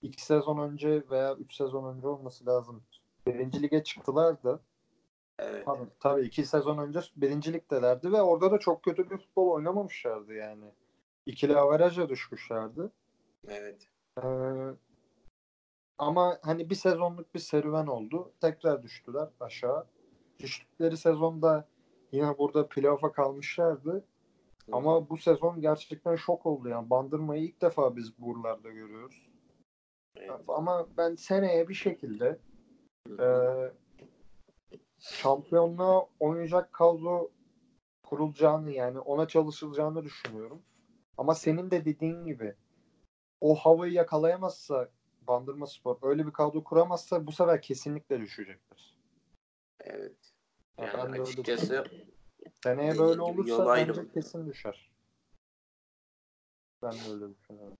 İki 0.01 0.25
sezon 0.25 0.57
önce 0.57 1.03
veya 1.09 1.35
üç 1.35 1.55
sezon 1.55 1.95
önce 1.95 2.07
olması 2.07 2.45
lazım. 2.45 2.83
Birinci 3.27 3.63
lige 3.63 3.83
çıktılar 3.83 4.43
da 4.43 4.59
Evet. 5.41 5.65
Tabii, 5.65 5.89
tabii 5.99 6.21
iki 6.21 6.45
sezon 6.45 6.77
önce 6.77 6.99
birinci 7.15 7.53
ligdelerdi 7.53 8.11
ve 8.11 8.21
orada 8.21 8.51
da 8.51 8.57
çok 8.57 8.83
kötü 8.83 9.09
bir 9.09 9.17
futbol 9.17 9.51
oynamamışlardı 9.51 10.33
yani. 10.33 10.65
İkili 11.25 11.57
averaja 11.57 12.09
düşmüşlerdi. 12.09 12.81
Evet. 13.47 13.87
Ee, 14.23 14.27
ama 15.97 16.37
hani 16.41 16.69
bir 16.69 16.75
sezonluk 16.75 17.35
bir 17.35 17.39
serüven 17.39 17.87
oldu. 17.87 18.31
Tekrar 18.41 18.83
düştüler 18.83 19.29
aşağı. 19.39 19.85
Düştükleri 20.39 20.97
sezonda 20.97 21.67
yine 22.11 22.37
burada 22.37 22.67
playoff'a 22.67 23.11
kalmışlardı. 23.11 24.03
Ama 24.71 25.09
bu 25.09 25.17
sezon 25.17 25.61
gerçekten 25.61 26.15
şok 26.15 26.45
oldu 26.45 26.69
yani. 26.69 26.89
Bandırmayı 26.89 27.43
ilk 27.43 27.61
defa 27.61 27.95
biz 27.95 28.19
buralarda 28.19 28.69
görüyoruz. 28.69 29.29
Evet. 30.15 30.31
Ama 30.47 30.87
ben 30.97 31.15
seneye 31.15 31.69
bir 31.69 31.73
şekilde 31.73 32.39
Hı 33.07 33.13
e, 33.13 33.25
hı. 33.25 33.73
Şampiyonluğa 35.01 36.07
oynayacak 36.19 36.73
kadro 36.73 37.31
kurulacağını 38.03 38.71
yani 38.71 38.99
ona 38.99 39.27
çalışılacağını 39.27 40.03
düşünüyorum. 40.03 40.61
Ama 41.17 41.35
senin 41.35 41.71
de 41.71 41.85
dediğin 41.85 42.25
gibi 42.25 42.55
o 43.41 43.55
havayı 43.55 43.93
yakalayamazsa 43.93 44.89
Bandırma 45.27 45.67
Spor 45.67 45.97
öyle 46.01 46.27
bir 46.27 46.31
kadro 46.33 46.63
kuramazsa 46.63 47.27
bu 47.27 47.31
sefer 47.31 47.61
kesinlikle 47.61 48.19
düşecektir. 48.21 48.97
Evet. 49.79 50.33
Ya 50.77 50.85
Yani 50.85 51.13
ben 51.13 51.21
açıkçası 51.21 51.83
Seneye 52.63 52.97
böyle 52.99 53.21
olursa 53.21 53.57
bence 53.59 53.71
ayrımı. 53.71 54.11
kesin 54.11 54.47
düşer. 54.49 54.91
Ben 56.81 56.91
de 56.91 57.11
öyle 57.13 57.35
düşünüyorum. 57.35 57.77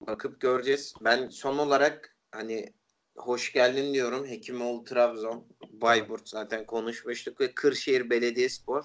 bakıp 0.00 0.40
göreceğiz. 0.40 0.94
Ben 1.00 1.28
son 1.28 1.58
olarak 1.58 2.16
hani 2.32 2.72
hoş 3.16 3.52
geldin 3.52 3.94
diyorum. 3.94 4.26
Hekimoğlu 4.26 4.84
Trabzon, 4.84 5.46
Bayburt 5.70 6.28
zaten 6.28 6.66
konuşmuştuk 6.66 7.40
ve 7.40 7.54
Kırşehir 7.54 8.10
Belediyespor. 8.10 8.84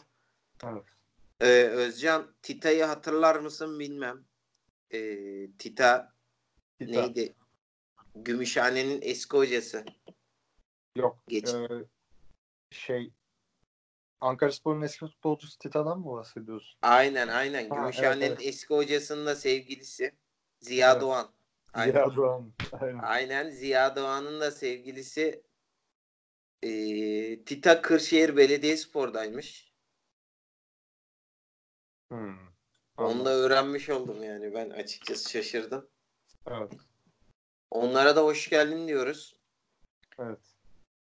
Evet. 0.63 0.83
Ee, 1.41 1.63
Özcan 1.63 2.35
Tita'yı 2.41 2.83
hatırlar 2.83 3.35
mısın 3.35 3.79
bilmem. 3.79 4.25
Ee, 4.91 5.51
Tita 5.57 6.13
Tita. 6.79 7.01
neydi? 7.01 7.35
Gümüşhane'nin 8.15 8.99
eski 9.01 9.37
hocası. 9.37 9.85
Yok. 10.95 11.23
Geç. 11.27 11.49
e, 11.49 11.67
şey 12.71 13.13
Ankara 14.21 14.51
Spor'un 14.51 14.81
eski 14.81 14.99
futbolcusu 14.99 15.57
Tita'dan 15.57 15.99
mı 15.99 16.11
bahsediyorsun? 16.11 16.79
Aynen 16.81 17.27
aynen. 17.27 17.69
Ha, 17.69 17.75
Gümüşhane'nin 17.75 18.21
evet, 18.21 18.37
evet. 18.41 18.47
eski 18.47 18.73
hocasının 18.73 19.25
da 19.25 19.35
sevgilisi 19.35 20.11
Ziya 20.59 20.91
Evet. 20.91 21.01
Doğan. 21.01 21.31
Aynen. 21.73 21.91
Ziya 21.91 22.15
Doğan. 22.15 22.53
Aynen. 22.71 22.99
Aynen 22.99 23.49
Ziya 23.49 23.95
Doğan'ın 23.95 24.39
da 24.39 24.51
sevgilisi 24.51 25.43
ee, 26.63 27.43
Tita 27.45 27.81
Kırşehir 27.81 28.37
Belediyespor'daymış. 28.37 29.73
Hmm. 32.09 32.37
Onu 32.97 33.07
Anladım. 33.07 33.25
da 33.25 33.33
öğrenmiş 33.33 33.89
oldum 33.89 34.23
yani. 34.23 34.53
Ben 34.53 34.69
açıkçası 34.69 35.29
şaşırdım. 35.29 35.89
Evet. 36.47 36.71
Onlara 37.71 38.15
da 38.15 38.23
hoş 38.23 38.49
geldin 38.49 38.87
diyoruz. 38.87 39.35
Evet. 40.19 40.39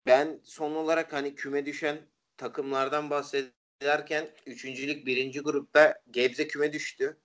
Ben 0.06 0.40
son 0.44 0.74
olarak 0.74 1.12
hani 1.12 1.34
küme 1.34 1.66
düşen 1.66 1.98
takımlardan 2.36 3.11
bahsederken 3.11 4.28
üçüncülük 4.46 5.06
birinci 5.06 5.40
grupta 5.40 6.02
Gebze 6.11 6.48
küme 6.48 6.72
düştü. 6.72 7.16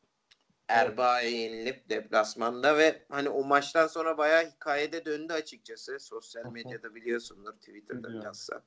Erbaa'ya 0.68 1.30
yenilip 1.30 1.90
deplasmanda 1.90 2.78
ve 2.78 3.06
hani 3.10 3.30
o 3.30 3.44
maçtan 3.44 3.88
sonra 3.88 4.18
bayağı 4.18 4.46
hikayede 4.52 5.06
döndü 5.06 5.34
açıkçası. 5.34 6.00
Sosyal 6.00 6.52
medyada 6.52 6.96
biliyorsundur 6.96 7.54
Twitter'da 7.54 8.10
bilhassa. 8.14 8.64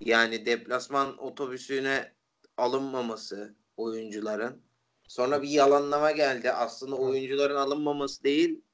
Yani 0.00 0.46
deplasman 0.46 1.18
otobüsüne 1.18 2.12
alınmaması 2.56 3.54
oyuncuların. 3.76 4.62
Sonra 5.08 5.42
bir 5.42 5.48
yalanlama 5.48 6.10
geldi. 6.10 6.52
Aslında 6.52 6.96
oyuncuların 6.96 7.56
alınmaması 7.56 8.24
değil 8.24 8.64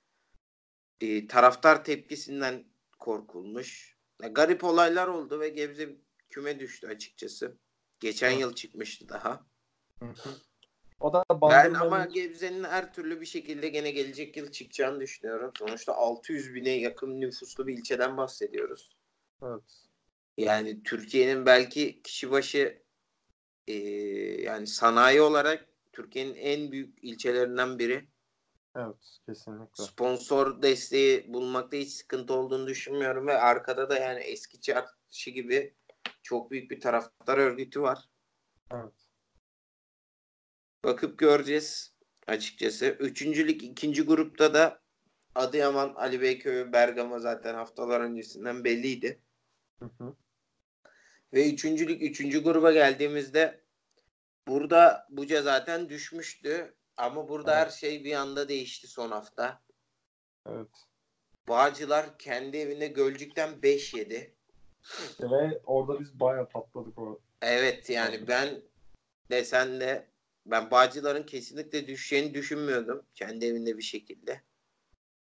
e, 1.00 1.26
taraftar 1.26 1.84
tepkisinden 1.84 2.64
korkulmuş. 2.98 3.96
Ya, 4.22 4.28
garip 4.28 4.64
olaylar 4.64 5.06
oldu 5.06 5.40
ve 5.40 5.48
Gebze 5.48 5.96
küme 6.30 6.60
düştü 6.60 6.86
açıkçası. 6.86 7.56
Geçen 8.00 8.30
yıl 8.30 8.54
çıkmıştı 8.54 9.08
daha. 9.08 9.46
O 11.00 11.12
da 11.12 11.24
Ben 11.42 11.74
ama 11.74 12.04
Gebze'nin 12.04 12.64
her 12.64 12.92
türlü 12.92 13.20
bir 13.20 13.26
şekilde 13.26 13.68
gene 13.68 13.90
gelecek 13.90 14.36
yıl 14.36 14.50
çıkacağını 14.50 15.00
düşünüyorum. 15.00 15.52
Sonuçta 15.58 15.94
600 15.94 16.54
bine 16.54 16.70
yakın 16.70 17.20
nüfuslu 17.20 17.66
bir 17.66 17.78
ilçeden 17.78 18.16
bahsediyoruz. 18.16 18.96
evet. 19.42 19.86
Yani 20.36 20.82
Türkiye'nin 20.82 21.46
belki 21.46 22.02
kişi 22.02 22.30
başı 22.30 22.82
e, 23.66 23.74
yani 24.42 24.66
sanayi 24.66 25.20
olarak 25.20 25.68
Türkiye'nin 25.92 26.34
en 26.34 26.72
büyük 26.72 27.04
ilçelerinden 27.04 27.78
biri. 27.78 28.08
Evet, 28.76 29.18
kesinlikle. 29.26 29.84
Sponsor 29.84 30.62
desteği 30.62 31.32
bulmakta 31.32 31.76
hiç 31.76 31.92
sıkıntı 31.92 32.34
olduğunu 32.34 32.66
düşünmüyorum 32.66 33.26
ve 33.26 33.38
arkada 33.38 33.90
da 33.90 33.98
yani 33.98 34.20
eski 34.20 34.60
çarşı 34.60 35.30
gibi 35.30 35.74
çok 36.22 36.50
büyük 36.50 36.70
bir 36.70 36.80
taraftar 36.80 37.38
örgütü 37.38 37.82
var. 37.82 38.08
Evet. 38.70 39.05
Bakıp 40.86 41.18
göreceğiz 41.18 41.94
açıkçası. 42.26 42.86
Üçüncülük 42.86 43.62
ikinci 43.62 44.02
grupta 44.02 44.54
da 44.54 44.80
Adıyaman, 45.34 45.94
Ali 45.94 46.20
Beyköy 46.20 46.72
Bergama 46.72 47.18
zaten 47.18 47.54
haftalar 47.54 48.00
öncesinden 48.00 48.64
belliydi. 48.64 49.20
Hı 49.78 49.84
hı. 49.98 50.16
Ve 51.32 51.52
üçüncülük 51.52 52.02
üçüncü 52.02 52.42
gruba 52.42 52.72
geldiğimizde 52.72 53.64
burada 54.48 55.06
Buca 55.10 55.42
zaten 55.42 55.88
düşmüştü. 55.88 56.74
Ama 56.96 57.28
burada 57.28 57.56
Evet. 57.56 57.66
her 57.66 57.70
şey 57.70 58.04
bir 58.04 58.12
anda 58.12 58.48
değişti 58.48 58.86
son 58.86 59.10
hafta. 59.10 59.62
Evet. 60.48 60.70
Bağcılar 61.48 62.18
kendi 62.18 62.56
evinde 62.56 62.86
Gölcük'ten 62.86 63.62
5 63.62 63.94
yedi. 63.94 64.34
Ve 65.20 65.60
orada 65.64 66.00
biz 66.00 66.20
bayağı 66.20 66.48
patladık 66.48 66.98
o. 66.98 67.20
Evet 67.42 67.90
yani 67.90 68.28
ben 68.28 68.62
desen 69.30 69.80
de 69.80 70.15
ben 70.50 70.70
Bağcılar'ın 70.70 71.22
kesinlikle 71.22 71.86
düşeceğini 71.86 72.34
düşünmüyordum. 72.34 73.02
Kendi 73.14 73.46
evinde 73.46 73.78
bir 73.78 73.82
şekilde. 73.82 74.42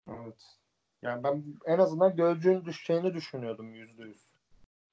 Evet. 0.09 0.43
Yani 1.03 1.25
ben 1.25 1.45
en 1.67 1.79
azından 1.79 2.17
Gölcük'ün 2.17 2.65
düşeceğini 2.65 3.15
düşünüyordum 3.15 3.75
yüzde 3.75 4.03
yüz. 4.03 4.25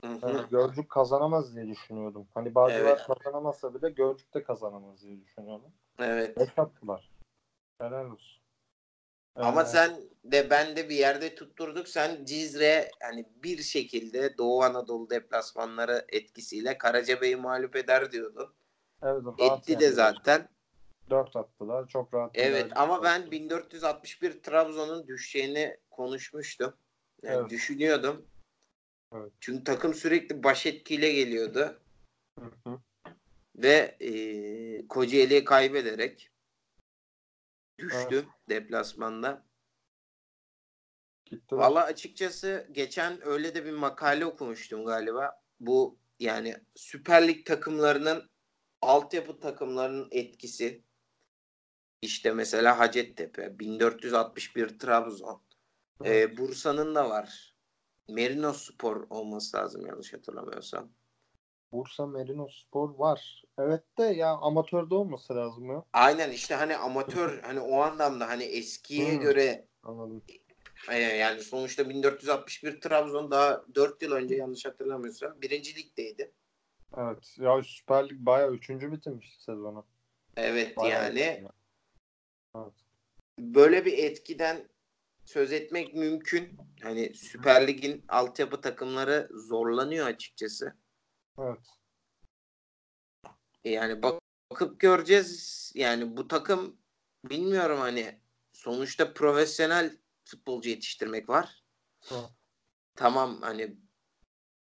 Yani 0.04 0.50
Gölcük 0.52 0.90
kazanamaz 0.90 1.56
diye 1.56 1.68
düşünüyordum. 1.68 2.28
Hani 2.34 2.56
Bağcılar 2.56 2.80
Evet. 2.80 3.08
kazanamazsa 3.08 3.74
bile 3.74 3.90
Gölcük 3.90 4.34
de 4.34 4.44
kazanamaz 4.44 5.02
diye 5.02 5.22
düşünüyordum. 5.22 5.72
Evet. 6.00 6.38
Beş 6.40 6.50
attılar. 6.60 7.12
Helal 7.78 8.06
olsun. 8.06 8.42
Ama 9.36 9.62
Ee, 9.62 9.66
sen 9.66 10.02
de 10.24 10.50
ben 10.50 10.76
de 10.76 10.90
bir 10.90 10.96
yerde 10.96 11.36
tutturduk. 11.36 11.88
Sen 11.88 12.26
Cizre 12.26 12.92
hani 13.02 13.26
bir 13.44 13.58
şekilde 13.58 14.38
Doğu 14.38 14.64
Anadolu 14.64 15.10
deplasmanları 15.10 16.06
etkisiyle 16.10 16.78
Karacabey'i 16.78 17.36
mağlup 17.36 17.76
eder 17.76 18.12
diyordun. 18.12 18.54
Evet, 19.04 19.24
Etti 19.40 19.68
de 19.68 19.72
yendiler. 19.72 19.92
zaten. 19.92 20.50
4 21.10 21.36
attılar. 21.36 21.88
Çok 21.88 22.14
rahat. 22.14 22.32
Evet 22.34 22.72
ama 22.76 23.04
ben 23.04 23.20
aldılar. 23.20 23.32
1461 23.32 24.44
Trabzon'un 24.44 25.08
düşeceğini 25.08 25.78
konuşmuştum. 25.92 26.74
Yani 27.24 27.38
Evet. 27.40 27.50
düşünüyordum. 27.50 28.26
Evet. 29.16 29.32
Çünkü 29.40 29.64
takım 29.64 29.94
sürekli 29.94 30.44
baş 30.44 30.66
etkiyle 30.66 31.12
geliyordu. 31.14 31.80
Hı 32.40 32.52
hı. 32.68 32.80
Ve 33.56 33.98
e, 34.00 34.88
Kocaeli'ye 34.88 35.44
kaybederek 35.44 36.32
düştü 37.80 38.26
deplasmanda. 38.50 39.44
Gittiler. 41.26 41.60
Valla 41.60 41.84
açıkçası 41.84 42.68
geçen 42.72 43.28
öyle 43.28 43.56
de 43.56 43.66
bir 43.66 43.72
makale 43.72 44.26
okumuştum 44.26 44.86
galiba. 44.86 45.42
Bu 45.60 45.98
yani 46.20 46.56
Süper 46.76 47.28
Lig 47.28 47.46
takımlarının 47.46 48.31
altyapı 48.82 49.40
takımlarının 49.40 50.08
etkisi. 50.12 50.84
İşte 52.02 52.32
mesela 52.34 52.80
Hacettepe, 52.80 53.60
1461 53.60 54.80
Trabzon. 54.80 55.42
Ee, 56.06 56.38
Bursa'nın 56.38 56.96
da 56.96 57.10
var. 57.10 57.56
Merino 58.10 58.54
Spor 58.54 59.08
olması 59.10 59.58
lazım 59.58 59.86
yanlış 59.86 60.14
hatırlamıyorsam. 60.14 60.92
Bursa 61.72 62.06
Merino 62.08 62.48
Spor 62.48 63.00
var. 63.00 63.44
Evet 63.58 63.84
de 63.98 64.04
ya 64.04 64.30
amatörde 64.30 64.96
olması 64.96 65.36
lazım 65.36 65.70
ya. 65.72 65.84
Aynen 65.94 66.32
işte 66.32 66.56
hani 66.56 66.78
amatör 66.78 67.42
hani 67.44 67.60
o 67.60 67.82
anlamda 67.82 68.28
hani 68.28 68.44
eskiye 68.44 69.14
Hmm. 69.14 69.22
göre 69.22 69.68
Anladım. 69.84 70.24
E, 70.92 70.98
Yani 71.00 71.42
sonuçta 71.42 71.90
1461 71.90 72.82
Trabzon 72.82 73.32
daha 73.32 73.66
4 73.76 74.02
yıl 74.02 74.12
önce 74.12 74.36
yanlış 74.36 74.66
hatırlamıyorsam 74.66 75.42
birinci 75.42 75.76
ligdeydi. 75.76 76.32
Evet. 76.98 77.38
Ya 77.40 77.64
Süper 77.64 78.10
Lig 78.10 78.20
bayağı 78.20 78.52
üçüncü 78.52 78.92
bitirmiş 78.92 79.38
sezonu. 79.40 79.86
Evet 80.38 80.78
Bayağı 80.78 81.04
yani. 81.04 81.48
Evet. 82.56 82.74
böyle 83.40 83.86
bir 83.86 83.98
etkiden 83.98 84.70
söz 85.26 85.52
etmek 85.52 85.94
mümkün. 85.94 86.58
Hani 86.82 87.14
Süper 87.14 87.68
Lig'in 87.68 88.06
altyapı 88.08 88.62
takımları 88.62 89.30
zorlanıyor 89.32 90.08
açıkçası. 90.08 90.76
Evet. 91.40 91.68
Yani 93.64 94.04
bak- 94.04 94.22
bakıp 94.52 94.80
göreceğiz. 94.80 95.72
Yani 95.76 96.18
bu 96.18 96.28
takım 96.28 96.78
bilmiyorum 97.26 97.80
hani 97.80 98.20
sonuçta 98.54 99.14
profesyonel 99.14 99.98
futbolcu 100.26 100.70
yetiştirmek 100.70 101.30
var. 101.30 101.64
Evet. 102.12 102.30
Tamam 102.96 103.42
hani 103.42 103.78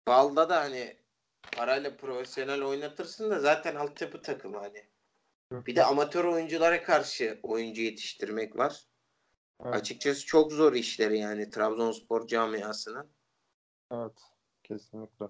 balda 0.07 0.49
da 0.49 0.61
hani 0.61 0.98
parayla 1.51 1.97
profesyonel 1.97 2.63
oynatırsın 2.63 3.31
da 3.31 3.39
zaten 3.39 3.75
altyapı 3.75 4.21
takımı 4.21 4.57
hani. 4.57 4.85
Bir 5.51 5.75
de 5.75 5.83
amatör 5.83 6.25
oyunculara 6.25 6.83
karşı 6.83 7.39
oyuncu 7.43 7.81
yetiştirmek 7.81 8.57
var. 8.57 8.87
Evet. 9.65 9.75
Açıkçası 9.75 10.25
çok 10.25 10.51
zor 10.51 10.73
işleri 10.73 11.19
yani 11.19 11.49
Trabzonspor 11.49 12.27
camiasının. 12.27 13.09
Evet. 13.91 14.21
Kesinlikle. 14.63 15.25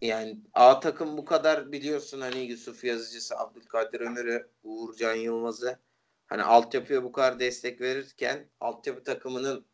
Yani 0.00 0.40
A 0.52 0.80
takım 0.80 1.16
bu 1.16 1.24
kadar 1.24 1.72
biliyorsun 1.72 2.20
hani 2.20 2.38
Yusuf 2.38 2.84
Yazıcısı, 2.84 3.38
Abdülkadir 3.38 4.00
Ömür'ü, 4.00 4.50
Uğurcan 4.62 5.14
Yılmaz'ı 5.14 5.78
hani 6.26 6.42
altyapıya 6.42 7.04
bu 7.04 7.12
kadar 7.12 7.40
destek 7.40 7.80
verirken 7.80 8.50
altyapı 8.60 9.04
takımının 9.04 9.66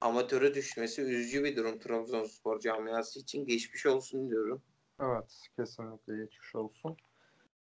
amatöre 0.00 0.54
düşmesi 0.54 1.02
üzücü 1.02 1.44
bir 1.44 1.56
durum 1.56 1.78
Trabzonspor 1.78 2.60
camiası 2.60 3.18
için. 3.18 3.46
Geçmiş 3.46 3.86
olsun 3.86 4.30
diyorum. 4.30 4.62
Evet. 5.00 5.40
Kesinlikle 5.56 6.16
geçmiş 6.16 6.54
olsun. 6.54 6.96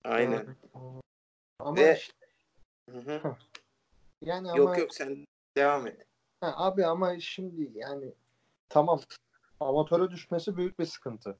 Aynen. 0.04 0.46
Ee, 0.74 0.78
Ama 1.58 1.76
Ve- 1.76 1.96
işte- 1.96 2.26
Hı 2.90 2.98
hı. 2.98 3.36
yani 4.20 4.50
ama 4.50 4.58
Yok 4.58 4.78
yok 4.78 4.94
sen 4.94 5.26
devam 5.56 5.86
et. 5.86 6.06
Ha, 6.40 6.54
abi 6.56 6.86
ama 6.86 7.20
şimdi 7.20 7.70
yani 7.74 8.14
tamam 8.68 9.00
amatöre 9.60 10.10
düşmesi 10.10 10.56
büyük 10.56 10.78
bir 10.78 10.84
sıkıntı. 10.84 11.38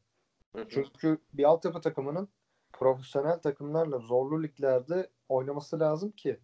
Hı 0.57 0.63
hı. 0.63 0.69
Çünkü 0.69 1.19
bir 1.33 1.45
altyapı 1.45 1.81
takımının 1.81 2.29
profesyonel 2.73 3.39
takımlarla 3.39 3.99
zorlu 3.99 4.43
liglerde 4.43 5.11
oynaması 5.29 5.81
lazım 5.81 6.11
ki 6.11 6.41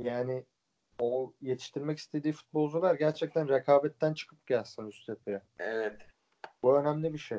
yani 0.00 0.44
o 0.98 1.32
yetiştirmek 1.40 1.98
istediği 1.98 2.32
futbolcular 2.32 2.94
gerçekten 2.94 3.48
rekabetten 3.48 4.14
çıkıp 4.14 4.46
gelsin 4.46 4.86
üst 4.86 5.06
tepeye. 5.06 5.42
Evet. 5.58 6.06
Bu 6.62 6.78
önemli 6.78 7.12
bir 7.12 7.18
şey. 7.18 7.38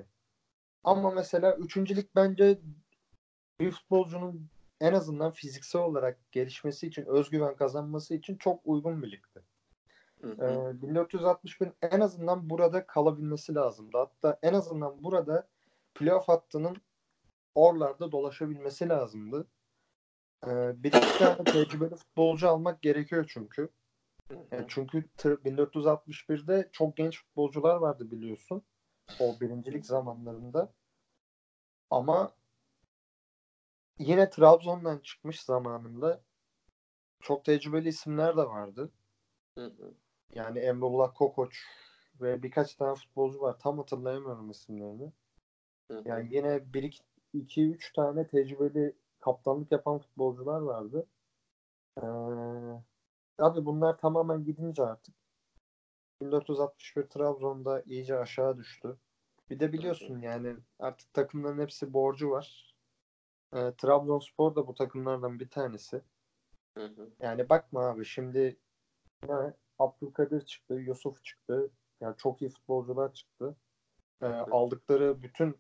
Ama 0.86 1.12
mesela 1.12 1.56
üçüncülük 1.56 2.16
bence 2.16 2.60
bir 3.60 3.72
futbolcunun 3.72 4.48
en 4.82 4.94
azından 4.94 5.32
fiziksel 5.32 5.82
olarak 5.82 6.32
gelişmesi 6.32 6.88
için, 6.88 7.06
özgüven 7.06 7.56
kazanması 7.56 8.16
için 8.16 8.36
çok 8.38 8.60
uygun 8.66 9.04
bir 9.04 9.12
ligdi. 9.12 9.44
Hı 10.22 10.32
Ee, 10.32 10.46
hı. 10.46 10.82
1461 10.82 11.70
en 11.82 12.00
azından 12.00 12.50
burada 12.50 12.86
kalabilmesi 12.88 13.56
lazımdı. 13.56 13.98
Hatta 13.98 14.40
en 14.42 14.54
azından 14.54 15.04
burada 15.04 15.48
playoff 15.96 16.28
hattının 16.28 16.78
oralarda 17.56 18.12
dolaşabilmesi 18.12 18.90
lazımdı. 18.90 19.48
Ee, 20.48 20.84
bir 20.84 20.88
iki 20.94 21.18
tane 21.18 21.44
tecrübeli 21.44 21.96
futbolcu 21.96 22.50
almak 22.50 22.82
gerekiyor 22.82 23.26
çünkü. 23.28 23.70
Yani 24.52 24.66
çünkü 24.68 25.04
tır- 25.18 25.44
1461'de 25.44 26.70
çok 26.72 26.98
genç 26.98 27.20
futbolcular 27.24 27.76
vardı 27.76 28.12
biliyorsun. 28.12 28.64
O 29.20 29.40
birincilik 29.42 29.86
zamanlarında. 29.86 30.74
Ama 31.90 32.32
yine 34.00 34.30
Trabzon'dan 34.30 35.00
çıkmış 35.00 35.42
zamanında 35.42 36.22
çok 37.20 37.46
tecrübeli 37.46 37.90
isimler 37.90 38.38
de 38.38 38.48
vardı. 38.48 38.92
Hı 39.58 39.66
hı. 39.66 39.94
Yani 40.36 40.60
Emrullah 40.60 41.14
Kokoç 41.16 41.66
ve 42.22 42.44
birkaç 42.44 42.76
tane 42.76 42.96
futbolcu 42.96 43.42
var. 43.42 43.60
Tam 43.60 43.78
hatırlayamıyorum 43.78 44.52
isimlerini. 44.52 45.12
Hı. 45.92 46.02
Yani 46.06 46.36
yine 46.36 46.74
1 46.74 47.02
2 47.34 47.70
3 47.72 47.94
tane 47.94 48.28
tecrübeli 48.28 48.96
kaptanlık 49.20 49.72
yapan 49.72 50.00
futbolcular 50.00 50.62
vardı. 50.62 51.08
Ee, 51.98 52.06
abi 53.40 53.66
bunlar 53.66 53.98
tamamen 53.98 54.44
gidince 54.44 54.84
artık 54.84 55.16
1461 56.22 57.04
Trabzon'da 57.04 57.82
iyice 57.86 58.18
aşağı 58.18 58.58
düştü. 58.58 58.98
Bir 59.50 59.60
de 59.60 59.74
biliyorsun 59.74 60.22
yani 60.22 60.56
artık 60.80 61.14
takımların 61.14 61.60
hepsi 61.60 61.94
borcu 61.94 62.30
var. 62.32 62.76
Ee, 63.54 63.74
Trabzonspor 63.78 64.56
da 64.56 64.68
bu 64.68 64.74
takımlardan 64.74 65.40
bir 65.40 65.50
tanesi. 65.50 66.02
Hı 66.78 66.86
hı. 66.86 67.10
Yani 67.20 67.50
bakma 67.50 67.86
abi 67.86 68.06
şimdi 68.06 68.58
ne? 69.28 69.54
Abdülkadir 69.80 70.46
çıktı, 70.46 70.74
Yusuf 70.74 71.24
çıktı. 71.24 71.70
Yani 72.02 72.16
çok 72.18 72.42
iyi 72.42 72.50
futbolcular 72.50 73.14
çıktı. 73.14 73.56
Ee, 74.22 74.26
aldıkları 74.26 75.22
bütün 75.22 75.58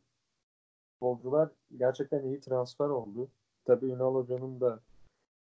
futbolcular 0.93 1.49
gerçekten 1.77 2.23
iyi 2.23 2.39
transfer 2.39 2.89
oldu. 2.89 3.29
Tabii 3.65 3.85
Ünal 3.85 4.15
Hoca'nın 4.15 4.61
da 4.61 4.79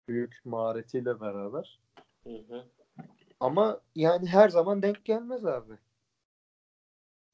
büyük 0.07 0.41
maharetiyle 0.45 1.21
beraber. 1.21 1.81
Hı 2.23 2.37
hı. 2.37 2.65
Ama 3.39 3.81
yani 3.95 4.27
her 4.27 4.49
zaman 4.49 4.81
denk 4.81 5.05
gelmez 5.05 5.45
abi. 5.45 5.73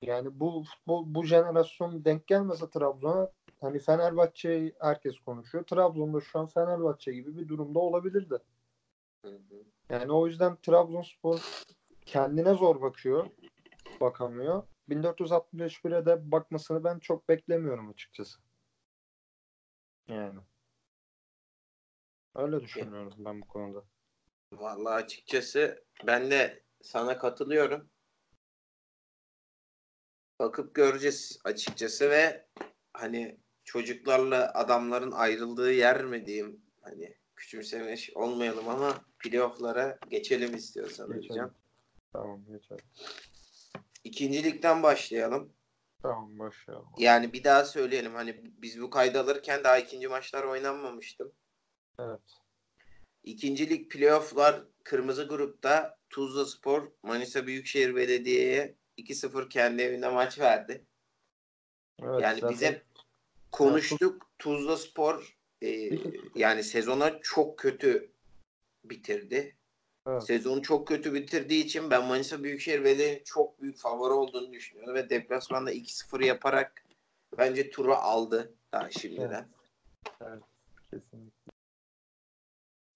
Yani 0.01 0.39
bu 0.39 0.63
futbol 0.63 1.03
bu 1.07 1.23
jenerasyon 1.25 2.05
denk 2.05 2.27
gelmese 2.27 2.69
Trabzon'a 2.69 3.31
hani 3.61 3.79
Fenerbahçe'yi 3.79 4.75
herkes 4.79 5.19
konuşuyor. 5.19 5.63
Trabzon'da 5.63 6.21
şu 6.21 6.39
an 6.39 6.47
Fenerbahçe 6.47 7.13
gibi 7.13 7.37
bir 7.37 7.47
durumda 7.47 7.79
olabilirdi. 7.79 8.37
Yani 9.89 10.11
o 10.11 10.27
yüzden 10.27 10.55
Trabzonspor 10.55 11.63
kendine 12.05 12.53
zor 12.53 12.81
bakıyor. 12.81 13.27
Bakamıyor. 14.01 14.63
1461'e 14.89 16.05
de 16.05 16.31
bakmasını 16.31 16.83
ben 16.83 16.99
çok 16.99 17.29
beklemiyorum 17.29 17.89
açıkçası. 17.89 18.39
Yani. 20.07 20.39
Öyle 22.35 22.59
düşünüyorum 22.59 23.13
ben 23.17 23.41
bu 23.41 23.47
konuda. 23.47 23.83
Vallahi 24.59 24.93
açıkçası 24.93 25.85
ben 26.07 26.31
de 26.31 26.63
sana 26.81 27.17
katılıyorum. 27.17 27.89
Bakıp 30.39 30.75
göreceğiz 30.75 31.39
açıkçası 31.43 32.09
ve 32.09 32.47
hani 32.93 33.39
çocuklarla 33.63 34.51
adamların 34.53 35.11
ayrıldığı 35.11 35.71
yer 35.73 36.03
mi 36.05 36.25
diyeyim 36.25 36.61
hani 36.81 37.17
küçümsemiş 37.35 38.11
olmayalım 38.15 38.69
ama 38.69 39.05
playoff'lara 39.19 39.99
geçelim 40.09 40.55
istiyorsan 40.55 41.07
Geçelim. 41.07 41.29
hocam. 41.29 41.53
Tamam 42.13 42.45
geçelim. 42.45 42.85
İkinci 44.03 44.43
ligden 44.43 44.83
başlayalım. 44.83 45.53
Tamam 46.01 46.39
başlayalım. 46.39 46.87
Yani 46.97 47.33
bir 47.33 47.43
daha 47.43 47.65
söyleyelim 47.65 48.13
hani 48.15 48.41
biz 48.43 48.81
bu 48.81 48.89
kaydı 48.89 49.19
alırken 49.19 49.63
daha 49.63 49.77
ikinci 49.77 50.07
maçlar 50.07 50.43
oynanmamıştı. 50.43 51.31
Evet. 51.99 52.42
İkinci 53.23 53.69
lig 53.69 53.91
playoff'lar 53.91 54.63
kırmızı 54.83 55.27
grupta 55.27 55.97
Tuzla 56.09 56.45
Spor 56.45 56.91
Manisa 57.03 57.47
Büyükşehir 57.47 57.95
Belediye'ye 57.95 58.75
2-0 58.97 59.49
kendi 59.49 59.81
evinde 59.81 60.09
maç 60.09 60.39
verdi. 60.39 60.85
Evet, 62.01 62.21
yani 62.21 62.39
zaten- 62.39 62.49
biz 62.49 62.61
hep 62.61 62.85
konuştuk. 63.51 64.29
Tuzla 64.39 64.77
Spor 64.77 65.37
e, 65.63 65.89
yani 66.35 66.63
sezona 66.63 67.19
çok 67.21 67.59
kötü 67.59 68.11
bitirdi. 68.85 69.55
Evet. 70.07 70.23
Sezonu 70.23 70.61
çok 70.61 70.87
kötü 70.87 71.13
bitirdiği 71.13 71.63
için 71.63 71.91
ben 71.91 72.05
Manisa 72.05 72.43
Büyükşehir 72.43 72.83
Belediye'nin 72.83 73.23
çok 73.23 73.61
büyük 73.61 73.77
favori 73.77 74.13
olduğunu 74.13 74.53
düşünüyorum 74.53 74.95
ve 74.95 75.09
deplasmanda 75.09 75.71
2-0 75.71 76.25
yaparak 76.25 76.85
bence 77.37 77.69
turu 77.69 77.93
aldı 77.93 78.53
daha 78.71 78.91
şimdiden. 78.91 79.47
Kesinlikle. 80.91 81.52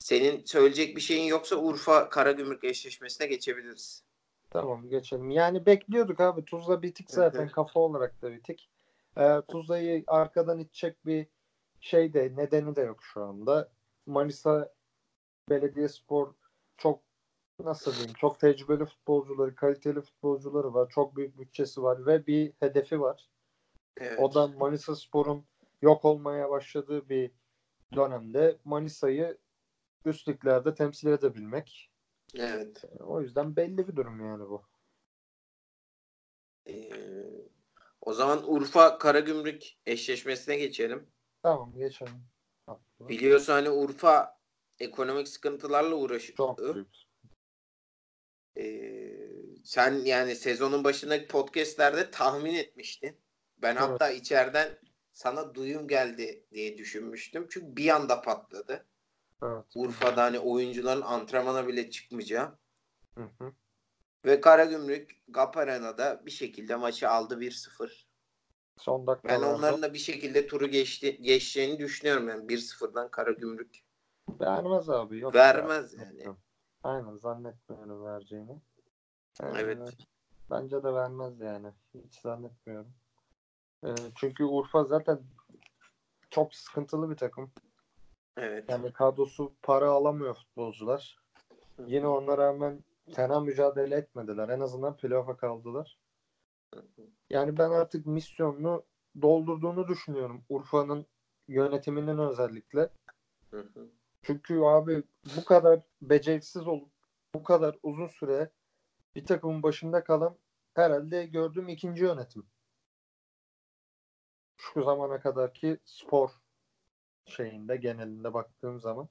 Senin 0.08 0.46
söyleyecek 0.46 0.96
bir 0.96 1.02
şeyin 1.02 1.24
yoksa 1.24 1.56
Urfa 1.56 2.10
Karagümrük 2.10 2.64
eşleşmesine 2.64 3.28
geçebiliriz. 3.28 4.04
Tamam 4.50 4.90
geçelim. 4.90 5.30
Yani 5.30 5.66
bekliyorduk 5.66 6.20
abi. 6.20 6.46
Tuzla 6.46 6.82
bitik 6.82 7.12
zaten. 7.12 7.50
Kafa 7.50 7.80
olarak 7.80 8.22
da 8.22 8.32
bitik. 8.32 8.70
Ee, 9.18 9.42
Tuzla'yı 9.48 10.04
arkadan 10.08 10.60
itecek 10.60 11.06
bir 11.06 11.28
şey 11.82 12.14
de 12.14 12.34
nedeni 12.36 12.76
de 12.76 12.82
yok 12.82 13.04
şu 13.04 13.24
anda. 13.24 13.70
Manisa 14.06 14.74
Belediyespor 15.50 16.34
çok 16.78 17.00
nasıl 17.64 17.92
diyeyim 17.92 18.14
çok 18.14 18.40
tecrübeli 18.40 18.86
futbolcuları, 18.86 19.56
kaliteli 19.56 20.02
futbolcuları 20.02 20.74
var. 20.74 20.90
Çok 20.90 21.16
büyük 21.16 21.40
bütçesi 21.40 21.84
var 21.84 22.06
ve 22.06 22.28
bir 22.28 22.54
hedefi 22.60 23.02
var. 23.02 23.30
Evet. 23.98 24.20
O 24.20 24.34
da 24.34 24.48
Manisa 24.48 24.96
Spor'un 24.96 25.46
yok 25.82 26.06
olmaya 26.06 26.50
başladığı 26.50 27.10
bir 27.10 27.32
dönemde 27.96 28.58
Manisa'yı 28.66 29.38
üst 30.08 30.30
liglerde 30.30 30.76
temsil 30.76 31.08
edebilmek. 31.08 31.92
Evet. 32.36 32.84
O 33.00 33.22
yüzden 33.22 33.56
belli 33.56 33.88
bir 33.88 33.96
durum 33.96 34.26
yani 34.26 34.50
bu. 34.50 34.64
Ee, 36.68 36.90
o 38.02 38.14
zaman 38.14 38.54
Urfa 38.54 38.98
Karagümrük 38.98 39.64
eşleşmesine 39.86 40.58
geçelim. 40.58 41.08
Tamam 41.44 41.74
geçelim. 41.78 42.24
Biliyorsun 43.00 43.54
hani 43.54 43.70
Urfa 43.70 44.40
ekonomik 44.80 45.28
sıkıntılarla 45.28 45.96
uğraşıyor. 45.96 46.38
Çok 46.38 46.76
büyük. 46.76 46.96
Ee, 48.58 49.18
sen 49.64 49.94
yani 49.94 50.36
sezonun 50.36 50.84
başındaki 50.84 51.28
podcastlerde 51.28 52.12
tahmin 52.12 52.54
etmiştin. 52.54 53.18
Ben 53.58 53.72
Evet. 53.72 53.82
hatta 53.82 54.10
içeriden 54.10 54.80
sana 55.12 55.56
duyum 55.56 55.88
geldi 55.88 56.44
diye 56.52 56.78
düşünmüştüm. 56.78 57.48
Çünkü 57.50 57.76
bir 57.76 57.90
anda 57.90 58.22
patladı. 58.22 58.86
Evet. 59.44 59.66
Urfa'da 59.76 60.24
hani 60.24 60.40
oyuncuların 60.40 61.02
antrenmana 61.02 61.68
bile 61.68 61.90
çıkmayacağı. 61.90 62.58
Hı 63.18 63.24
hı. 63.40 63.54
Ve 64.26 64.42
Karagümrük 64.42 65.22
Gap 65.28 65.58
Arena'da 65.58 66.26
bir 66.26 66.32
şekilde 66.32 66.76
maçı 66.76 67.10
aldı 67.10 67.40
1-0. 67.40 68.06
Son 68.78 69.02
Ben 69.02 69.08
dakikalarda 69.08 69.56
onların 69.56 69.82
da 69.82 69.94
bir 69.94 69.98
şekilde 70.00 70.48
turu 70.48 70.68
geçti, 70.68 71.18
geçeceğini 71.22 71.80
düşünüyorum 71.80 72.30
yani 72.30 72.48
1-0'dan 72.48 73.12
Karagümrük. 73.12 73.84
vermez 74.42 74.90
abi. 74.90 75.20
Yok 75.20 75.36
Vermez 75.36 75.94
ya. 75.94 76.04
yani. 76.04 76.38
Aynen 76.84 77.16
zannetmiyorum 77.16 78.06
vereceğini. 78.06 78.62
Ee, 79.44 79.46
Evet. 79.56 79.98
Bence 80.50 80.84
de 80.84 80.94
vermez 80.94 81.40
yani. 81.40 81.68
Hiç 81.94 82.20
zannetmiyorum. 82.22 82.94
Ee, 83.86 83.96
çünkü 84.16 84.44
Urfa 84.44 84.84
zaten 84.84 85.20
çok 86.30 86.56
sıkıntılı 86.56 87.10
bir 87.10 87.18
takım. 87.18 87.52
Evet. 88.38 88.70
Yani 88.70 88.94
kadrosu 88.94 89.54
para 89.62 89.90
alamıyor 89.90 90.36
futbolcular. 90.36 91.18
Yine 91.88 92.08
ona 92.08 92.38
rağmen 92.38 92.84
fena 93.16 93.40
mücadele 93.40 93.96
etmediler. 93.96 94.50
En 94.50 94.60
azından 94.60 94.98
playoff'a 94.98 95.38
kaldılar. 95.38 95.98
Yani 97.30 97.58
ben 97.58 97.70
artık 97.70 98.06
misyonunu 98.06 98.84
doldurduğunu 99.22 99.88
düşünüyorum. 99.88 100.44
Urfa'nın 100.50 101.06
yönetiminin 101.48 102.18
özellikle. 102.18 102.90
Hı 103.52 103.60
hı. 103.60 103.90
Çünkü 104.22 104.60
abi 104.62 105.04
bu 105.38 105.46
kadar 105.46 105.80
beceriksiz 106.02 106.68
olup 106.68 106.92
bu 107.34 107.44
kadar 107.44 107.78
uzun 107.84 108.08
süre 108.08 108.52
bir 109.16 109.26
takımın 109.26 109.64
başında 109.64 110.04
kalan 110.04 110.38
herhalde 110.74 111.26
gördüğüm 111.26 111.70
ikinci 111.70 112.04
yönetim. 112.04 112.46
Şu 114.58 114.84
zamana 114.84 115.20
kadarki 115.20 115.78
spor 115.86 116.32
şeyinde 117.28 117.76
genelinde 117.76 118.34
baktığım 118.34 118.80
zaman. 118.80 119.10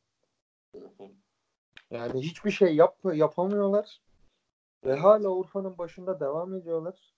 Yani 1.90 2.20
hiçbir 2.20 2.50
şey 2.50 2.74
yap 2.76 2.98
yapamıyorlar. 3.14 4.02
Ve 4.84 4.94
hala 4.94 5.28
Urfa'nın 5.28 5.78
başında 5.78 6.20
devam 6.20 6.54
ediyorlar. 6.54 7.14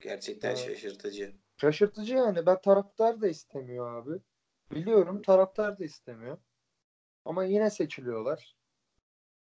Gerçekten 0.00 0.48
Evet. 0.48 0.58
şaşırtıcı. 0.58 1.34
Şaşırtıcı 1.56 2.14
yani. 2.14 2.46
Ben 2.46 2.60
taraftar 2.60 3.20
da 3.20 3.28
istemiyor 3.28 4.02
abi. 4.02 4.20
Biliyorum 4.70 5.22
taraftar 5.22 5.78
da 5.78 5.84
istemiyor. 5.84 6.38
Ama 7.24 7.44
yine 7.44 7.70
seçiliyorlar. 7.70 8.56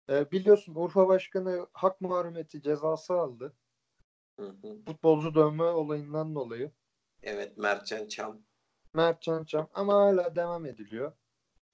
Ee, 0.10 0.32
biliyorsun 0.32 0.76
Urfa 0.76 1.08
Başkanı 1.08 1.68
hak 1.74 2.02
mahrumiyeti 2.02 2.62
cezası 2.62 3.14
aldı. 3.14 3.54
Hı 4.40 4.46
hı. 4.46 4.82
Futbolcu 4.86 5.36
dövme 5.36 5.64
olayından 5.64 6.36
dolayı. 6.36 6.72
Evet 7.24 7.58
Mertcan 7.58 8.08
Çam. 8.08 8.42
Mert 8.96 9.22
Can 9.22 9.44
Çam 9.44 9.68
ama 9.74 9.94
hala 9.94 10.36
devam 10.36 10.66
ediliyor. 10.66 11.12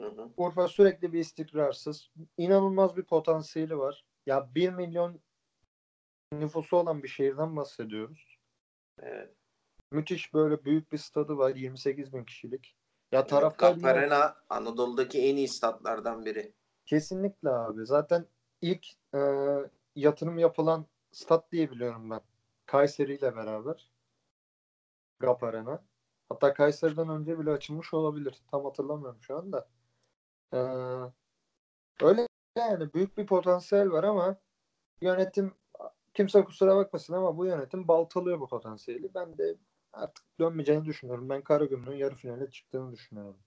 Hı 0.01 0.07
hı. 0.07 0.29
Urfa 0.37 0.67
sürekli 0.67 1.13
bir 1.13 1.19
istikrarsız. 1.19 2.09
İnanılmaz 2.37 2.97
bir 2.97 3.03
potansiyeli 3.03 3.77
var. 3.77 4.05
Ya 4.25 4.49
1 4.55 4.69
milyon 4.69 5.21
nüfusu 6.31 6.77
olan 6.77 7.03
bir 7.03 7.07
şehirden 7.07 7.55
bahsediyoruz. 7.55 8.37
Evet. 8.99 9.35
Müthiş 9.91 10.33
böyle 10.33 10.65
büyük 10.65 10.91
bir 10.91 10.97
stadı 10.97 11.37
var. 11.37 11.55
28 11.55 12.13
bin 12.13 12.23
kişilik. 12.23 12.75
Ya 13.11 13.19
Evet, 13.19 13.29
taraftar 13.29 13.75
yine- 13.75 13.87
Arena 13.87 14.35
Anadolu'daki 14.49 15.21
en 15.21 15.35
iyi 15.35 15.47
statlardan 15.47 16.25
biri. 16.25 16.53
Kesinlikle 16.85 17.49
abi. 17.49 17.85
Zaten 17.85 18.25
ilk 18.61 18.85
e, 19.15 19.19
yatırım 19.95 20.39
yapılan 20.39 20.85
stat 21.11 21.51
diye 21.51 21.71
biliyorum 21.71 22.09
ben. 22.09 22.21
Kayseri 22.65 23.13
ile 23.15 23.35
beraber. 23.35 23.91
GAP 25.19 25.43
Arena. 25.43 25.83
Hatta 26.31 26.53
Kayseri'den 26.53 27.09
önce 27.09 27.39
bile 27.39 27.51
açılmış 27.51 27.93
olabilir. 27.93 28.41
Tam 28.51 28.65
hatırlamıyorum 28.65 29.21
şu 29.21 29.37
anda. 29.37 29.67
E, 30.53 30.57
öyle 32.05 32.27
yani 32.57 32.93
büyük 32.93 33.17
bir 33.17 33.25
potansiyel 33.25 33.91
var 33.91 34.03
ama 34.03 34.35
yönetim 35.01 35.53
kimse 36.13 36.43
kusura 36.43 36.75
bakmasın 36.75 37.13
ama 37.13 37.37
bu 37.37 37.45
yönetim 37.45 37.87
baltalıyor 37.87 38.39
bu 38.39 38.47
potansiyeli. 38.47 39.13
Ben 39.15 39.37
de 39.37 39.55
artık 39.93 40.25
dönmeyeceğini 40.39 40.85
düşünüyorum. 40.85 41.29
Ben 41.29 41.41
Karagümrük'ün 41.41 41.97
yarı 41.97 42.15
finale 42.15 42.51
çıktığını 42.51 42.91
düşünüyorum. 42.91 43.37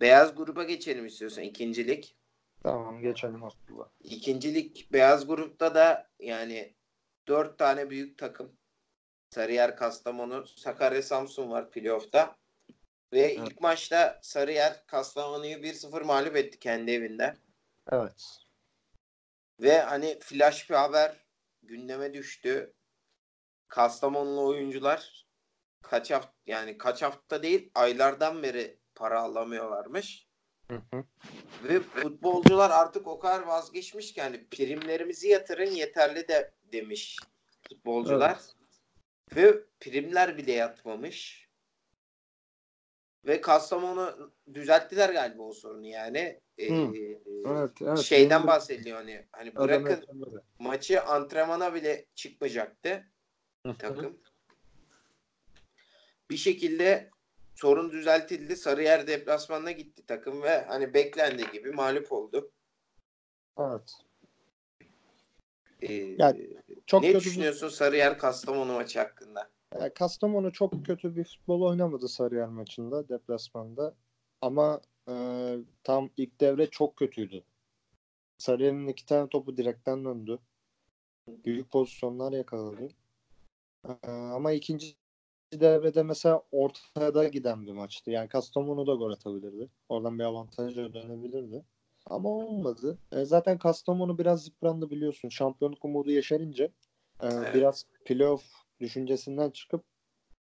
Beyaz 0.00 0.34
gruba 0.34 0.64
geçelim 0.64 1.06
istiyorsan 1.06 1.44
ikincilik. 1.44 2.16
Tamam 2.62 3.00
geçelim 3.00 3.44
Abdullah. 3.44 3.88
İkincilik 4.00 4.92
beyaz 4.92 5.26
grupta 5.26 5.74
da 5.74 6.10
yani 6.20 6.74
dört 7.28 7.58
tane 7.58 7.90
büyük 7.90 8.18
takım. 8.18 8.52
Sarıyer, 9.30 9.76
Kastamonu, 9.76 10.46
Sakarya, 10.46 11.02
Samsun 11.02 11.50
var 11.50 11.70
playoff'ta. 11.70 12.36
Ve 13.12 13.34
ilk 13.34 13.60
maçta 13.60 14.18
Sarıyer 14.22 14.86
Kastamonu'yu 14.86 15.56
1-0 15.56 16.04
mağlup 16.04 16.36
etti 16.36 16.58
kendi 16.58 16.90
evinde. 16.90 17.36
Evet. 17.92 18.38
Ve 19.60 19.80
hani 19.80 20.18
flash 20.20 20.70
bir 20.70 20.74
haber 20.74 21.24
gündeme 21.62 22.14
düştü. 22.14 22.74
Kastamonulu 23.68 24.46
oyuncular 24.46 25.26
kaç 25.82 26.10
hafta 26.10 26.32
yani 26.46 26.78
kaç 26.78 27.02
hafta 27.02 27.42
değil 27.42 27.70
aylardan 27.74 28.42
beri 28.42 28.78
para 28.94 29.20
alamıyorlarmış. 29.20 30.28
Hı 30.70 30.82
hı. 30.92 31.04
Ve 31.64 31.80
futbolcular 31.80 32.70
artık 32.70 33.06
o 33.06 33.18
kadar 33.18 33.42
vazgeçmiş 33.42 34.12
ki 34.12 34.22
hani 34.22 34.48
primlerimizi 34.48 35.28
yatırın 35.28 35.70
yeterli 35.70 36.28
de 36.28 36.54
demiş 36.72 37.16
futbolcular. 37.68 38.38
Ve 39.36 39.62
primler 39.80 40.36
bile 40.36 40.52
yatmamış. 40.52 41.48
Ve 43.26 43.40
Kastamonu 43.40 44.32
düzelttiler 44.54 45.10
galiba 45.10 45.42
o 45.42 45.52
sorunu 45.52 45.86
yani. 45.86 46.40
Ee, 46.58 46.74
Hı. 46.74 46.92
Evet, 47.46 47.70
evet. 47.82 47.98
Şeyden 47.98 48.42
de- 48.42 48.46
bahsediliyor 48.46 48.96
hani. 48.96 49.26
Hani 49.32 49.56
bırakın 49.56 49.90
yaşamadı. 50.00 50.44
maçı 50.58 51.02
antrenmana 51.02 51.74
bile 51.74 52.06
çıkmayacaktı 52.14 53.04
takım. 53.78 54.20
Bir 56.30 56.36
şekilde 56.36 57.10
sorun 57.54 57.92
düzeltildi. 57.92 58.56
Sarıyer 58.56 59.06
deplasmanına 59.06 59.70
gitti 59.70 60.06
takım 60.06 60.42
ve 60.42 60.64
hani 60.64 60.94
beklendiği 60.94 61.50
gibi 61.50 61.70
mağlup 61.72 62.12
oldu. 62.12 62.50
Evet. 63.58 63.92
Ee, 65.82 65.94
Yani 65.94 66.56
Çok 66.88 67.02
ne 67.02 67.12
kötü 67.12 67.24
bir, 67.24 67.30
düşünüyorsun 67.30 67.68
Sarıyer 67.68 68.18
Kastamonu 68.18 68.72
maçı 68.72 68.98
hakkında? 68.98 69.50
Yani 69.74 69.94
Kastamonu 69.94 70.52
çok 70.52 70.86
kötü 70.86 71.16
bir 71.16 71.24
futbol 71.24 71.62
oynamadı 71.62 72.08
Sarıyer 72.08 72.48
maçında 72.48 73.08
deplasmanda. 73.08 73.94
Ama 74.40 74.80
e, 75.08 75.14
tam 75.84 76.10
ilk 76.16 76.40
devre 76.40 76.66
çok 76.70 76.96
kötüydü. 76.96 77.44
Sarıyer'in 78.38 78.86
iki 78.86 79.06
tane 79.06 79.28
topu 79.28 79.56
direkten 79.56 80.04
döndü. 80.04 80.38
Büyük 81.28 81.70
pozisyonlar 81.70 82.32
yakaladı. 82.32 82.88
E, 83.88 84.10
ama 84.10 84.52
ikinci 84.52 84.96
devrede 85.52 86.02
mesela 86.02 86.42
ortada 86.52 87.28
giden 87.28 87.66
bir 87.66 87.72
maçtı. 87.72 88.10
Yani 88.10 88.28
Kastamonu 88.28 88.86
da 88.86 88.94
gol 88.94 89.12
atabilirdi. 89.12 89.68
Oradan 89.88 90.18
bir 90.18 90.24
avantajla 90.24 90.94
dönebilirdi. 90.94 91.64
Ama 92.08 92.28
olmadı. 92.28 92.98
E, 93.12 93.24
zaten 93.24 93.58
Kastamonu 93.58 94.18
biraz 94.18 94.46
yıprandı 94.46 94.90
biliyorsun. 94.90 95.28
Şampiyonluk 95.28 95.84
umudu 95.84 96.10
yeşerince 96.10 96.64
e, 97.22 97.26
Evet. 97.26 97.54
biraz 97.54 97.84
playoff 98.04 98.44
düşüncesinden 98.80 99.50
çıkıp 99.50 99.84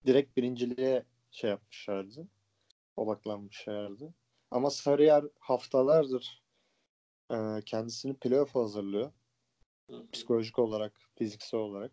direkt 0.05 0.37
birinciliğe 0.37 1.03
şey 1.31 1.49
yapmışlardı. 1.49 2.27
Odaklanmışlardı. 2.97 4.13
Ama 4.51 4.69
Sarıyer 4.69 5.23
haftalardır 5.39 6.43
e, 7.31 7.35
kendisini 7.65 8.13
playoff 8.13 8.55
hazırlıyor. 8.55 9.11
Psikolojik 10.11 10.59
olarak, 10.59 10.99
fiziksel 11.15 11.59
olarak. 11.59 11.91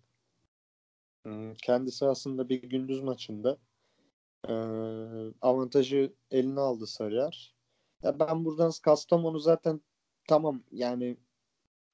Kendisi 1.62 2.06
aslında 2.06 2.48
bir 2.48 2.62
gündüz 2.62 3.00
maçında 3.00 3.58
e, 4.48 4.52
avantajı 5.40 6.12
eline 6.30 6.60
aldı 6.60 6.86
Sarıyer. 6.86 7.54
Ya 8.02 8.18
ben 8.20 8.44
buradan 8.44 8.72
Kastamonu 8.82 9.38
zaten 9.38 9.80
tamam 10.28 10.62
yani 10.72 11.16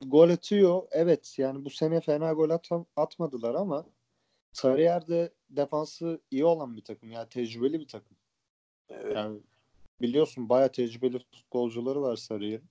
gol 0.07 0.31
atıyor. 0.31 0.83
Evet 0.91 1.35
yani 1.39 1.65
bu 1.65 1.71
sene 1.71 2.01
fena 2.01 2.33
gol 2.33 2.51
atam- 2.51 2.87
atmadılar 2.97 3.55
ama 3.55 3.87
Sarıyer'de 4.53 5.33
defansı 5.51 6.21
iyi 6.31 6.45
olan 6.45 6.77
bir 6.77 6.85
takım. 6.85 7.11
Yani 7.11 7.29
tecrübeli 7.29 7.81
bir 7.81 7.89
takım. 7.89 8.17
Evet. 8.89 9.17
Yani 9.17 9.41
biliyorsun 10.01 10.49
bayağı 10.49 10.73
tecrübeli 10.73 11.19
futbolcuları 11.19 12.03
var 12.03 12.17
Sarıyer'in. 12.17 12.69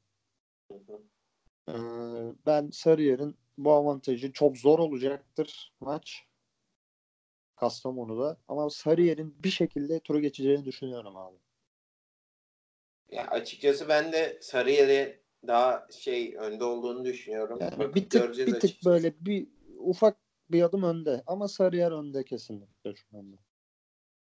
Ee, 1.70 1.74
ben 2.46 2.70
Sarıyer'in 2.70 3.36
bu 3.58 3.72
avantajı 3.72 4.32
çok 4.32 4.58
zor 4.58 4.80
olacaktır 4.80 5.74
maç. 5.80 6.26
Kastamonu'da. 7.56 8.38
Ama 8.48 8.70
Sarıyer'in 8.70 9.36
bir 9.44 9.50
şekilde 9.50 10.00
turu 10.00 10.20
geçeceğini 10.20 10.66
düşünüyorum 10.66 11.18
abi. 11.18 11.38
Ya 13.12 13.28
açıkçası 13.28 13.90
ben 13.90 14.12
de 14.14 14.38
Sarıyer'e 14.42 15.20
daha 15.48 15.88
şey 15.92 16.36
önde 16.38 16.64
olduğunu 16.64 17.06
düşünüyorum. 17.06 17.58
Yani 17.62 17.80
Bakıp 17.80 17.96
bir 17.96 18.10
tık, 18.10 18.22
göreceğiz 18.22 18.48
bir 18.48 18.54
tık 18.54 18.64
açıkçası. 18.64 18.90
böyle 18.90 19.16
bir 19.20 19.48
ufak 19.78 20.18
bir 20.52 20.62
adım 20.62 20.84
önde. 20.84 21.24
Ama 21.28 21.48
Sarıyer 21.48 21.92
önde 21.92 22.24
kesinlikle 22.24 22.96
şu 22.96 23.18
anda. 23.18 23.38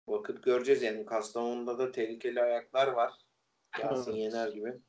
Vakit 0.08 0.42
göreceğiz 0.42 0.82
yani. 0.82 1.06
Kastamonu'da 1.06 1.78
da 1.78 1.92
tehlikeli 1.92 2.42
ayaklar 2.42 2.88
var. 2.88 3.12
Yasin 3.82 4.10
Evet. 4.10 4.20
Yener 4.20 4.48
gibi. 4.48 4.80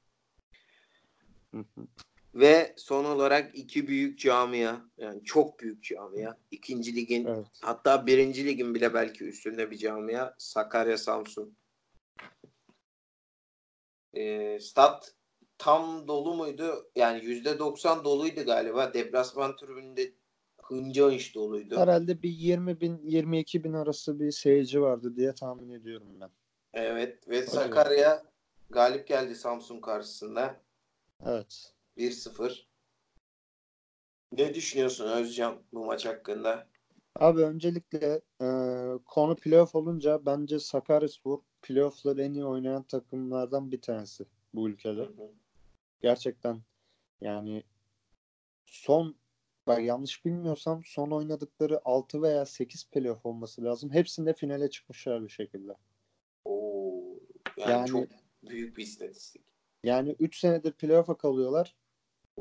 Hı 1.52 1.58
hı. 1.58 1.88
Ve 2.36 2.74
son 2.78 3.06
olarak 3.06 3.56
iki 3.56 3.88
büyük 3.88 4.20
camia 4.20 4.82
yani 4.98 5.24
çok 5.24 5.60
büyük 5.60 5.84
camia. 5.84 6.38
İkinci 6.52 6.96
ligin 6.96 7.26
Evet. 7.26 7.48
hatta 7.62 8.08
birinci 8.08 8.46
ligin 8.46 8.76
bile 8.76 8.94
belki 8.94 9.24
üstünde 9.26 9.72
bir 9.72 9.78
camia. 9.78 10.34
Sakarya 10.38 10.98
Samsun. 10.98 11.58
Ee, 14.14 14.60
stat 14.60 15.16
tam 15.58 16.08
dolu 16.08 16.34
muydu? 16.34 16.90
Yani 16.96 17.26
yüzde 17.26 17.60
doksan 17.60 18.04
doluydu 18.04 18.46
galiba. 18.46 18.94
Deplasman 18.94 19.56
tribününde 19.56 20.14
hınca 20.64 21.06
hınç 21.06 21.36
doluydu. 21.36 21.78
Herhalde 21.78 22.24
bir 22.24 22.30
20 22.30 22.82
bin 22.82 23.02
22 23.04 23.64
bin 23.64 23.74
arası 23.74 24.20
bir 24.20 24.32
seyirci 24.32 24.82
vardı 24.82 25.16
diye 25.16 25.34
tahmin 25.34 25.70
ediyorum 25.70 26.08
ben. 26.22 26.30
Evet 26.74 27.30
ve 27.30 27.48
Sakarya 27.48 28.24
galip 28.70 29.08
geldi 29.08 29.36
Samsun 29.36 29.82
karşısında. 29.82 30.62
Evet. 31.26 31.74
1-0. 31.98 32.66
Ne 34.32 34.54
düşünüyorsun 34.54 35.08
Özcan 35.08 35.62
bu 35.74 35.86
maç 35.86 36.06
hakkında? 36.06 36.68
Abi 37.16 37.42
öncelikle 37.42 38.22
e, 38.42 38.48
konu 39.06 39.36
playoff 39.36 39.76
olunca 39.76 40.26
bence 40.26 40.60
Sakaryaspor 40.60 41.40
playoff'ları 41.62 42.24
en 42.24 42.34
iyi 42.34 42.46
oynayan 42.46 42.84
takımlardan 42.84 43.72
bir 43.72 43.82
tanesi 43.82 44.26
bu 44.54 44.70
ülkede. 44.70 45.10
Gerçekten 46.02 46.62
yani 47.22 47.64
son 48.66 49.16
bak 49.68 49.84
yanlış 49.84 50.26
bilmiyorsam 50.26 50.82
son 50.86 51.12
oynadıkları 51.12 51.82
6 51.86 52.22
veya 52.22 52.46
8 52.46 52.90
playoff 52.90 53.26
olması 53.26 53.64
lazım. 53.64 53.92
Hepsinde 53.92 54.34
finale 54.34 54.70
çıkmışlar 54.70 55.24
bir 55.24 55.30
şekilde. 55.30 55.76
Oo, 56.46 57.04
yani, 57.58 57.72
Yani- 57.72 57.88
çok 57.88 58.08
büyük 58.50 58.78
bir 58.78 58.84
istatistik. 58.84 59.42
Yani 59.84 60.16
3 60.20 60.40
senedir 60.40 60.72
playoff'a 60.72 61.18
kalıyorlar. 61.18 61.76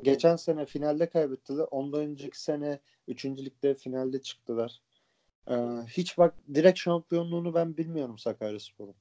Geçen 0.03 0.37
sene 0.37 0.66
finalde 0.66 1.09
kaybettiler. 1.09 1.66
Ondan 1.71 2.01
önceki 2.01 2.43
sene 2.43 2.81
3. 3.09 3.45
ligde 3.45 3.75
finalde 3.75 4.23
çıktılar. 4.23 4.83
Ee, 5.49 5.55
hiç 5.89 6.18
bak 6.18 6.35
direkt 6.55 6.79
şampiyonluğunu 6.79 7.55
ben 7.55 7.77
bilmiyorum 7.77 8.18
Sakaryaspor'un. 8.18 8.95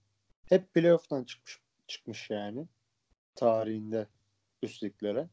Hep 0.49 0.73
playoff'tan 0.73 1.23
çıkmış 1.23 1.59
çıkmış 1.87 2.29
yani 2.29 2.67
tarihinde 3.35 4.07
üst 4.63 4.83
liglere. 4.83 5.29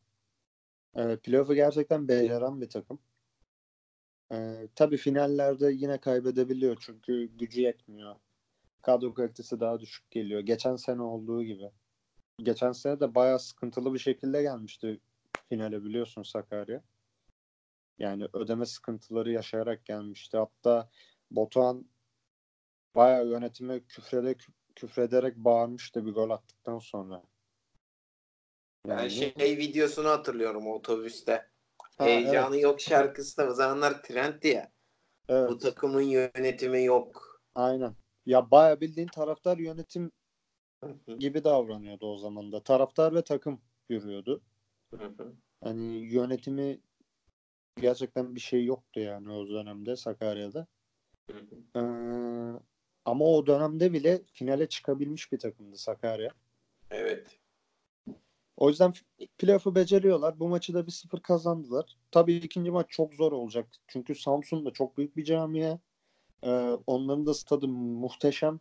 Ee, 0.97 1.17
playoff'u 1.17 1.55
gerçekten 1.55 2.09
beceren 2.09 2.61
bir 2.61 2.69
takım. 2.71 2.99
Ee, 4.33 4.69
tabii 4.75 4.97
finallerde 4.97 5.73
yine 5.73 6.01
kaybedebiliyor 6.01 6.77
çünkü 6.81 7.25
gücü 7.25 7.61
yetmiyor. 7.61 8.17
Kadro 8.83 9.15
kalitesi 9.15 9.61
daha 9.61 9.81
düşük 9.81 10.11
geliyor. 10.11 10.41
Geçen 10.41 10.77
sene 10.77 11.03
olduğu 11.03 11.43
gibi. 11.45 11.71
Geçen 12.43 12.73
sene 12.73 13.01
de 13.01 13.15
bayağı 13.15 13.39
sıkıntılı 13.39 13.95
bir 13.95 13.99
şekilde 13.99 14.43
gelmişti 14.43 15.01
finale 15.49 15.85
biliyorsun 15.85 16.23
Sakarya. 16.23 16.83
Yani 17.99 18.27
ödeme 18.33 18.67
sıkıntıları 18.67 19.33
yaşayarak 19.33 19.85
gelmişti. 19.85 20.37
Hatta 20.37 20.91
Batuhan 21.31 21.87
bayağı 22.95 23.27
yönetime 23.27 23.81
küfrede, 23.81 24.35
küfrederek 24.77 25.37
bağırmıştı 25.37 26.07
bir 26.07 26.13
gol 26.13 26.31
attıktan 26.31 26.79
sonra. 26.79 27.23
Ben 28.89 28.99
Yani- 28.99 29.11
şey 29.11 29.35
videosunu 29.59 30.09
hatırlıyorum 30.09 30.67
otobüste. 30.67 31.51
Ha, 31.99 32.05
Heyecanı 32.05 32.55
evet, 32.55 32.65
yok 32.65 32.81
şarkısı 32.81 33.37
da 33.37 33.49
o 33.51 33.55
zamanlar 33.55 34.03
trendti 34.03 34.49
ya. 34.49 34.73
evet, 35.29 35.51
Bu 35.51 35.59
takımın 35.59 36.03
yönetimi 36.03 36.85
yok. 36.85 37.43
aynen. 37.55 37.95
Ya 38.27 38.51
bayağı 38.51 38.81
bildiğin 38.81 39.09
taraftar 39.09 39.59
yönetim 39.59 40.13
gibi 41.19 41.45
davranıyordu 41.45 42.07
o 42.13 42.17
zaman 42.19 42.53
da. 42.53 42.63
Taraftar 42.63 43.15
ve 43.15 43.23
takım 43.23 43.61
yürüyordu. 43.89 44.43
Hani 45.61 45.85
yönetimi 45.97 46.81
gerçekten 47.81 48.35
bir 48.35 48.41
şey 48.41 48.65
yoktu 48.65 49.01
yani 49.01 49.33
o 49.33 49.49
dönemde 49.49 49.97
Sakarya'da. 49.97 50.67
Ee, 51.77 51.81
ama 53.07 53.25
o 53.25 53.47
dönemde 53.47 53.93
bile 53.93 54.23
finale 54.33 54.69
çıkabilmiş 54.69 55.33
bir 55.33 55.39
takımdı 55.39 55.77
Sakarya. 55.77 56.31
Evet. 56.91 57.39
O 58.57 58.69
yüzden 58.69 58.93
playoff'u 59.39 59.75
beceriyorlar. 59.75 60.41
Bu 60.41 60.49
maçı 60.49 60.75
da 60.75 60.81
1-0 60.81 61.23
kazandılar. 61.23 61.97
Tabii 62.11 62.35
ikinci 62.35 62.71
maç 62.71 62.87
çok 62.91 63.15
zor 63.15 63.33
olacak. 63.33 63.69
Çünkü 63.87 64.15
Samsun 64.15 64.67
da 64.67 64.71
çok 64.71 64.99
büyük 64.99 65.17
bir 65.17 65.25
camia. 65.25 65.79
Ee, 66.43 66.51
onların 66.87 67.27
da 67.27 67.35
stadı 67.35 67.69
muhteşem. 67.69 68.61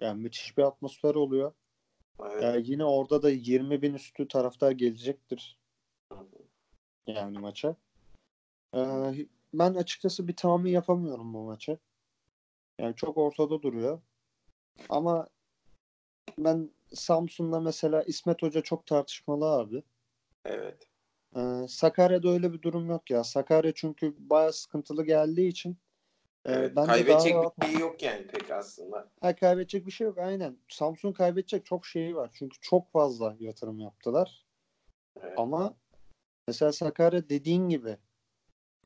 Yani 0.00 0.22
müthiş 0.22 0.58
bir 0.58 0.62
atmosfer 0.62 1.14
oluyor. 1.14 1.52
evet. 2.20 2.42
Ee, 2.44 2.62
yine 2.64 2.84
orada 2.84 3.22
da 3.22 3.30
20 3.30 3.82
bin 3.82 3.94
üstü 3.94 4.28
taraftar 4.28 4.70
gelecektir 4.70 5.58
yani 7.06 7.38
maça. 7.38 7.76
Ee, 8.74 9.26
ben 9.54 9.74
açıkçası 9.74 10.28
bir 10.28 10.36
tahmin 10.36 10.70
yapamıyorum 10.70 11.34
bu 11.34 11.44
maça. 11.44 11.78
Yani 12.78 12.96
çok 12.96 13.18
ortada 13.18 13.62
duruyor. 13.62 14.00
Ama 14.88 15.28
ben 16.38 16.70
Samsun'da 16.94 17.60
mesela 17.60 18.02
İsmet 18.02 18.42
Hoca 18.42 18.60
çok 18.60 18.86
tartışmalı 18.86 19.44
abi. 19.44 19.82
Evet. 20.44 20.88
Ee, 21.36 21.66
Sakarya'da 21.68 22.28
öyle 22.28 22.52
bir 22.52 22.62
durum 22.62 22.90
yok 22.90 23.10
ya. 23.10 23.24
Sakarya 23.24 23.72
çünkü 23.74 24.14
bayağı 24.18 24.52
sıkıntılı 24.52 25.04
geldiği 25.04 25.48
için 25.48 25.76
e, 26.44 26.52
evet. 26.52 26.76
bence 26.76 26.86
Kaybedecek 26.86 27.34
daha 27.34 27.52
bir 27.62 27.66
şey 27.66 27.80
yok 27.80 28.02
yani 28.02 28.26
pek 28.26 28.50
aslında. 28.50 29.10
Ha, 29.20 29.36
kaybedecek 29.36 29.86
bir 29.86 29.90
şey 29.90 30.06
yok 30.06 30.18
aynen. 30.18 30.56
Samsun 30.68 31.12
kaybedecek 31.12 31.66
çok 31.66 31.86
şeyi 31.86 32.16
var. 32.16 32.30
Çünkü 32.34 32.60
çok 32.60 32.92
fazla 32.92 33.36
yatırım 33.40 33.80
yaptılar. 33.80 34.46
Evet. 35.20 35.38
Ama 35.38 35.74
mesela 36.48 36.72
Sakarya 36.72 37.28
dediğin 37.28 37.68
gibi 37.68 37.96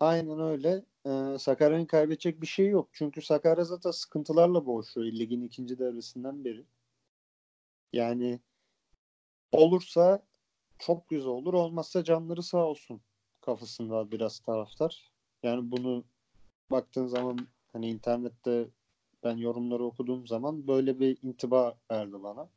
aynen 0.00 0.40
öyle. 0.40 0.84
Ee, 1.06 1.38
Sakarya'nın 1.38 1.86
kaybedecek 1.86 2.42
bir 2.42 2.46
şey 2.46 2.68
yok. 2.68 2.88
Çünkü 2.92 3.22
Sakarya 3.22 3.64
zaten 3.64 3.90
sıkıntılarla 3.90 4.66
boğuşuyor 4.66 5.06
ligin 5.06 5.42
ikinci 5.42 5.78
devresinden 5.78 6.44
beri. 6.44 6.64
Yani 7.92 8.40
olursa 9.52 10.22
çok 10.78 11.08
güzel 11.08 11.30
olur. 11.30 11.54
Olmazsa 11.54 12.04
canları 12.04 12.42
sağ 12.42 12.64
olsun 12.66 13.00
kafasında 13.40 14.10
biraz 14.10 14.40
taraftar. 14.40 15.12
Yani 15.42 15.70
bunu 15.70 16.04
baktığın 16.70 17.06
zaman 17.06 17.38
hani 17.72 17.88
internette 17.90 18.68
ben 19.24 19.36
yorumları 19.36 19.84
okuduğum 19.84 20.26
zaman 20.26 20.66
böyle 20.66 21.00
bir 21.00 21.18
intiba 21.22 21.78
verdi 21.90 22.22
bana. 22.22 22.48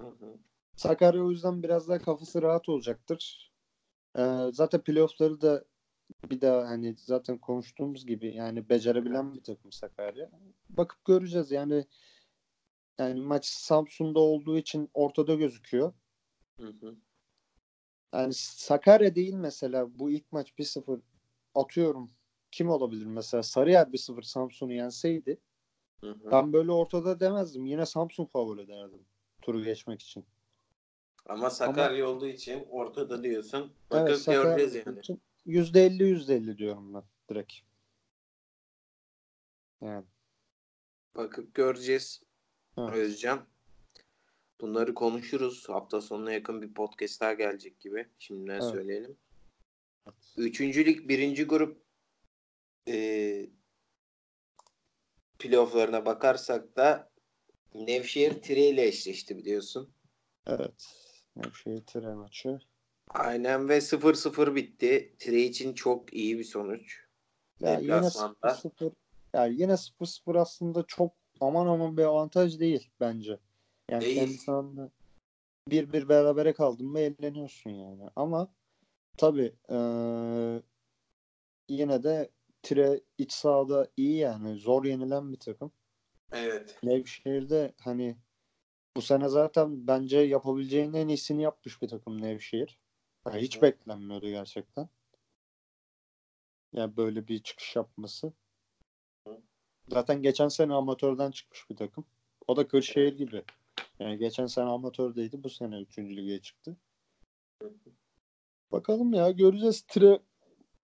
Hı 0.00 0.06
hı. 0.06 0.38
Sakarya 0.76 1.24
o 1.24 1.30
yüzden 1.30 1.62
biraz 1.62 1.88
daha 1.88 1.98
kafası 1.98 2.42
rahat 2.42 2.68
olacaktır. 2.68 3.52
Ee, 4.18 4.50
zaten 4.52 4.80
playoff'ları 4.80 5.40
da 5.40 5.64
bir 6.30 6.40
daha 6.40 6.68
hani 6.68 6.94
zaten 6.98 7.38
konuştuğumuz 7.38 8.06
gibi 8.06 8.34
yani 8.34 8.68
becerebilen 8.68 9.34
bir 9.34 9.42
takım 9.42 9.72
Sakarya. 9.72 10.30
Bakıp 10.70 11.04
göreceğiz 11.04 11.50
yani 11.50 11.86
yani 12.98 13.20
maç 13.20 13.46
Samsun'da 13.46 14.20
olduğu 14.20 14.58
için 14.58 14.90
ortada 14.94 15.34
gözüküyor. 15.34 15.92
Hı 16.60 16.66
hı. 16.66 16.96
Yani 18.14 18.34
Sakarya 18.34 19.14
değil 19.14 19.34
mesela 19.34 19.98
bu 19.98 20.10
ilk 20.10 20.32
maç 20.32 20.52
1-0 20.58 21.00
atıyorum. 21.54 22.10
Kim 22.50 22.70
olabilir 22.70 23.06
mesela? 23.06 23.42
Sarıyer 23.42 23.86
1-0 23.86 24.22
Samsun'u 24.22 24.72
yenseydi 24.72 25.40
Hı 26.00 26.10
hı. 26.10 26.30
ben 26.30 26.52
böyle 26.52 26.72
ortada 26.72 27.20
demezdim. 27.20 27.66
Yine 27.66 27.86
Samsun 27.86 28.24
favori 28.24 28.68
derdim 28.68 29.04
turu 29.42 29.64
geçmek 29.64 30.02
için. 30.02 30.26
Ama 31.26 31.50
Sakarya 31.50 32.08
olduğu 32.08 32.26
için 32.26 32.66
ortada 32.70 33.22
diyorsun. 33.22 33.72
Evet 33.90 34.02
Bakıp 34.02 34.16
Sakarya 34.16 34.56
göreceğiz 34.56 34.86
yani. 34.86 34.98
için 34.98 35.20
%50 35.46 36.02
%50 36.02 36.58
diyorum 36.58 36.94
ben 36.94 37.02
direkt. 37.30 37.52
Yani. 39.80 40.04
Bakıp 41.16 41.54
göreceğiz 41.54 42.22
Evet. 42.78 42.94
Özcan. 42.94 43.46
Bunları 44.60 44.94
konuşuruz. 44.94 45.68
Hafta 45.68 46.00
sonuna 46.00 46.32
yakın 46.32 46.62
bir 46.62 46.74
podcast 46.74 47.20
daha 47.20 47.32
gelecek 47.32 47.80
gibi. 47.80 48.08
Şimdiden 48.18 48.60
Evet. 48.60 48.64
söyleyelim. 48.64 49.16
Üçüncülük 50.36 51.08
birinci 51.08 51.44
grup 51.44 51.82
e, 52.88 53.46
playofflarına 55.38 56.06
bakarsak 56.06 56.76
da 56.76 57.10
Nevşehir 57.74 58.42
Tire 58.42 58.68
ile 58.68 58.86
eşleşti 58.86 59.38
biliyorsun. 59.38 59.94
Evet. 60.46 60.96
Nevşehir 61.36 61.86
Tire 61.86 62.14
maçı. 62.14 62.60
Aynen 63.14 63.68
ve 63.68 63.80
0-0 63.80 64.54
bitti. 64.54 65.14
Tire 65.18 65.42
için 65.42 65.74
çok 65.74 66.14
iyi 66.14 66.38
bir 66.38 66.44
sonuç. 66.44 67.04
Ya 67.60 67.78
yine 67.78 67.82
Deplasmanda. 67.82 68.36
0-0 68.48 68.92
ya 69.34 69.46
yine 69.46 69.72
0-0 69.72 70.38
aslında 70.38 70.84
çok 70.86 71.12
aman 71.40 71.66
aman 71.66 71.96
bir 71.96 72.02
avantaj 72.02 72.60
değil 72.60 72.90
bence. 73.00 73.38
Yani 73.90 74.04
Değil. 74.04 74.44
kendi 74.44 74.90
bir 75.68 75.92
bir 75.92 76.08
berabere 76.08 76.52
kaldın 76.52 76.86
mı 76.86 77.00
eğleniyorsun 77.00 77.70
yani. 77.70 78.02
Ama 78.16 78.48
tabii 79.16 79.52
eee, 79.70 80.62
yine 81.68 82.02
de 82.02 82.30
Tire 82.62 83.00
iç 83.18 83.32
sahada 83.32 83.88
iyi 83.96 84.16
yani. 84.16 84.56
Zor 84.56 84.84
yenilen 84.84 85.32
bir 85.32 85.38
takım. 85.38 85.72
Evet. 86.32 86.78
Nevşehir'de 86.82 87.72
hani 87.80 88.16
bu 88.96 89.02
sene 89.02 89.28
zaten 89.28 89.86
bence 89.86 90.18
yapabileceğinin 90.18 90.94
en 90.94 91.08
iyisini 91.08 91.42
yapmış 91.42 91.82
bir 91.82 91.88
takım 91.88 92.22
Nevşehir. 92.22 92.78
Ya 93.34 93.36
hiç 93.36 93.62
beklenmiyordu 93.62 94.28
gerçekten. 94.28 94.88
Yani 96.72 96.96
böyle 96.96 97.28
bir 97.28 97.42
çıkış 97.42 97.76
yapması. 97.76 98.32
Zaten 99.88 100.22
geçen 100.22 100.48
sene 100.48 100.74
amatörden 100.74 101.30
çıkmış 101.30 101.70
bir 101.70 101.76
takım. 101.76 102.04
O 102.46 102.56
da 102.56 102.68
Kırşehir 102.68 103.16
gibi. 103.16 103.44
Yani 103.98 104.18
geçen 104.18 104.46
sene 104.46 104.64
amatördeydi. 104.64 105.44
Bu 105.44 105.50
sene 105.50 105.80
3. 105.80 105.98
lige 105.98 106.42
çıktı. 106.42 106.76
Bakalım 108.72 109.14
ya 109.14 109.30
göreceğiz. 109.30 109.82
Tire 109.82 110.20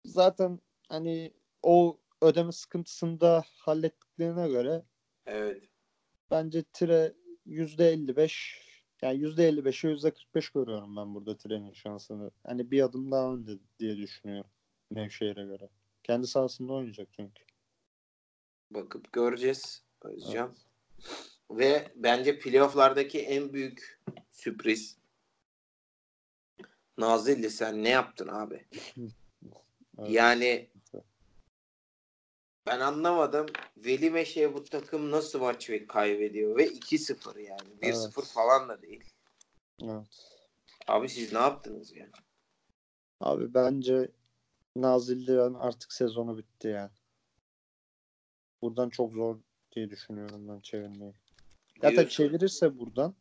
zaten 0.04 0.60
hani 0.88 1.32
o 1.62 2.00
ödeme 2.22 2.52
sıkıntısını 2.52 3.20
da 3.20 3.42
hallettiklerine 3.58 4.48
göre 4.48 4.82
Evet. 5.26 5.62
bence 6.30 6.62
Tire 6.62 7.14
%55 7.46 8.69
yani 9.02 9.18
%55'e 9.18 9.90
%45 9.90 10.52
görüyorum 10.54 10.96
ben 10.96 11.14
burada 11.14 11.36
Tire'nin 11.36 11.72
şansını. 11.72 12.30
Hani 12.44 12.70
bir 12.70 12.82
adım 12.82 13.10
daha 13.10 13.34
önde 13.34 13.52
diye 13.78 13.96
düşünüyorum 13.96 14.50
Nevşehir'e 14.90 15.44
göre. 15.44 15.68
Kendi 16.02 16.26
sahasında 16.26 16.72
oynayacak 16.72 17.08
çünkü. 17.12 17.42
Bakıp 18.70 19.12
göreceğiz 19.12 19.82
Özcan. 20.02 20.56
Ve 21.50 21.92
bence 21.96 22.38
playofflardaki 22.38 23.20
en 23.20 23.52
büyük 23.52 24.00
sürpriz 24.30 25.00
Nazilli 26.98 27.50
sen 27.50 27.84
ne 27.84 27.88
yaptın 27.88 28.28
abi? 28.28 28.64
Evet. 29.98 30.10
Yani 30.10 30.70
ben 32.70 32.80
anlamadım. 32.80 33.46
Veli 33.76 34.10
Meşe 34.10 34.54
bu 34.54 34.64
takım 34.64 35.10
nasıl 35.10 35.40
maç 35.40 35.70
kaybediyor 35.88 36.56
ve 36.56 36.66
2-0 36.66 37.40
yani. 37.40 37.80
1-0 37.82 37.86
Evet. 37.86 38.26
falan 38.26 38.68
da 38.68 38.82
değil. 38.82 39.04
Evet. 39.82 40.06
Abi 40.86 41.08
siz 41.08 41.32
ne 41.32 41.38
yaptınız 41.38 41.96
yani? 41.96 42.10
Abi 43.20 43.54
bence 43.54 44.10
Nazilli'nin 44.76 45.54
artık 45.54 45.92
sezonu 45.92 46.38
bitti 46.38 46.68
yani. 46.68 46.90
Buradan 48.62 48.90
çok 48.90 49.12
zor 49.12 49.38
diye 49.72 49.90
düşünüyorum 49.90 50.48
ben 50.48 50.60
çevirmeyi. 50.60 51.14
Ya 51.82 51.96
da 51.96 52.08
çevirirse 52.08 52.78
buradan 52.78 53.14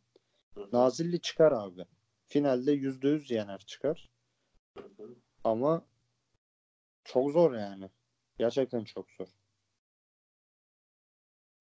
Hı 0.54 0.60
hı, 0.60 0.68
Nazilli 0.72 1.20
çıkar 1.20 1.52
abi. 1.52 1.84
Finalde 2.26 2.72
%100 2.72 3.34
yener 3.34 3.58
çıkar. 3.58 4.10
hı 4.78 4.84
hı. 4.96 5.14
Ama 5.44 5.86
çok 7.04 7.30
zor 7.30 7.54
yani. 7.54 7.90
Gerçekten 8.38 8.84
çok 8.84 9.10
zor. 9.10 9.28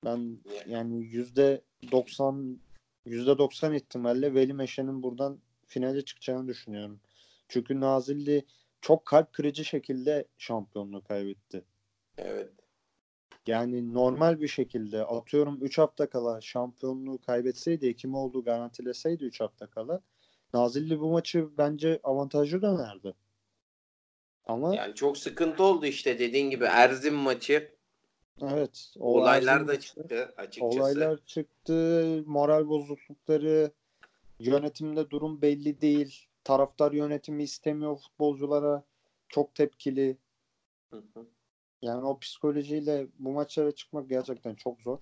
Ben 0.06 0.38
yani 0.68 1.04
yüzde 1.04 1.62
90 1.92 2.60
yüzde 3.06 3.38
90 3.38 3.74
ihtimalle 3.74 4.34
Veli 4.34 4.54
Meşe'nin 4.54 5.04
buradan 5.04 5.40
finale 5.68 6.06
çıkacağını 6.06 6.48
düşünüyorum. 6.48 7.00
Çünkü 7.48 7.80
Nazilli 7.80 8.46
çok 8.82 9.06
kalp 9.06 9.34
kırıcı 9.34 9.66
şekilde 9.66 10.28
şampiyonluğu 10.38 11.04
kaybetti. 11.04 11.66
Evet. 12.18 12.50
Yani 13.48 13.94
normal 13.94 14.42
bir 14.42 14.48
şekilde 14.48 15.06
atıyorum 15.06 15.58
3 15.62 15.78
hafta 15.78 16.10
kala 16.10 16.42
şampiyonluğu 16.42 17.22
kaybetseydi 17.22 17.96
kim 17.96 18.16
olduğu 18.16 18.44
garantileseydi 18.44 19.24
3 19.24 19.42
hafta 19.42 19.68
kala 19.68 20.02
Nazilli 20.54 21.00
bu 21.00 21.12
maçı 21.12 21.50
bence 21.58 22.00
avantajlı 22.04 22.62
dönerdi. 22.62 23.14
Ama 24.46 24.76
Yani 24.76 24.96
çok 24.96 25.18
sıkıntı 25.18 25.64
oldu 25.64 25.86
işte 25.86 26.20
dediğin 26.20 26.50
gibi 26.50 26.66
Erzin 26.66 27.14
maçı 27.14 27.79
evet 28.42 28.94
olaylar 29.00 29.68
da 29.68 29.80
çıktı 29.80 30.34
açıkçası. 30.38 30.80
Olaylar 30.80 31.20
çıktı, 31.26 32.24
moral 32.26 32.68
bozuklukları, 32.68 33.72
yönetimde 34.40 35.10
durum 35.10 35.42
belli 35.42 35.82
değil. 35.82 36.26
Taraftar 36.44 36.92
yönetimi 36.92 37.44
istemiyor 37.44 37.98
futbolculara. 37.98 38.84
Çok 39.30 39.56
tepkili. 39.56 40.18
Hı 40.92 40.98
hı. 41.14 41.26
Yani 41.82 42.06
o 42.06 42.20
psikolojiyle 42.20 43.08
bu 43.20 43.32
maçlara 43.32 43.72
çıkmak 43.72 44.10
gerçekten 44.10 44.56
çok 44.56 44.82
zor. 44.82 45.00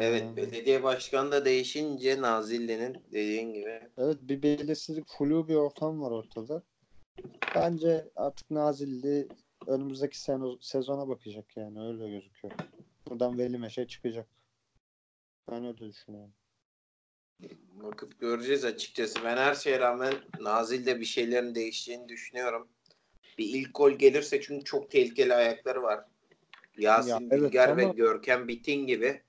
Evet 0.00 0.24
Ee, 0.32 0.36
belediye 0.36 0.82
başkanı 0.82 1.32
da 1.32 1.44
değişince 1.44 2.22
Nazilli'nin 2.22 3.04
dediğin 3.12 3.52
gibi 3.52 3.80
evet 3.98 4.18
bir 4.22 4.42
belirsizlik, 4.42 5.08
flu 5.08 5.48
bir 5.48 5.54
ortam 5.54 6.00
var 6.00 6.10
ortada. 6.10 6.62
Bence 7.54 8.10
artık 8.16 8.50
Nazilli 8.50 9.28
önümüzdeki 9.66 10.20
sene, 10.20 10.44
sezona 10.60 11.08
bakacak 11.08 11.56
yani 11.56 11.86
öyle 11.86 12.10
gözüküyor. 12.10 12.54
Buradan 13.08 13.38
Veli 13.38 13.58
Meşe 13.58 13.86
çıkacak. 13.86 14.26
Ben 15.50 15.64
öyle 15.64 15.78
düşünüyorum. 15.78 16.32
bakıp 17.72 18.20
göreceğiz 18.20 18.64
açıkçası. 18.64 19.24
Ben 19.24 19.36
her 19.36 19.54
şeye 19.54 19.80
rağmen 19.80 20.14
Nazil'de 20.40 21.00
bir 21.00 21.04
şeylerin 21.04 21.54
değişeceğini 21.54 22.08
düşünüyorum. 22.08 22.68
Bir 23.38 23.44
ilk 23.44 23.74
gol 23.74 23.90
gelirse 23.90 24.40
çünkü 24.40 24.64
çok 24.64 24.90
tehlikeli 24.90 25.34
ayakları 25.34 25.82
var. 25.82 26.04
Yasin 26.78 27.10
Ya, 27.10 27.18
evet 27.30 27.42
Bilger 27.42 27.76
ve 27.76 27.84
ama- 27.84 27.94
Görkem 27.94 28.48
Bitin 28.48 28.86
gibi. 28.86 29.22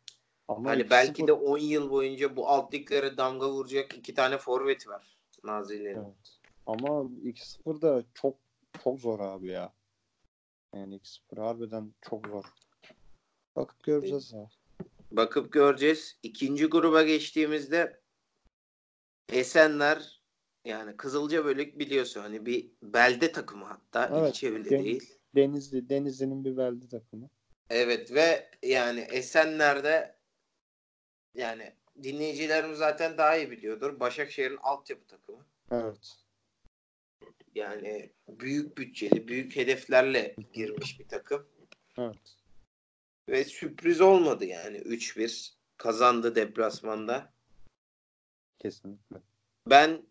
Ama 0.48 0.70
Hani 0.70 0.82
2-0 0.82 0.90
belki 0.92 1.28
de 1.28 1.34
10 1.34 1.58
yıl 1.58 1.90
boyunca 1.90 2.36
bu 2.36 2.48
alt 2.48 2.74
liglere 2.74 3.18
damga 3.18 3.50
vuracak 3.52 3.98
iki 3.98 4.14
tane 4.14 4.38
forvet 4.38 4.88
var 4.88 5.18
Nazilli'nin. 5.44 5.96
Evet. 5.96 6.40
Ama 6.66 7.10
2-0 7.24 7.82
da 7.82 8.04
çok 8.14 8.38
çok 8.84 9.00
zor 9.00 9.20
abi 9.20 9.48
ya. 9.48 9.74
Yani 10.76 10.96
2-0 10.96 11.40
harbiden 11.42 11.94
çok 12.02 12.28
zor. 12.28 12.44
Bakıp 13.56 13.84
göreceğiz 13.84 14.34
ya. 14.34 14.50
Bakıp 15.12 15.52
göreceğiz. 15.54 16.18
İkinci 16.24 16.66
gruba 16.66 17.04
geçtiğimizde 17.04 18.02
Esenler 19.30 20.22
yani 20.66 20.98
Kızılca 20.98 21.46
Bölük 21.46 21.80
biliyorsun 21.80 22.22
hani 22.22 22.46
bir 22.46 22.72
belde 22.84 23.32
takımı 23.32 23.66
hatta 23.66 24.20
Evet, 24.20 24.30
ilçe 24.30 24.56
bile 24.56 24.70
Deniz- 24.70 24.84
değil. 24.86 25.14
Denizli, 25.36 25.90
Denizli'nin 25.90 26.46
bir 26.46 26.58
beldi 26.58 26.90
takımı. 26.90 27.30
Evet 27.70 28.14
ve 28.14 28.50
yani 28.64 29.00
Esenler'de 29.00 30.16
yani 31.36 31.74
dinleyicilerimiz 32.04 32.78
zaten 32.78 33.18
daha 33.18 33.38
iyi 33.38 33.52
biliyordur. 33.52 34.00
Başakşehir'in 34.00 34.58
altyapı 34.58 35.06
takımı. 35.08 35.46
Evet. 35.72 36.21
Yani 37.56 38.14
büyük 38.28 38.78
bütçeli, 38.78 39.28
büyük 39.28 39.56
hedeflerle 39.56 40.36
girmiş 40.54 41.00
bir 41.00 41.08
takım. 41.08 41.48
Evet. 41.98 42.36
Ve 43.30 43.44
sürpriz 43.44 44.02
olmadı 44.02 44.46
yani 44.46 44.78
3-1 44.78 45.54
kazandı 45.78 46.36
deplasmanda. 46.36 47.34
Kesinlikle. 48.60 49.18
Ben 49.70 50.02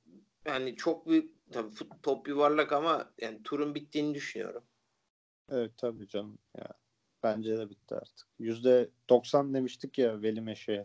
yani 0.46 0.76
çok 0.76 1.06
büyük 1.08 1.52
tabii 1.52 1.74
fut- 1.74 2.02
top 2.02 2.28
yuvarlak 2.28 2.72
ama 2.72 3.12
yani 3.20 3.42
turun 3.42 3.74
bittiğini 3.74 4.14
düşünüyorum. 4.14 4.64
Evet 5.50 5.72
tabii 5.76 6.08
canım 6.08 6.38
ya. 6.58 6.68
Bence 7.22 7.58
de 7.58 7.70
bitti 7.70 7.94
artık. 7.94 8.28
%90 8.40 9.54
demiştik 9.54 9.98
ya 9.98 10.22
Veli 10.22 10.40
Meşe'ye. 10.40 10.84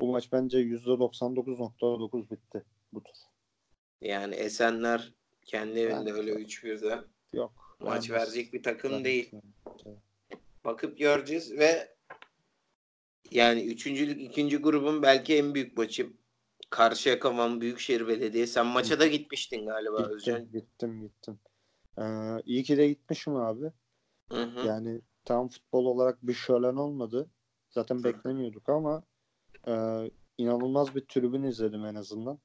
Bu 0.00 0.12
maç 0.12 0.32
bence 0.32 0.58
%99.9 0.58 2.30
bitti 2.30 2.64
bu 2.92 3.02
tur. 3.02 3.14
Yani 4.00 4.34
Esenler 4.34 5.12
kendi 5.44 5.80
evinde 5.80 6.06
Ben- 6.06 6.14
öyle 6.16 6.32
3-1'de 6.32 7.04
Yok. 7.32 7.76
maç 7.80 8.10
vermez. 8.10 8.28
verecek 8.28 8.52
bir 8.52 8.62
takım 8.62 8.90
Vermez. 8.90 9.04
değil. 9.04 9.30
Evet. 9.86 9.98
Bakıp 10.64 10.98
göreceğiz 10.98 11.58
ve 11.58 11.94
yani 13.30 13.64
üçüncülük 13.64 14.20
ikinci 14.22 14.56
grubun 14.56 15.02
belki 15.02 15.36
en 15.36 15.54
büyük 15.54 15.76
maçı 15.76 16.12
Karşıyaka 16.70 17.36
Van 17.36 17.60
Büyükşehir 17.60 18.08
Belediye. 18.08 18.46
Sen 18.46 18.66
maça 18.66 19.00
da 19.00 19.06
gitmiştin 19.06 19.66
galiba 19.66 19.96
Özcan. 20.08 20.40
Gittim, 20.40 20.60
gittim, 20.60 21.00
gittim. 21.02 21.38
Ee, 21.98 22.02
iyi 22.44 22.62
ki 22.62 22.76
de 22.76 22.88
gitmişim 22.88 23.36
abi. 23.36 23.70
Hı 24.32 24.42
hı. 24.42 24.66
Yani 24.66 25.00
tam 25.24 25.48
futbol 25.48 25.84
olarak 25.86 26.22
bir 26.22 26.32
şölen 26.32 26.76
olmadı. 26.76 27.30
Zaten 27.70 27.98
Hı. 27.98 28.04
beklemiyorduk 28.04 28.68
ama 28.68 29.02
e, 29.68 29.72
inanılmaz 30.38 30.94
bir 30.94 31.00
tribün 31.00 31.42
izledim 31.42 31.84
en 31.84 31.94
azından. 31.94 32.38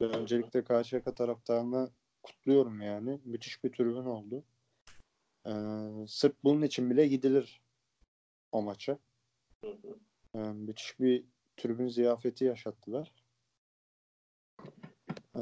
Ben 0.00 0.12
öncelikle 0.14 0.64
Karşıyaka 0.64 1.14
taraftarını 1.14 1.90
kutluyorum 2.22 2.80
yani. 2.80 3.20
Müthiş 3.24 3.64
bir 3.64 3.72
tribün 3.72 4.04
oldu. 4.04 4.44
E, 5.46 5.52
sırf 6.08 6.34
bunun 6.44 6.62
için 6.62 6.90
bile 6.90 7.06
gidilir 7.08 7.62
o 8.52 8.62
maça. 8.62 8.98
Hı 9.64 9.70
hı. 9.70 9.98
E, 10.38 10.52
müthiş 10.52 11.00
bir 11.00 11.24
tribün 11.56 11.88
ziyafeti 11.88 12.44
yaşattılar. 12.44 13.12
E, 15.36 15.40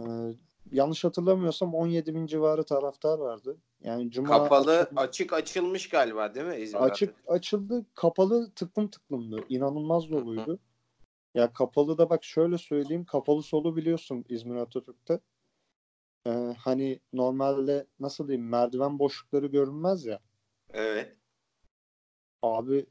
yanlış 0.73 1.05
hatırlamıyorsam 1.05 1.75
17 1.75 2.15
bin 2.15 2.27
civarı 2.27 2.65
taraftar 2.65 3.19
vardı. 3.19 3.57
Yani 3.81 4.11
cuma 4.11 4.29
Kapalı 4.29 4.79
akşamı- 4.79 5.01
açık 5.01 5.33
açılmış 5.33 5.89
galiba 5.89 6.35
değil 6.35 6.47
mi 6.47 6.57
İzmir 6.57 6.81
açık 6.81 7.15
açıldı. 7.27 7.87
Kapalı 7.95 8.51
tıklım 8.51 8.89
tıklımdı. 8.89 9.45
İnanılmaz 9.49 10.11
doluydu. 10.11 10.59
Ya 11.35 11.53
kapalı 11.53 11.99
da 11.99 12.11
bak 12.11 12.25
şöyle 12.25 12.59
söyleyeyim. 12.59 13.05
Kapalı 13.05 13.43
solu 13.43 13.77
biliyorsun 13.77 14.25
İzmir 14.29 14.57
Atatürk'te. 14.57 15.21
Ee, 16.27 16.55
hani 16.59 17.01
normalde 17.13 17.87
nasıl 18.01 18.29
diyeyim 18.29 18.49
merdiven 18.49 18.99
boşlukları 18.99 19.47
görünmez 19.47 20.07
ya. 20.07 20.21
Evet. 20.73 21.17
Abi 22.43 22.87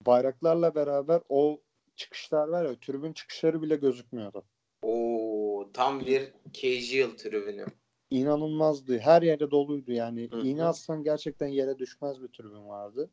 bayraklarla 0.00 0.74
beraber 0.74 1.20
o 1.28 1.60
çıkışlar 1.96 2.48
var 2.48 2.64
ya 2.64 2.80
tribün 2.80 3.12
çıkışları 3.12 3.62
bile 3.62 3.76
gözükmüyordu. 3.76 4.44
Oo 4.82 5.72
tam 5.72 6.00
bir 6.00 6.32
casual 6.52 7.16
tribünü. 7.16 7.66
İnanılmazdı. 8.10 8.98
Her 8.98 9.22
yere 9.22 9.50
doluydu 9.50 9.92
yani. 9.92 10.30
Hı 10.30 10.36
hı. 10.36 10.46
İğne 10.46 10.64
atsan 10.64 11.02
gerçekten 11.02 11.46
yere 11.46 11.78
düşmez 11.78 12.22
bir 12.22 12.28
tribün 12.28 12.68
vardı. 12.68 13.10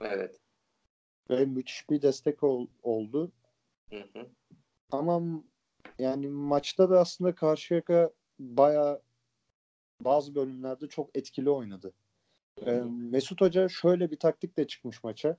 Evet. 0.00 0.40
Ve 1.30 1.44
müthiş 1.44 1.90
bir 1.90 2.02
destek 2.02 2.42
ol- 2.42 2.68
oldu. 2.82 3.32
Hı 3.90 3.96
hı. 3.96 4.26
Ama 4.90 5.42
yani 5.98 6.28
maçta 6.28 6.90
da 6.90 7.00
aslında 7.00 7.34
Karşıyaka 7.34 8.10
bayağı 8.38 9.02
bazı 10.00 10.34
bölümlerde 10.34 10.88
çok 10.88 11.16
etkili 11.16 11.50
oynadı. 11.50 11.92
Hı 12.58 12.70
Ee, 12.70 12.74
hı. 12.74 12.84
Mesut 12.84 13.40
Hoca 13.40 13.68
şöyle 13.68 14.10
bir 14.10 14.18
taktikle 14.18 14.66
çıkmış 14.66 15.04
maça. 15.04 15.36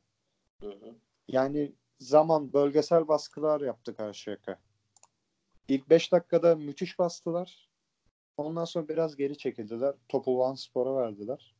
Hı 0.61 0.69
hı. 0.69 0.95
Yani 1.27 1.73
zaman 1.99 2.53
bölgesel 2.53 3.07
baskılar 3.07 3.61
yaptı 3.61 3.95
Karşıyaka. 3.95 4.59
İlk 5.67 5.89
5 5.89 6.11
dakikada 6.11 6.55
müthiş 6.55 6.99
bastılar. 6.99 7.69
Ondan 8.37 8.65
sonra 8.65 8.87
biraz 8.87 9.15
geri 9.15 9.37
çekildiler. 9.37 9.95
Topu 10.09 10.39
Van 10.39 10.53
Spor'a 10.53 10.95
verdiler. 10.95 11.55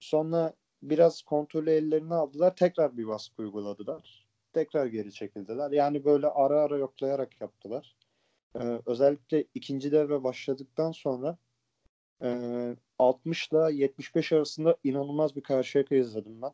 Sonra 0.00 0.54
biraz 0.82 1.22
kontrolü 1.22 1.70
ellerine 1.70 2.14
aldılar. 2.14 2.56
Tekrar 2.56 2.96
bir 2.96 3.06
baskı 3.06 3.42
uyguladılar. 3.42 4.26
Tekrar 4.52 4.86
geri 4.86 5.12
çekildiler. 5.12 5.70
Yani 5.70 6.04
böyle 6.04 6.26
ara 6.26 6.60
ara 6.60 6.76
yoklayarak 6.76 7.40
yaptılar. 7.40 7.96
Ee, 8.60 8.80
özellikle 8.86 9.44
ikinci 9.54 9.92
devre 9.92 10.24
başladıktan 10.24 10.92
sonra 10.92 11.38
e, 12.22 12.76
60 12.98 13.48
ile 13.48 13.74
75 13.74 14.32
arasında 14.32 14.76
inanılmaz 14.84 15.36
bir 15.36 15.42
karşıyaka 15.42 15.94
izledim 15.94 16.42
ben. 16.42 16.52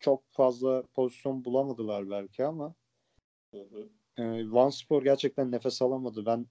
Çok 0.00 0.22
fazla 0.30 0.82
pozisyon 0.94 1.44
bulamadılar 1.44 2.10
belki 2.10 2.44
ama 2.44 2.74
Hı 3.54 3.60
hı. 3.60 3.88
e, 4.22 5.02
gerçekten 5.04 5.52
nefes 5.52 5.82
alamadı. 5.82 6.26
Ben 6.26 6.46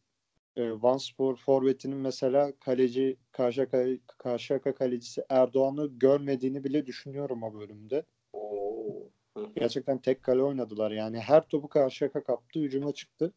e, 0.56 0.82
Van 0.82 0.98
Spor 0.98 1.36
forvetinin 1.36 1.98
mesela 1.98 2.54
kaleci 2.60 3.18
Karşıyaka, 3.32 3.86
Karşıyaka 4.18 4.76
kalecisi 4.76 5.24
Erdoğan'ı 5.30 5.88
görmediğini 5.88 6.64
bile 6.64 6.86
düşünüyorum 6.86 7.44
o 7.44 7.54
bölümde. 7.54 8.04
Oo. 8.34 9.10
Gerçekten 9.56 9.98
tek 9.98 10.24
kale 10.24 10.44
oynadılar. 10.44 10.92
Yani 10.92 11.20
her 11.20 11.48
topu 11.48 11.70
Karşıyaka 11.70 12.24
kaptı, 12.24 12.60
hücuma 12.60 12.92
çıktı. 12.92 13.34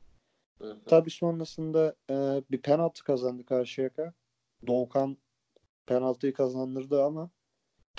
Hı 0.62 0.70
hı. 0.70 0.80
Tabii 0.86 1.10
sonrasında 1.10 1.96
e, 2.10 2.14
bir 2.50 2.62
penaltı 2.62 3.04
kazandı 3.04 3.44
Karşıyaka. 3.46 4.14
Doğukan 4.66 5.16
penaltıyı 5.86 6.32
kazandırdı 6.32 7.02
ama 7.04 7.30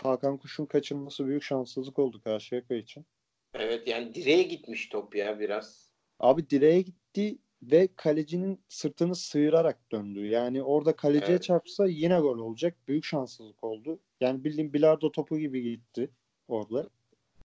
Hakan 0.03 0.37
Kuş'un 0.37 0.65
kaçırması 0.65 1.27
büyük 1.27 1.43
şanssızlık 1.43 1.99
oldu 1.99 2.21
Karşıyaka 2.23 2.75
için. 2.75 3.05
Evet 3.53 3.87
yani 3.87 4.15
direğe 4.15 4.43
gitmiş 4.43 4.89
top 4.89 5.15
ya 5.15 5.39
biraz. 5.39 5.93
Abi 6.19 6.49
direğe 6.49 6.81
gitti 6.81 7.37
ve 7.61 7.89
kalecinin 7.95 8.63
sırtını 8.69 9.15
sıyırarak 9.15 9.91
döndü. 9.91 10.27
Yani 10.27 10.63
orada 10.63 10.95
kaleciye 10.95 11.31
Evet. 11.31 11.43
çarpsa 11.43 11.85
yine 11.85 12.19
gol 12.19 12.37
olacak. 12.37 12.77
Büyük 12.87 13.05
şanssızlık 13.05 13.63
oldu. 13.63 13.99
Yani 14.21 14.43
bildiğin 14.43 14.73
bilardo 14.73 15.11
topu 15.11 15.37
gibi 15.39 15.61
gitti 15.61 16.11
orada. 16.47 16.89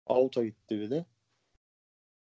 Out'a 0.07 0.45
gitti 0.45 0.81
bir 0.81 0.91
de. 0.91 1.07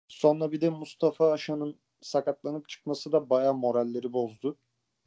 Sonra 0.08 0.52
bir 0.52 0.62
de 0.62 0.70
Mustafa 0.70 1.32
Aşan'ın 1.32 1.76
sakatlanıp 2.04 2.70
çıkması 2.70 3.12
da 3.12 3.30
bayağı 3.30 3.54
moralleri 3.54 4.14
bozdu 4.14 4.58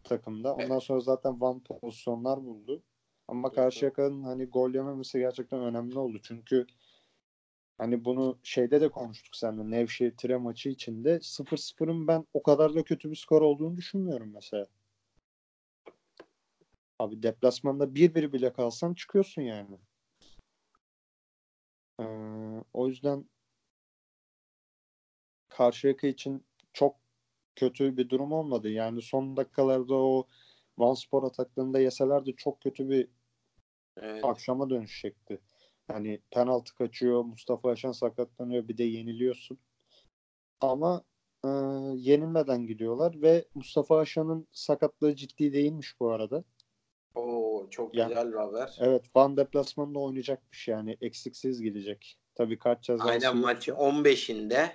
takımda. 0.04 0.54
Ondan 0.54 0.78
sonra 0.78 1.00
zaten 1.00 1.40
Van 1.40 1.60
pozisyonlar 1.60 2.44
buldu. 2.44 2.82
Ama 3.28 3.48
hı. 3.48 3.52
Karşıyaka'nın 3.52 4.22
hani 4.22 4.44
gol 4.46 4.74
yememesi 4.74 5.18
gerçekten 5.18 5.60
önemli 5.60 5.98
oldu. 5.98 6.18
Çünkü 6.22 6.66
hani 7.78 8.04
bunu 8.04 8.38
şeyde 8.42 8.80
de 8.80 8.88
konuştuk 8.88 9.36
seninle 9.36 9.70
Nevşehir 9.70 10.16
Tire 10.16 10.36
maçı 10.36 10.68
içinde 10.68 11.20
0-0'ın 11.20 12.08
ben 12.08 12.26
o 12.34 12.42
kadar 12.42 12.74
da 12.74 12.84
kötü 12.84 13.10
bir 13.10 13.16
skor 13.16 13.42
olduğunu 13.42 13.76
düşünmüyorum 13.76 14.30
mesela. 14.34 14.66
Abi 16.98 17.22
deplasmanda 17.22 17.84
1-1 17.84 18.32
bile 18.32 18.52
kalsan 18.52 18.94
çıkıyorsun 18.94 19.42
yani. 19.42 19.78
Ee, 22.00 22.04
o 22.72 22.88
yüzden 22.88 23.24
Karşıyaka 25.48 26.06
için 26.06 26.46
kötü 27.56 27.96
bir 27.96 28.08
durum 28.08 28.32
olmadı. 28.32 28.70
Yani 28.70 29.02
son 29.02 29.36
dakikalarda 29.36 29.94
o 29.94 30.26
Vanspor 30.78 31.22
ataklarında 31.22 31.80
yeselerdi 31.80 32.34
çok 32.36 32.60
kötü 32.62 32.88
bir 32.90 33.08
Evet. 33.96 34.24
akşama 34.24 34.70
dönüşecekti. 34.70 35.40
Yani 35.90 36.20
penaltı 36.30 36.74
kaçıyor, 36.74 37.24
Mustafa 37.24 37.70
Aşan 37.70 37.92
sakatlanıyor, 37.92 38.68
bir 38.68 38.78
de 38.78 38.84
yeniliyorsun. 38.84 39.58
Ama 40.60 41.04
e, 41.44 41.48
yenilmeden 41.96 42.66
gidiyorlar 42.66 43.22
ve 43.22 43.44
Mustafa 43.54 43.98
Aşan'ın 43.98 44.48
sakatlığı 44.52 45.14
ciddi 45.16 45.52
değilmiş 45.52 46.00
bu 46.00 46.10
arada. 46.10 46.44
Oo 47.14 47.66
çok 47.70 47.94
Ya- 47.94 48.08
güzel 48.08 48.32
bir 48.32 48.36
haber. 48.36 48.76
Evet, 48.80 49.04
Van 49.16 49.36
deplasmanında 49.36 49.98
oynayacakmış 49.98 50.68
yani 50.68 50.96
eksiksiz 51.00 51.62
gidecek. 51.62 52.18
Tabii 52.34 52.58
kart 52.58 52.82
cezası 52.82 53.08
Aynen 53.10 53.36
maçı 53.36 53.72
15'inde. 53.72 54.68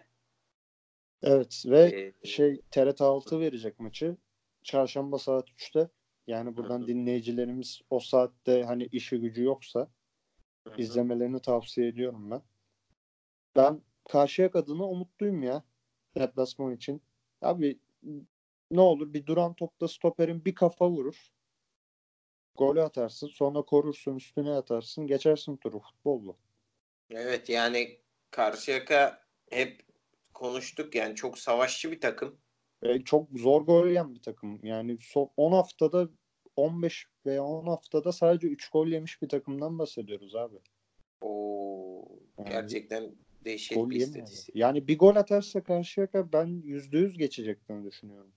Evet 1.23 1.63
ve 1.65 2.13
Ee, 2.23 2.27
şey 2.27 2.61
TRT 2.71 3.01
6 3.01 3.39
verecek 3.39 3.79
maçı. 3.79 4.17
Çarşamba 4.63 5.17
saat 5.17 5.49
3'te. 5.49 5.89
Yani 6.27 6.57
buradan 6.57 6.81
Hı 6.81 6.87
dinleyicilerimiz 6.87 7.81
o 7.89 7.99
saatte 7.99 8.63
hani 8.63 8.85
işi 8.85 9.17
gücü 9.19 9.43
yoksa 9.43 9.87
hı 10.67 10.73
izlemelerini 10.77 11.41
tavsiye 11.41 11.87
ediyorum 11.87 12.31
ben. 12.31 12.41
Ben 13.55 13.81
Karşıyak 14.09 14.55
adına 14.55 14.83
umutluyum 14.83 15.43
ya 15.43 15.63
deplasman 16.17 16.75
için. 16.75 17.01
Abi 17.41 17.79
ne 18.71 18.81
olur 18.81 19.13
bir 19.13 19.25
duran 19.25 19.53
topta 19.53 19.87
stoperin 19.87 20.45
bir 20.45 20.55
kafa 20.55 20.89
vurur. 20.89 21.31
Golü 22.57 22.81
atarsın. 22.81 23.27
Sonra 23.27 23.61
korursun 23.61 24.15
üstüne 24.15 24.51
atarsın. 24.51 25.07
Geçersin 25.07 25.57
turu 25.57 25.79
futbol 25.79 26.25
bu. 26.25 26.37
Evet 27.09 27.49
yani 27.49 27.99
Karşıyaka 28.31 29.23
hep 29.49 29.90
konuştuk 30.41 30.95
yani 30.95 31.15
çok 31.15 31.39
savaşçı 31.39 31.91
bir 31.91 32.01
takım. 32.01 32.37
E, 32.81 33.01
çok 33.01 33.29
zor 33.39 33.61
gol 33.61 33.87
yiyen 33.87 34.15
bir 34.15 34.21
takım. 34.21 34.59
Yani 34.63 34.97
son 35.01 35.29
10 35.37 35.51
haftada 35.51 36.09
15 36.55 37.05
veya 37.25 37.43
10 37.43 37.65
haftada 37.67 38.11
sadece 38.11 38.47
3 38.47 38.69
gol 38.69 38.87
yemiş 38.87 39.21
bir 39.21 39.29
takımdan 39.29 39.79
bahsediyoruz 39.79 40.35
abi. 40.35 40.55
Oo 41.21 42.05
Yani 42.37 42.49
gerçekten 42.49 43.15
dehşet 43.45 43.89
bir 43.89 43.95
istatistik. 43.95 44.55
Yani 44.55 44.87
bir 44.87 44.97
gol 44.97 45.15
atarsa 45.15 45.63
Karşıyaka 45.63 46.33
ben 46.33 46.47
%100 46.47 47.17
geçeceklerini 47.17 47.85
düşünüyorum. 47.85 48.31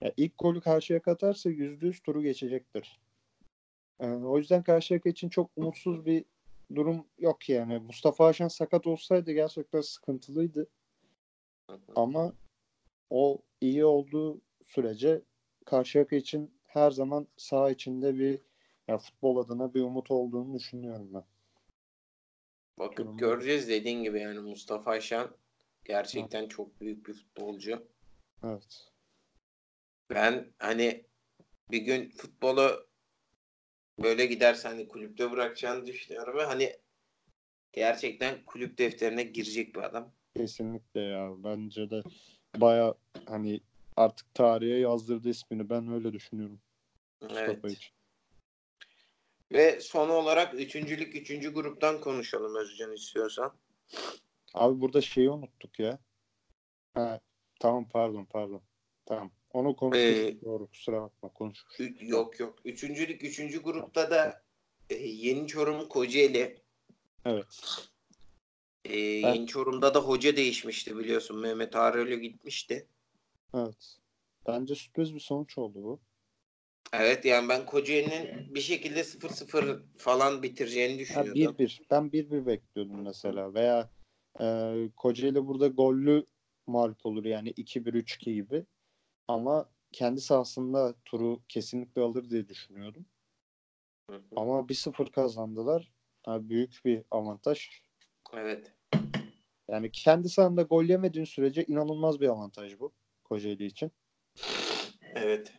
Ya 0.00 0.12
ilk 0.16 0.38
golü 0.38 0.60
Karşıyaka 0.60 1.12
atarsa 1.12 1.50
%100 1.50 2.02
turu 2.02 2.22
geçecektir. 2.22 3.00
Ee, 4.00 4.06
o 4.06 4.38
yüzden 4.38 4.62
Karşıyaka 4.62 5.08
için 5.08 5.28
çok 5.28 5.50
umutsuz 5.56 6.06
bir 6.06 6.24
durum 6.74 7.06
yok 7.18 7.48
yani. 7.48 7.78
Mustafa 7.78 8.26
Aşan 8.26 8.48
sakat 8.48 8.86
olsaydı 8.86 9.32
gerçekten 9.32 9.80
sıkıntılıydı. 9.80 10.70
Hı 11.70 11.72
hı. 11.76 11.92
Ama 11.96 12.32
o 13.10 13.38
iyi 13.60 13.84
olduğu 13.84 14.40
sürece 14.66 15.22
Karşıyaka 15.64 16.16
için 16.16 16.54
her 16.66 16.90
zaman 16.90 17.28
saha 17.36 17.70
içinde 17.70 18.18
bir 18.18 18.40
ya 18.88 18.98
futbol 18.98 19.36
adına 19.36 19.74
bir 19.74 19.82
umut 19.82 20.10
olduğunu 20.10 20.54
düşünüyorum 20.54 21.14
ben. 21.14 21.24
Bakıp 22.78 22.98
Durumda. 22.98 23.26
göreceğiz 23.26 23.68
dediğin 23.68 24.02
gibi 24.02 24.20
yani 24.20 24.38
Mustafa 24.38 24.90
Aşan 24.90 25.36
gerçekten 25.84 26.48
çok 26.48 26.80
büyük 26.80 27.06
bir 27.08 27.12
futbolcu. 27.12 27.88
Evet. 28.44 28.92
Ben 30.10 30.52
hani 30.58 31.06
bir 31.70 31.82
gün 31.82 32.10
futbolu 32.10 32.86
böyle 34.02 34.26
giderse 34.26 34.68
hani 34.68 34.88
kulüpte 34.88 35.30
bırakacağını 35.30 35.86
düşünüyorum 35.86 36.38
ve 36.38 36.44
hani 36.44 36.76
gerçekten 37.72 38.44
kulüp 38.44 38.78
defterine 38.78 39.22
girecek 39.22 39.74
bir 39.74 39.80
adam. 39.80 40.12
Kesinlikle 40.36 41.00
ya. 41.00 41.32
Bence 41.44 41.90
de 41.90 42.02
baya 42.56 42.94
hani 43.26 43.60
artık 43.96 44.34
tarihe 44.34 44.78
yazdırdı 44.78 45.28
ismini. 45.28 45.70
Ben 45.70 45.92
öyle 45.92 46.12
düşünüyorum. 46.12 46.60
Mustafa 47.20 47.50
Evet. 47.50 47.72
için. 47.72 47.92
Ve 49.52 49.80
son 49.80 50.08
olarak 50.08 50.54
üçüncülük 50.54 51.16
üçüncü 51.16 51.54
gruptan 51.54 52.00
konuşalım 52.00 52.56
Özcan 52.56 52.92
istiyorsan. 52.92 53.54
Abi 54.54 54.80
burada 54.80 55.00
şeyi 55.00 55.30
unuttuk 55.30 55.78
ya. 55.78 55.98
Ha, 56.94 57.20
tamam 57.60 57.88
pardon 57.88 58.24
pardon. 58.24 58.62
Tamam. 59.06 59.30
Onu 59.52 59.76
konuştuk. 59.76 60.06
Ee, 60.06 60.40
Doğru 60.44 60.66
kusura 60.66 61.02
bakma 61.02 61.28
konuşmuş. 61.28 61.80
Ü- 61.80 61.96
yok 62.00 62.40
yok. 62.40 62.58
Üçüncülük, 62.64 63.24
üçüncü 63.24 63.62
grupta 63.62 64.10
da 64.10 64.42
e, 64.90 64.94
Yeni 64.94 65.46
Çorum 65.46 65.88
Kocaeli. 65.88 66.62
Evet. 67.24 67.46
E, 68.84 68.98
Yeni 68.98 69.46
Çorum'da 69.46 69.94
da 69.94 70.00
hoca 70.00 70.36
değişmişti 70.36 70.98
biliyorsun. 70.98 71.40
Mehmet 71.40 71.76
Ağrıoğlu 71.76 72.14
gitmişti. 72.14 72.86
Evet. 73.54 73.98
Bence 74.46 74.74
sürpriz 74.74 75.14
bir 75.14 75.20
sonuç 75.20 75.58
oldu 75.58 75.82
bu. 75.82 76.00
Evet 76.92 77.24
yani 77.24 77.48
ben 77.48 77.66
Kocaeli'nin 77.66 78.54
bir 78.54 78.60
şekilde 78.60 79.00
0-0 79.00 79.82
falan 79.98 80.42
bitireceğini 80.42 80.92
Ha, 80.92 80.98
düşünüyordum. 80.98 81.64
1-1. 81.66 81.80
Ben 81.90 82.02
1-1 82.12 82.46
bekliyordum 82.46 83.02
mesela. 83.02 83.54
Veya 83.54 83.90
e, 84.40 84.74
Kocaeli 84.96 85.46
burada 85.46 85.68
gollü 85.68 86.26
mağlup 86.66 87.06
olur 87.06 87.24
yani 87.24 87.50
2-1-3-2 87.50 88.34
gibi. 88.34 88.64
Ama 89.32 89.68
kendi 89.92 90.20
sahasında 90.20 90.94
turu 91.04 91.40
kesinlikle 91.48 92.02
alır 92.02 92.30
diye 92.30 92.48
düşünüyordum. 92.48 93.06
Hı 94.10 94.16
hı. 94.16 94.22
Ama 94.36 94.68
1-0 94.68 95.12
kazandılar. 95.12 95.92
Ha, 96.22 96.48
büyük 96.48 96.80
bir 96.84 97.02
avantaj. 97.10 97.68
Evet. 98.32 98.72
Yani 99.68 99.90
kendi 99.92 100.28
sahanda 100.28 100.62
gol 100.62 100.84
yemediğin 100.84 101.24
sürece 101.24 101.64
inanılmaz 101.64 102.20
bir 102.20 102.28
avantaj 102.28 102.78
bu 102.78 102.92
Kocaeli 103.24 103.64
için. 103.64 103.92
Evet. 105.14 105.52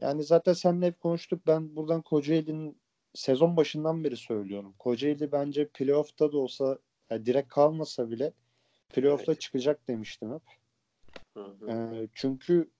Yani 0.00 0.24
zaten 0.24 0.52
seninle 0.52 0.86
hep 0.86 1.00
konuştuk. 1.00 1.46
Ben 1.46 1.76
buradan 1.76 2.02
Kocaeli'nin 2.02 2.80
sezon 3.14 3.56
başından 3.56 4.04
beri 4.04 4.16
söylüyorum. 4.16 4.74
Kocaeli 4.78 5.32
bence 5.32 5.68
playoff'ta 5.68 6.32
da 6.32 6.38
olsa 6.38 6.78
yani 7.10 7.26
direkt 7.26 7.48
kalmasa 7.48 8.10
bile 8.10 8.32
playoff'ta 8.88 9.32
Evet. 9.32 9.40
çıkacak 9.40 9.88
demiştim 9.88 10.34
hep. 10.34 10.59
Hı 11.40 11.66
hı. 11.66 11.70
Ee, 11.70 12.08
çünkü 12.14 12.70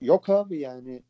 yok 0.00 0.28
abi 0.28 0.58
yani 0.58 1.02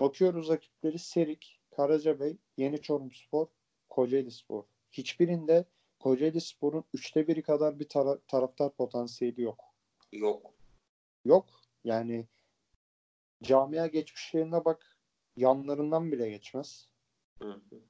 bakıyoruz 0.00 0.48
rakipleri 0.48 0.98
Serik, 0.98 1.60
Karacabey, 1.70 2.36
Yeni 2.56 2.82
Çorumspor, 2.82 3.46
Kocaeli 3.88 4.30
Spor. 4.30 4.64
Hiçbirinde 4.92 5.64
Kocaeli 5.98 6.40
Spor'un 6.40 6.84
üçte 6.94 7.28
biri 7.28 7.42
kadar 7.42 7.80
bir 7.80 7.88
tara- 7.88 8.20
taraftar 8.28 8.74
potansiyeli 8.74 9.42
yok. 9.42 9.64
Yok. 10.12 10.54
Yok. 11.24 11.46
Yani 11.84 12.26
camia 13.42 13.86
geçmişlerine 13.86 14.64
bak 14.64 14.98
yanlarından 15.36 16.12
bile 16.12 16.30
geçmez. 16.30 16.88
Hı 17.42 17.62
hı. 17.70 17.80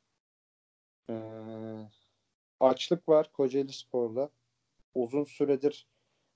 Ee, 1.10 1.90
açlık 2.60 3.08
var 3.08 3.32
Kocaeli 3.32 3.72
Spor'da. 3.72 4.30
Uzun 4.94 5.24
süredir 5.24 5.88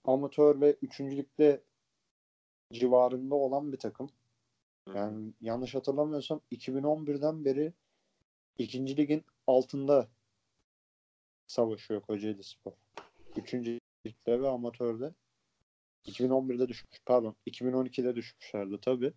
amatör 0.08 0.60
ve 0.60 0.76
üçüncülükte 0.82 1.62
civarında 2.72 3.34
olan 3.34 3.72
bir 3.72 3.78
takım. 3.78 4.10
Hı. 4.88 4.98
Yani 4.98 5.32
yanlış 5.40 5.74
hatırlamıyorsam 5.74 6.40
2011'den 6.52 7.44
beri 7.44 7.72
ikinci 8.58 8.96
ligin 8.96 9.24
altında 9.46 10.08
savaşıyor 11.46 12.00
Kocaeli 12.00 12.44
Spor. 12.44 12.72
Üçüncü 13.36 13.80
ligde 14.06 14.42
ve 14.42 14.48
amatörde. 14.48 15.14
2011'de 16.04 16.68
düşmüş. 16.68 17.02
Pardon. 17.06 17.36
2012'de 17.46 18.16
düşmüşlerdi 18.16 18.78
tabii. 18.80 19.12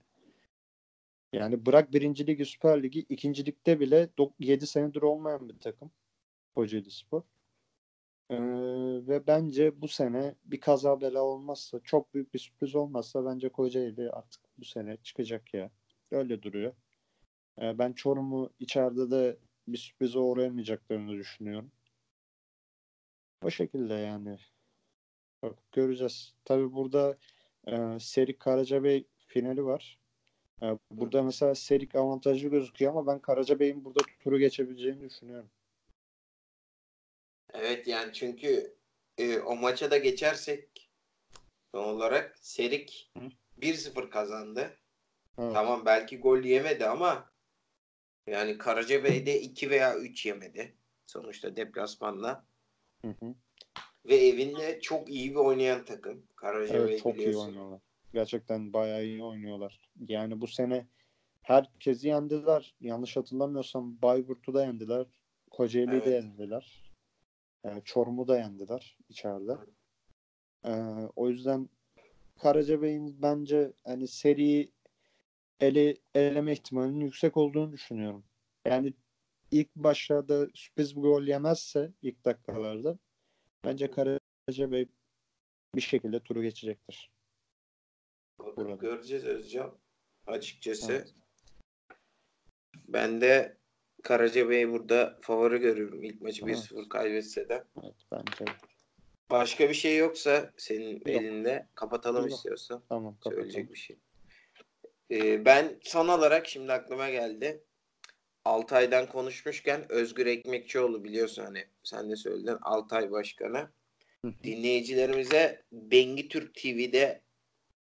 Yani 1.33 1.65
bırak 1.65 1.93
birinci 1.93 2.27
ligi 2.27 2.45
Süper 2.45 2.83
Ligi 2.83 3.05
ikinci 3.09 3.45
ligde 3.45 3.79
bile 3.79 4.09
7 4.39 4.67
senedir 4.67 5.01
olmayan 5.01 5.49
bir 5.49 5.59
takım. 5.59 5.91
Kocaeli 6.55 6.91
Spor. 6.91 7.21
Ee, 8.31 8.37
ve 9.07 9.27
bence 9.27 9.81
bu 9.81 9.87
sene 9.87 10.35
bir 10.45 10.59
kaza 10.59 11.01
bela 11.01 11.21
olmazsa 11.21 11.79
çok 11.83 12.13
büyük 12.13 12.33
bir 12.33 12.39
sürpriz 12.39 12.75
olmazsa 12.75 13.25
bence 13.25 13.49
Kocaeli 13.49 14.11
artık 14.11 14.41
bu 14.57 14.65
sene 14.65 14.97
çıkacak 14.97 15.53
ya. 15.53 15.71
Öyle 16.11 16.41
duruyor. 16.41 16.73
Ee, 17.61 17.77
ben 17.79 17.93
Çorum'u 17.93 18.49
içeride 18.59 19.11
de 19.11 19.37
bir 19.67 19.77
sürprize 19.77 20.19
uğrayamayacaklarını 20.19 21.11
düşünüyorum. 21.11 21.71
O 23.43 23.49
şekilde 23.49 23.93
yani. 23.93 24.37
Bak, 25.43 25.55
göreceğiz. 25.71 26.33
Tabii 26.45 26.73
burada 26.73 27.17
e, 27.67 27.99
Serik 27.99 28.39
Karacabey 28.39 29.07
finali 29.27 29.65
var. 29.65 29.99
E, 30.63 30.77
burada 30.91 31.23
mesela 31.23 31.55
Serik 31.55 31.95
avantajlı 31.95 32.49
gözüküyor 32.49 32.91
ama 32.91 33.07
ben 33.07 33.19
Karacabey'in 33.19 33.85
burada 33.85 33.99
turu 34.23 34.39
geçebileceğini 34.39 35.01
düşünüyorum. 35.01 35.49
Evet 37.53 37.87
yani 37.87 38.13
çünkü 38.13 38.75
e, 39.17 39.39
o 39.39 39.55
maça 39.55 39.91
da 39.91 39.97
geçersek 39.97 40.89
son 41.75 41.83
olarak 41.83 42.37
Serik 42.41 43.11
Hı. 43.17 43.29
1-0 43.59 44.09
kazandı. 44.09 44.77
Evet. 45.37 45.53
Tamam 45.53 45.85
belki 45.85 46.19
gol 46.19 46.43
yemedi 46.43 46.85
ama 46.85 47.31
yani 48.27 48.57
Karacabey'de 48.57 49.41
2 49.41 49.69
veya 49.69 49.97
3 49.97 50.25
yemedi. 50.25 50.75
Sonuçta 51.07 51.55
deplasmanla. 51.55 52.45
Hı 53.05 53.07
hı. 53.07 53.35
Ve 54.05 54.15
evinde 54.15 54.81
çok 54.81 55.09
iyi 55.09 55.31
bir 55.31 55.35
oynayan 55.35 55.85
takım. 55.85 56.27
Karacabey 56.35 56.81
Evet 56.81 57.03
çok 57.03 57.15
iyi 57.15 57.19
biliyorsun. 57.19 57.47
oynuyorlar. 57.47 57.81
Gerçekten 58.13 58.73
bayağı 58.73 59.03
iyi 59.03 59.23
oynuyorlar. 59.23 59.89
Yani 60.07 60.41
bu 60.41 60.47
sene 60.47 60.87
herkesi 61.41 62.07
yendiler. 62.07 62.75
Yanlış 62.81 63.17
hatırlamıyorsam 63.17 64.01
Bayburt'u 64.01 64.53
da 64.53 64.65
yendiler. 64.65 65.05
Kocaeli'yi 65.51 66.01
de 66.01 66.09
Evet. 66.09 66.23
yendiler. 66.23 66.90
Yani 67.63 67.81
Çorum'u 67.85 68.27
da 68.27 68.37
yendiler 68.37 68.97
içeride. 69.09 69.57
Ee, 70.65 70.71
o 71.15 71.29
yüzden 71.29 71.69
Karacabey'in 72.39 73.21
bence 73.21 73.73
hani 73.83 74.07
seriyi 74.07 74.71
ele, 75.59 75.97
eleme 76.15 76.53
ihtimalinin 76.53 77.05
yüksek 77.05 77.37
olduğunu 77.37 77.71
düşünüyorum. 77.71 78.23
Yani 78.65 78.93
ilk 79.51 79.75
başlarda 79.75 80.47
sürpriz 80.53 80.95
bir 80.95 81.01
gol 81.01 81.23
yemezse 81.23 81.91
ilk 82.01 82.25
dakikalarda 82.25 82.97
bence 83.63 83.91
Karacabey 83.91 84.87
bir 85.75 85.81
şekilde 85.81 86.19
turu 86.19 86.41
geçecektir. 86.41 87.11
Burada. 88.39 88.75
göreceğiz 88.75 89.25
Özcan. 89.25 89.77
Açıkçası 90.27 90.91
Evet. 90.91 91.13
ben 92.87 93.21
de 93.21 93.60
Karacabey'i 94.03 94.71
burada 94.71 95.17
favori 95.21 95.57
görüyorum. 95.57 96.03
İlk 96.03 96.21
maçı 96.21 96.45
Evet. 96.45 96.57
1-0 96.57 96.89
kaybetse 96.89 97.49
de. 97.49 97.63
Evet 97.83 97.95
bence. 98.11 98.51
Başka 99.31 99.69
bir 99.69 99.73
şey 99.73 99.97
yoksa 99.97 100.51
senin 100.57 101.01
elinde 101.05 101.67
kapatalım 101.75 102.21
Yok. 102.27 102.31
istiyorsan. 102.31 102.83
Tamam 102.89 103.13
kapatalım. 103.13 103.35
Söyleyecek 103.37 103.71
bir 103.71 103.77
şey. 103.77 103.97
Ee, 105.11 105.45
ben 105.45 105.79
son 105.81 106.07
olarak 106.07 106.47
şimdi 106.47 106.73
aklıma 106.73 107.09
geldi. 107.09 107.63
Altay'dan 108.45 109.09
konuşmuşken 109.09 109.91
Özgür 109.91 110.25
Ekmekçioğlu 110.25 111.03
biliyorsun 111.03 111.43
hani 111.43 111.65
sen 111.83 112.11
de 112.11 112.15
söyledin 112.15 112.57
Altay 112.61 113.11
Başkanı. 113.11 113.69
Dinleyicilerimize 114.43 115.63
Bengi 115.71 116.27
Türk 116.27 116.55
TV'de 116.55 117.21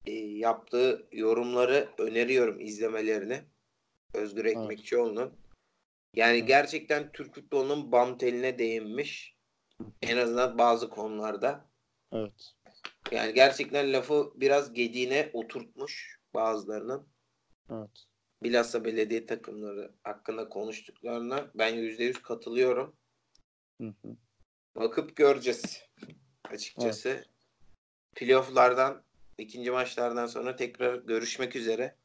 e, 0.05 0.11
yaptığı 0.15 1.07
yorumları 1.11 1.89
öneriyorum 1.97 2.59
izlemelerini. 2.59 3.41
Özgür. 4.13 4.45
Ekmekçioğlu'nun. 4.45 5.40
Yani 6.13 6.37
Evet. 6.37 6.47
gerçekten 6.47 7.11
Türk 7.11 7.35
futbolunun 7.35 7.91
bam 7.91 8.17
teline 8.17 8.59
değinmiş. 8.59 9.35
En 10.01 10.17
azından 10.17 10.57
bazı 10.57 10.89
konularda. 10.89 11.69
Evet. 12.11 12.53
Yani 13.11 13.33
gerçekten 13.33 13.93
lafı 13.93 14.31
biraz 14.35 14.73
gediğine 14.73 15.29
oturtmuş 15.33 16.19
bazılarının. 16.33 17.07
Evet. 17.71 18.05
Bilhassa 18.43 18.85
belediye 18.85 19.25
takımları 19.25 19.95
hakkında 20.03 20.49
konuştuklarına 20.49 21.51
ben 21.55 21.75
%100 21.75 22.21
katılıyorum. 22.21 22.95
Hı 23.81 23.87
hı. 23.87 24.15
Bakıp 24.75 25.15
göreceğiz 25.15 25.83
açıkçası. 26.43 27.25
Playoff'lardan 28.15 29.03
ikinci 29.37 29.71
maçlardan 29.71 30.25
sonra 30.25 30.55
tekrar 30.55 30.95
görüşmek 30.95 31.55
üzere. 31.55 31.95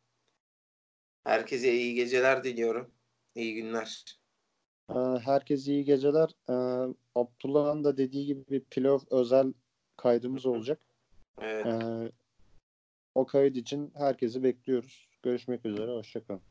Herkese 1.24 1.74
iyi 1.74 1.95
geceler 1.95 2.45
diliyorum. 2.45 2.95
İyi 3.37 3.55
günler. 3.55 4.19
Ee, 4.91 4.95
herkese 5.25 5.73
iyi 5.73 5.85
geceler. 5.85 6.31
Ee, 6.49 6.95
Abdullah'ın 7.15 7.85
da 7.85 7.97
dediği 7.97 8.27
gibi 8.27 8.45
bir 8.51 8.61
playoff 8.61 9.13
özel 9.13 9.53
kaydımız 9.97 10.47
olacak. 10.47 10.81
Evet. 11.41 11.67
Ee, 11.67 12.13
o 13.15 13.27
kayıt 13.27 13.57
için 13.57 13.93
herkesi 13.95 14.43
bekliyoruz. 14.43 15.09
Görüşmek 15.23 15.67
üzere. 15.67 15.91
Hoşçakalın. 15.91 16.43